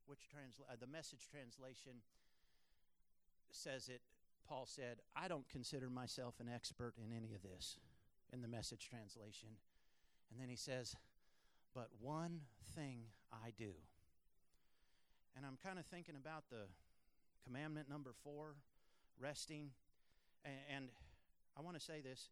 which 0.06 0.28
transla- 0.30 0.72
uh, 0.72 0.76
the 0.78 0.86
message 0.86 1.28
translation 1.30 2.02
says 3.50 3.88
it 3.88 4.00
paul 4.48 4.66
said 4.66 4.98
i 5.14 5.28
don't 5.28 5.48
consider 5.48 5.88
myself 5.88 6.34
an 6.40 6.48
expert 6.52 6.94
in 6.98 7.16
any 7.16 7.34
of 7.34 7.42
this 7.42 7.78
in 8.32 8.42
the 8.42 8.48
message 8.48 8.88
translation. 8.88 9.48
And 10.30 10.40
then 10.40 10.48
he 10.48 10.56
says 10.56 10.94
but 11.74 11.88
one 12.00 12.40
thing 12.74 13.00
i 13.32 13.50
do. 13.56 13.72
And 15.36 15.44
i'm 15.44 15.58
kind 15.62 15.78
of 15.78 15.86
thinking 15.86 16.16
about 16.16 16.44
the 16.50 16.66
commandment 17.44 17.88
number 17.88 18.12
four 18.24 18.54
resting. 19.20 19.70
And, 20.44 20.54
and 20.74 20.88
i 21.56 21.62
want 21.62 21.78
to 21.78 21.82
say 21.82 22.00
this 22.00 22.28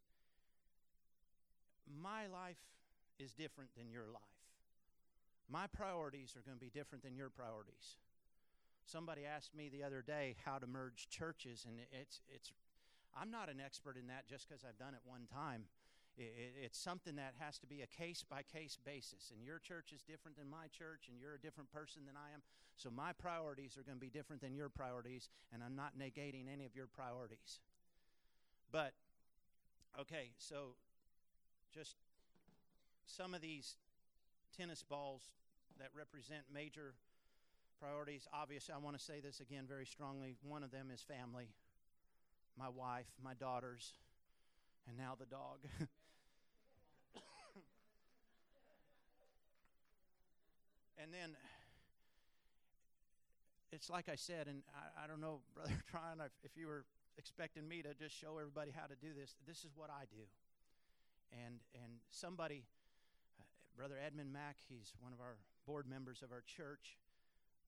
my 2.02 2.26
life 2.26 2.60
is 3.18 3.32
different 3.32 3.70
than 3.76 3.90
your 3.90 4.06
life 4.06 4.33
my 5.50 5.66
priorities 5.66 6.34
are 6.36 6.42
going 6.42 6.56
to 6.56 6.64
be 6.64 6.70
different 6.70 7.04
than 7.04 7.16
your 7.16 7.30
priorities. 7.30 7.96
Somebody 8.86 9.24
asked 9.24 9.54
me 9.54 9.68
the 9.68 9.82
other 9.82 10.02
day 10.02 10.36
how 10.44 10.58
to 10.58 10.66
merge 10.66 11.08
churches, 11.08 11.64
and 11.66 11.78
it's 11.92 12.20
it's. 12.28 12.52
I'm 13.16 13.30
not 13.30 13.48
an 13.48 13.60
expert 13.64 13.96
in 13.96 14.08
that 14.08 14.26
just 14.28 14.48
because 14.48 14.64
I've 14.64 14.78
done 14.78 14.94
it 14.94 15.00
one 15.04 15.26
time. 15.32 15.64
it's 16.16 16.78
something 16.78 17.16
that 17.16 17.34
has 17.38 17.58
to 17.58 17.66
be 17.66 17.82
a 17.82 17.86
case 17.86 18.24
by 18.28 18.42
case 18.42 18.78
basis. 18.84 19.32
And 19.34 19.44
your 19.44 19.58
church 19.58 19.92
is 19.92 20.02
different 20.02 20.36
than 20.36 20.48
my 20.50 20.66
church, 20.76 21.06
and 21.08 21.18
you're 21.18 21.34
a 21.34 21.38
different 21.38 21.72
person 21.72 22.02
than 22.06 22.16
I 22.16 22.34
am. 22.34 22.42
So 22.76 22.90
my 22.90 23.12
priorities 23.12 23.76
are 23.78 23.82
going 23.82 23.98
to 23.98 24.00
be 24.00 24.10
different 24.10 24.42
than 24.42 24.54
your 24.54 24.68
priorities, 24.68 25.28
and 25.52 25.62
I'm 25.62 25.76
not 25.76 25.98
negating 25.98 26.46
any 26.52 26.66
of 26.66 26.74
your 26.74 26.86
priorities. 26.86 27.60
But, 28.70 28.92
okay, 30.00 30.30
so 30.38 30.74
just 31.72 31.96
some 33.06 33.34
of 33.34 33.40
these 33.40 33.76
tennis 34.56 34.82
balls 34.82 35.22
that 35.78 35.88
represent 35.96 36.42
major 36.52 36.94
priorities. 37.80 38.28
Obviously, 38.32 38.74
I 38.74 38.78
want 38.78 38.98
to 38.98 39.02
say 39.04 39.20
this 39.20 39.40
again 39.40 39.64
very 39.68 39.86
strongly. 39.86 40.36
One 40.42 40.62
of 40.62 40.70
them 40.70 40.90
is 40.92 41.02
family 41.02 41.48
my 42.56 42.68
wife, 42.68 43.06
my 43.22 43.34
daughters, 43.34 43.94
and 44.88 44.96
now 44.96 45.16
the 45.18 45.26
dog. 45.26 45.58
and 51.02 51.12
then 51.12 51.36
it's 53.72 53.90
like 53.90 54.08
I 54.08 54.14
said, 54.14 54.46
and 54.46 54.62
I, 54.72 55.04
I 55.04 55.06
don't 55.08 55.20
know, 55.20 55.40
Brother 55.54 55.74
Tryon, 55.90 56.20
if 56.44 56.56
you 56.56 56.68
were 56.68 56.84
expecting 57.18 57.66
me 57.68 57.82
to 57.82 57.92
just 57.94 58.14
show 58.14 58.38
everybody 58.38 58.70
how 58.74 58.86
to 58.86 58.94
do 58.94 59.12
this, 59.18 59.34
this 59.46 59.64
is 59.64 59.72
what 59.74 59.90
I 59.90 60.04
do. 60.10 60.22
And, 61.44 61.58
and 61.74 61.94
somebody, 62.10 62.62
Brother 63.76 63.96
Edmund 63.98 64.32
Mack, 64.32 64.56
he's 64.68 64.94
one 65.00 65.12
of 65.12 65.20
our 65.20 65.36
board 65.66 65.86
members 65.88 66.22
of 66.22 66.30
our 66.30 66.42
church, 66.46 66.98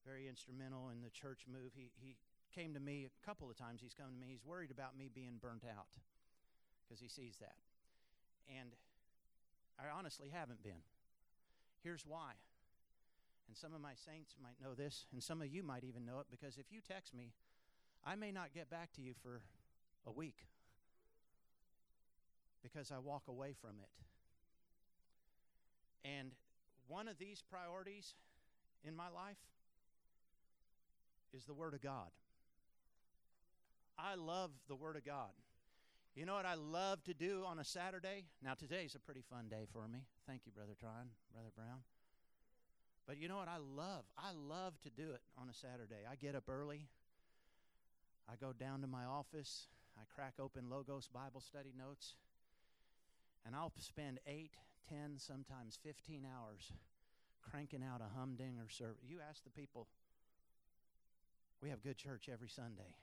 very 0.05 0.27
instrumental 0.27 0.89
in 0.89 1.01
the 1.01 1.09
church 1.09 1.43
move. 1.51 1.71
He, 1.75 1.91
he 1.99 2.15
came 2.53 2.73
to 2.73 2.79
me 2.79 3.07
a 3.07 3.25
couple 3.25 3.49
of 3.49 3.57
times. 3.57 3.81
He's 3.81 3.93
come 3.93 4.07
to 4.07 4.19
me. 4.19 4.27
He's 4.31 4.45
worried 4.45 4.71
about 4.71 4.97
me 4.97 5.09
being 5.13 5.37
burnt 5.41 5.63
out 5.67 5.91
because 6.83 7.01
he 7.01 7.09
sees 7.09 7.37
that. 7.39 7.59
And 8.47 8.71
I 9.77 9.91
honestly 9.91 10.29
haven't 10.31 10.63
been. 10.63 10.81
Here's 11.83 12.05
why 12.05 12.33
and 13.47 13.55
some 13.55 13.73
of 13.73 13.81
my 13.81 13.93
saints 13.95 14.35
might 14.41 14.59
know 14.61 14.75
this, 14.75 15.05
and 15.13 15.23
some 15.23 15.41
of 15.41 15.47
you 15.47 15.63
might 15.63 15.83
even 15.83 16.05
know 16.05 16.19
it, 16.19 16.27
because 16.29 16.57
if 16.57 16.65
you 16.69 16.81
text 16.81 17.13
me, 17.15 17.31
I 18.05 18.15
may 18.15 18.31
not 18.31 18.53
get 18.53 18.69
back 18.69 18.91
to 18.93 19.01
you 19.01 19.13
for 19.23 19.41
a 20.05 20.11
week 20.11 20.45
because 22.61 22.91
I 22.91 22.99
walk 22.99 23.23
away 23.27 23.53
from 23.59 23.79
it. 23.81 23.89
And 26.05 26.31
one 26.87 27.07
of 27.07 27.17
these 27.17 27.43
priorities 27.49 28.15
in 28.83 28.95
my 28.95 29.09
life 29.09 29.37
is 31.33 31.45
the 31.45 31.53
Word 31.53 31.73
of 31.73 31.81
God. 31.81 32.09
I 33.97 34.15
love 34.15 34.51
the 34.67 34.75
Word 34.75 34.95
of 34.95 35.05
God. 35.05 35.31
You 36.15 36.25
know 36.25 36.33
what 36.33 36.45
I 36.45 36.55
love 36.55 37.03
to 37.03 37.13
do 37.13 37.43
on 37.45 37.59
a 37.59 37.63
Saturday? 37.63 38.25
Now, 38.43 38.53
today's 38.55 38.95
a 38.95 38.99
pretty 38.99 39.21
fun 39.29 39.49
day 39.49 39.65
for 39.71 39.87
me. 39.87 39.99
Thank 40.25 40.41
you, 40.45 40.51
Brother 40.51 40.73
Tryon, 40.79 41.09
Brother 41.31 41.51
Brown. 41.55 41.81
But 43.05 43.17
you 43.17 43.27
know 43.27 43.37
what? 43.37 43.47
I 43.47 43.57
love, 43.57 44.03
I 44.17 44.31
love 44.33 44.73
to 44.81 44.89
do 44.89 45.11
it 45.11 45.21
on 45.37 45.47
a 45.47 45.53
Saturday. 45.53 46.03
I 46.09 46.15
get 46.15 46.35
up 46.35 46.49
early. 46.49 46.87
I 48.27 48.33
go 48.35 48.51
down 48.51 48.81
to 48.81 48.87
my 48.87 49.05
office. 49.05 49.67
I 49.95 50.01
crack 50.13 50.33
open 50.39 50.69
Logos 50.69 51.07
Bible 51.07 51.39
study 51.39 51.73
notes. 51.77 52.15
And 53.45 53.55
I'll 53.55 53.71
spend 53.77 54.19
eight, 54.27 54.51
ten, 54.89 55.17
sometimes 55.17 55.77
15 55.83 56.25
hours 56.25 56.71
cranking 57.49 57.83
out 57.83 58.01
a 58.01 58.17
humdinger 58.17 58.69
service. 58.69 58.97
You 59.07 59.19
ask 59.27 59.43
the 59.43 59.49
people, 59.49 59.87
we 61.61 61.69
have 61.69 61.81
good 61.81 61.97
church 61.97 62.29
every 62.31 62.49
Sunday. 62.49 62.95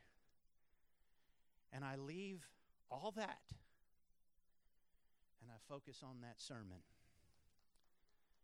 And 1.72 1.84
I 1.84 1.96
leave 1.96 2.46
all 2.90 3.12
that 3.16 3.40
and 5.42 5.50
I 5.50 5.58
focus 5.68 6.02
on 6.02 6.20
that 6.22 6.40
sermon 6.40 6.82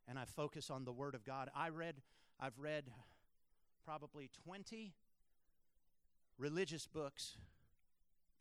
and 0.09 0.19
I 0.19 0.25
focus 0.25 0.71
on 0.71 0.85
the 0.85 0.93
Word 0.93 1.15
of 1.15 1.25
God. 1.25 1.49
I 1.55 1.69
read, 1.69 1.97
I've 2.41 2.59
read 2.59 2.85
probably 3.85 4.31
20 4.45 4.93
religious 6.39 6.87
books 6.87 7.37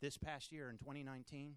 this 0.02 0.18
past 0.18 0.52
year 0.52 0.70
in 0.70 0.78
2019. 0.78 1.56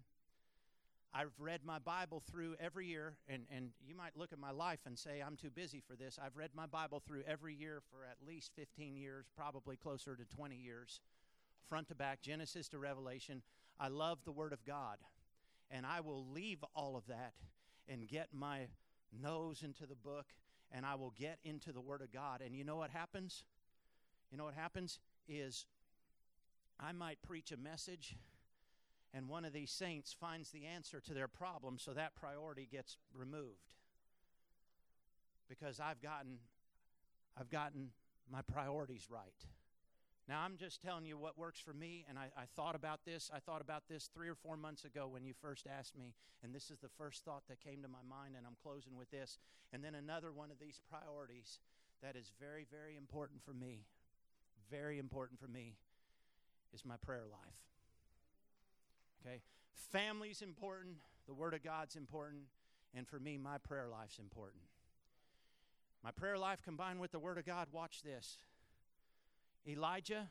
I've 1.13 1.33
read 1.37 1.61
my 1.63 1.77
Bible 1.79 2.23
through 2.29 2.55
every 2.59 2.87
year, 2.87 3.13
and, 3.27 3.43
and 3.55 3.69
you 3.85 3.95
might 3.95 4.17
look 4.17 4.33
at 4.33 4.39
my 4.39 4.51
life 4.51 4.79
and 4.85 4.97
say, 4.97 5.21
I'm 5.25 5.35
too 5.35 5.51
busy 5.51 5.79
for 5.79 5.95
this. 5.95 6.17
I've 6.23 6.35
read 6.35 6.49
my 6.55 6.65
Bible 6.65 7.01
through 7.05 7.21
every 7.27 7.53
year 7.53 7.81
for 7.91 8.05
at 8.05 8.17
least 8.27 8.51
15 8.55 8.95
years, 8.95 9.27
probably 9.37 9.75
closer 9.75 10.15
to 10.15 10.25
20 10.25 10.55
years, 10.55 11.01
front 11.69 11.87
to 11.89 11.95
back, 11.95 12.21
Genesis 12.21 12.67
to 12.69 12.79
Revelation. 12.79 13.43
I 13.79 13.89
love 13.89 14.19
the 14.25 14.31
Word 14.31 14.53
of 14.53 14.65
God, 14.65 14.97
and 15.69 15.85
I 15.85 15.99
will 15.99 16.25
leave 16.31 16.63
all 16.75 16.95
of 16.95 17.05
that 17.07 17.33
and 17.87 18.07
get 18.07 18.29
my 18.33 18.67
nose 19.21 19.61
into 19.63 19.85
the 19.85 19.95
book 19.95 20.25
and 20.73 20.85
I 20.85 20.95
will 20.95 21.13
get 21.17 21.37
into 21.43 21.71
the 21.71 21.79
Word 21.79 22.01
of 22.01 22.11
God. 22.11 22.41
And 22.43 22.55
you 22.55 22.63
know 22.63 22.75
what 22.75 22.89
happens? 22.89 23.43
You 24.31 24.37
know 24.37 24.45
what 24.45 24.55
happens 24.55 24.99
is 25.27 25.67
I 26.79 26.91
might 26.91 27.21
preach 27.21 27.51
a 27.51 27.57
message 27.57 28.15
and 29.13 29.29
one 29.29 29.45
of 29.45 29.53
these 29.53 29.71
saints 29.71 30.15
finds 30.19 30.49
the 30.49 30.65
answer 30.65 30.99
to 31.01 31.13
their 31.13 31.27
problem, 31.27 31.77
so 31.77 31.93
that 31.93 32.15
priority 32.15 32.67
gets 32.69 32.97
removed. 33.13 33.71
Because 35.47 35.79
I've 35.79 36.01
gotten 36.01 36.39
I've 37.39 37.49
gotten 37.49 37.89
my 38.31 38.41
priorities 38.41 39.07
right. 39.09 39.33
Now, 40.27 40.41
I'm 40.41 40.55
just 40.55 40.81
telling 40.81 41.05
you 41.05 41.17
what 41.17 41.37
works 41.37 41.59
for 41.59 41.73
me, 41.73 42.05
and 42.07 42.17
I, 42.17 42.29
I, 42.37 42.45
thought 42.55 42.75
about 42.75 43.01
this. 43.05 43.29
I 43.33 43.39
thought 43.39 43.59
about 43.59 43.83
this 43.89 44.09
three 44.13 44.29
or 44.29 44.35
four 44.35 44.55
months 44.55 44.85
ago 44.85 45.07
when 45.09 45.25
you 45.25 45.33
first 45.33 45.67
asked 45.67 45.97
me, 45.97 46.13
and 46.43 46.55
this 46.55 46.71
is 46.71 46.79
the 46.79 46.87
first 46.87 47.25
thought 47.25 47.43
that 47.49 47.59
came 47.59 47.81
to 47.81 47.89
my 47.89 48.03
mind, 48.07 48.35
and 48.37 48.47
I'm 48.47 48.55
closing 48.63 48.95
with 48.95 49.11
this. 49.11 49.37
And 49.73 49.83
then 49.83 49.95
another 49.95 50.31
one 50.31 50.49
of 50.49 50.59
these 50.59 50.79
priorities 50.89 51.59
that 52.01 52.15
is 52.15 52.31
very, 52.39 52.65
very 52.71 52.95
important 52.95 53.43
for 53.43 53.53
me, 53.53 53.85
very 54.71 54.97
important 54.97 55.41
for 55.41 55.47
me, 55.47 55.75
is 56.73 56.85
my 56.85 56.95
prayer 56.97 57.25
life. 57.29 57.72
Okay? 59.25 59.41
Family's 59.91 60.41
important, 60.41 60.95
the 61.27 61.33
Word 61.33 61.53
of 61.53 61.63
God's 61.63 61.95
important, 61.95 62.43
and 62.95 63.07
for 63.07 63.19
me, 63.19 63.37
my 63.37 63.57
prayer 63.57 63.87
life's 63.89 64.19
important. 64.19 64.63
My 66.03 66.11
prayer 66.11 66.37
life 66.37 66.61
combined 66.63 66.99
with 66.99 67.11
the 67.11 67.19
Word 67.19 67.37
of 67.37 67.45
God, 67.45 67.67
watch 67.71 68.01
this 68.03 68.37
Elijah, 69.67 70.29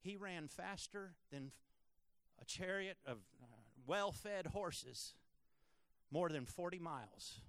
he 0.00 0.16
ran 0.16 0.48
faster 0.48 1.12
than 1.30 1.50
a 2.40 2.44
chariot 2.44 2.96
of 3.04 3.18
uh, 3.42 3.46
well 3.86 4.12
fed 4.12 4.46
horses, 4.46 5.14
more 6.10 6.28
than 6.28 6.46
40 6.46 6.78
miles. 6.78 7.40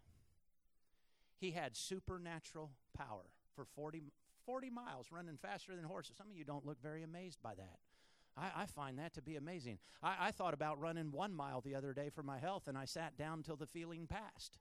He 1.40 1.52
had 1.52 1.76
supernatural 1.76 2.72
power 2.96 3.26
for 3.56 3.66
40, 3.66 4.04
40 4.46 4.70
miles, 4.70 5.08
running 5.12 5.38
faster 5.38 5.76
than 5.76 5.86
horses. 5.86 6.16
Some 6.18 6.28
of 6.30 6.38
you 6.38 6.44
don't 6.44 6.66
look 6.66 6.82
very 6.82 7.04
amazed 7.04 7.42
by 7.42 7.56
that. 7.56 7.80
I, 8.38 8.64
I 8.64 8.66
find 8.66 8.98
that 9.00 9.14
to 9.16 9.22
be 9.22 9.36
amazing. 9.36 9.78
I, 10.02 10.16
I 10.20 10.32
thought 10.32 10.54
about 10.54 10.80
running 10.80 11.12
one 11.12 11.34
mile 11.34 11.62
the 11.62 11.76
other 11.76 11.94
day 11.94 12.10
for 12.10 12.24
my 12.24 12.40
health, 12.40 12.68
and 12.68 12.78
I 12.78 12.86
sat 12.86 13.18
down 13.18 13.44
till 13.44 13.56
the 13.56 13.68
feeling 13.68 14.08
passed. 14.08 14.58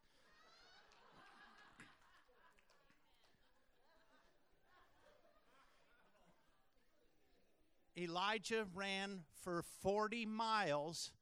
Elijah 7.96 8.66
ran 8.74 9.20
for 9.42 9.62
40 9.82 10.24
miles 10.24 11.12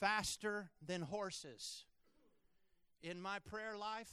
faster 0.00 0.70
than 0.84 1.02
horses. 1.02 1.84
In 3.02 3.20
my 3.20 3.38
prayer 3.38 3.76
life, 3.78 4.12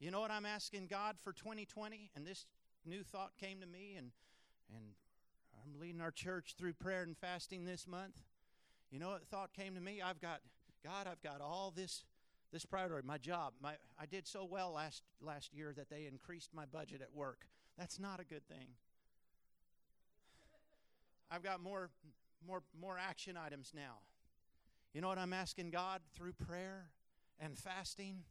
you 0.00 0.10
know 0.10 0.20
what 0.20 0.30
I'm 0.30 0.46
asking 0.46 0.88
God 0.88 1.16
for 1.22 1.32
2020? 1.32 2.10
And 2.16 2.26
this 2.26 2.46
new 2.84 3.02
thought 3.02 3.32
came 3.38 3.60
to 3.60 3.66
me, 3.66 3.94
and, 3.96 4.10
and 4.74 4.84
I'm 5.66 5.80
leading 5.80 6.00
our 6.00 6.10
church 6.10 6.54
through 6.56 6.74
prayer 6.74 7.02
and 7.02 7.16
fasting 7.16 7.64
this 7.64 7.86
month. 7.86 8.22
You 8.90 9.00
know 9.00 9.08
what 9.08 9.26
thought 9.26 9.52
came 9.52 9.74
to 9.74 9.80
me? 9.80 10.00
I've 10.00 10.20
got, 10.20 10.40
God, 10.84 11.08
I've 11.10 11.22
got 11.22 11.40
all 11.40 11.72
this 11.74 12.04
this 12.52 12.64
priority, 12.64 13.06
my 13.06 13.18
job. 13.18 13.54
My, 13.60 13.72
I 14.00 14.06
did 14.06 14.26
so 14.26 14.44
well 14.44 14.72
last, 14.72 15.02
last 15.20 15.52
year 15.52 15.74
that 15.76 15.90
they 15.90 16.06
increased 16.06 16.54
my 16.54 16.64
budget 16.64 17.02
at 17.02 17.12
work. 17.12 17.40
That's 17.76 17.98
not 17.98 18.20
a 18.20 18.24
good 18.24 18.46
thing. 18.46 18.68
I've 21.28 21.42
got 21.42 21.60
more, 21.60 21.90
more, 22.46 22.62
more 22.80 22.96
action 22.98 23.36
items 23.36 23.72
now. 23.74 23.98
You 24.94 25.00
know 25.00 25.08
what 25.08 25.18
I'm 25.18 25.32
asking 25.32 25.70
God 25.70 26.00
through 26.14 26.34
prayer 26.34 26.86
and 27.40 27.58
fasting? 27.58 28.22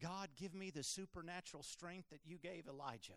God, 0.00 0.28
give 0.38 0.54
me 0.54 0.70
the 0.70 0.84
supernatural 0.84 1.64
strength 1.64 2.10
that 2.10 2.20
you 2.24 2.38
gave 2.38 2.68
Elijah. 2.68 3.12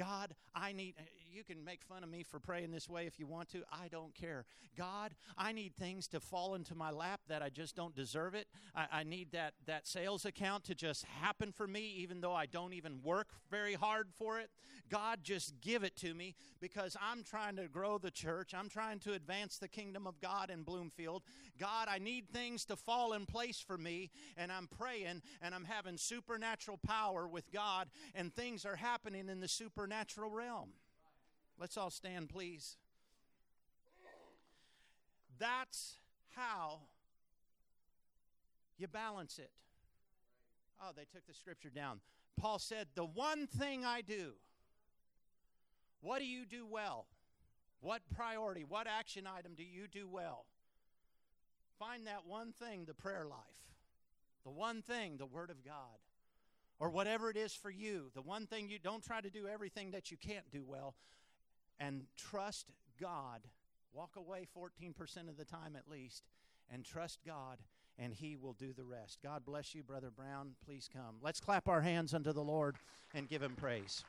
God, 0.00 0.34
I 0.54 0.72
need, 0.72 0.94
you 1.30 1.44
can 1.44 1.62
make 1.62 1.84
fun 1.84 2.02
of 2.02 2.08
me 2.08 2.22
for 2.22 2.40
praying 2.40 2.70
this 2.70 2.88
way 2.88 3.06
if 3.06 3.18
you 3.18 3.26
want 3.26 3.50
to. 3.50 3.62
I 3.70 3.88
don't 3.88 4.14
care. 4.14 4.46
God, 4.74 5.14
I 5.36 5.52
need 5.52 5.76
things 5.76 6.08
to 6.08 6.20
fall 6.20 6.54
into 6.54 6.74
my 6.74 6.90
lap 6.90 7.20
that 7.28 7.42
I 7.42 7.50
just 7.50 7.76
don't 7.76 7.94
deserve 7.94 8.34
it. 8.34 8.46
I, 8.74 8.86
I 8.90 9.02
need 9.02 9.32
that, 9.32 9.52
that 9.66 9.86
sales 9.86 10.24
account 10.24 10.64
to 10.64 10.74
just 10.74 11.04
happen 11.04 11.52
for 11.52 11.66
me, 11.66 11.96
even 11.98 12.22
though 12.22 12.32
I 12.32 12.46
don't 12.46 12.72
even 12.72 13.02
work 13.02 13.28
very 13.50 13.74
hard 13.74 14.08
for 14.16 14.40
it. 14.40 14.48
God, 14.88 15.20
just 15.22 15.60
give 15.60 15.84
it 15.84 15.96
to 15.98 16.14
me 16.14 16.34
because 16.60 16.96
I'm 17.00 17.22
trying 17.22 17.56
to 17.56 17.68
grow 17.68 17.98
the 17.98 18.10
church. 18.10 18.54
I'm 18.54 18.68
trying 18.68 18.98
to 19.00 19.12
advance 19.12 19.58
the 19.58 19.68
kingdom 19.68 20.06
of 20.06 20.20
God 20.20 20.50
in 20.50 20.62
Bloomfield. 20.62 21.22
God, 21.58 21.88
I 21.88 21.98
need 21.98 22.30
things 22.32 22.64
to 22.64 22.76
fall 22.76 23.12
in 23.12 23.26
place 23.26 23.60
for 23.60 23.78
me, 23.78 24.10
and 24.36 24.50
I'm 24.50 24.66
praying 24.66 25.22
and 25.42 25.54
I'm 25.54 25.64
having 25.64 25.96
supernatural 25.96 26.78
power 26.84 27.28
with 27.28 27.52
God, 27.52 27.88
and 28.14 28.34
things 28.34 28.64
are 28.64 28.76
happening 28.76 29.28
in 29.28 29.40
the 29.40 29.48
supernatural 29.90 30.30
realm. 30.30 30.70
Let's 31.58 31.76
all 31.76 31.90
stand, 31.90 32.28
please. 32.28 32.76
That's 35.38 35.96
how 36.36 36.80
you 38.78 38.86
balance 38.86 39.38
it. 39.38 39.50
Oh, 40.82 40.90
they 40.94 41.04
took 41.12 41.26
the 41.26 41.34
scripture 41.34 41.70
down. 41.70 42.00
Paul 42.38 42.58
said, 42.58 42.86
The 42.94 43.04
one 43.04 43.46
thing 43.46 43.84
I 43.84 44.02
do, 44.02 44.32
what 46.00 46.20
do 46.20 46.26
you 46.26 46.44
do 46.46 46.66
well? 46.66 47.06
What 47.80 48.02
priority, 48.14 48.64
what 48.66 48.86
action 48.86 49.26
item 49.26 49.52
do 49.56 49.64
you 49.64 49.86
do 49.90 50.06
well? 50.06 50.44
Find 51.78 52.06
that 52.06 52.26
one 52.26 52.52
thing, 52.52 52.84
the 52.86 52.94
prayer 52.94 53.26
life. 53.28 53.38
The 54.44 54.50
one 54.50 54.82
thing, 54.82 55.16
the 55.16 55.26
Word 55.26 55.50
of 55.50 55.64
God. 55.64 55.98
Or 56.80 56.88
whatever 56.88 57.30
it 57.30 57.36
is 57.36 57.54
for 57.54 57.70
you. 57.70 58.10
The 58.14 58.22
one 58.22 58.46
thing 58.46 58.68
you 58.68 58.78
don't 58.78 59.04
try 59.04 59.20
to 59.20 59.30
do 59.30 59.46
everything 59.46 59.90
that 59.90 60.10
you 60.10 60.16
can't 60.16 60.50
do 60.50 60.64
well. 60.66 60.94
And 61.78 62.06
trust 62.16 62.66
God. 63.00 63.42
Walk 63.92 64.16
away 64.16 64.46
14% 64.56 65.28
of 65.28 65.36
the 65.36 65.44
time 65.44 65.76
at 65.76 65.90
least. 65.90 66.24
And 66.72 66.84
trust 66.84 67.18
God, 67.26 67.58
and 67.98 68.14
He 68.14 68.36
will 68.36 68.52
do 68.54 68.72
the 68.72 68.84
rest. 68.84 69.18
God 69.22 69.44
bless 69.44 69.74
you, 69.74 69.82
Brother 69.82 70.10
Brown. 70.10 70.52
Please 70.64 70.88
come. 70.92 71.16
Let's 71.20 71.40
clap 71.40 71.68
our 71.68 71.80
hands 71.80 72.14
unto 72.14 72.32
the 72.32 72.44
Lord 72.44 72.76
and 73.12 73.28
give 73.28 73.42
Him 73.42 73.56
praise. 73.56 74.04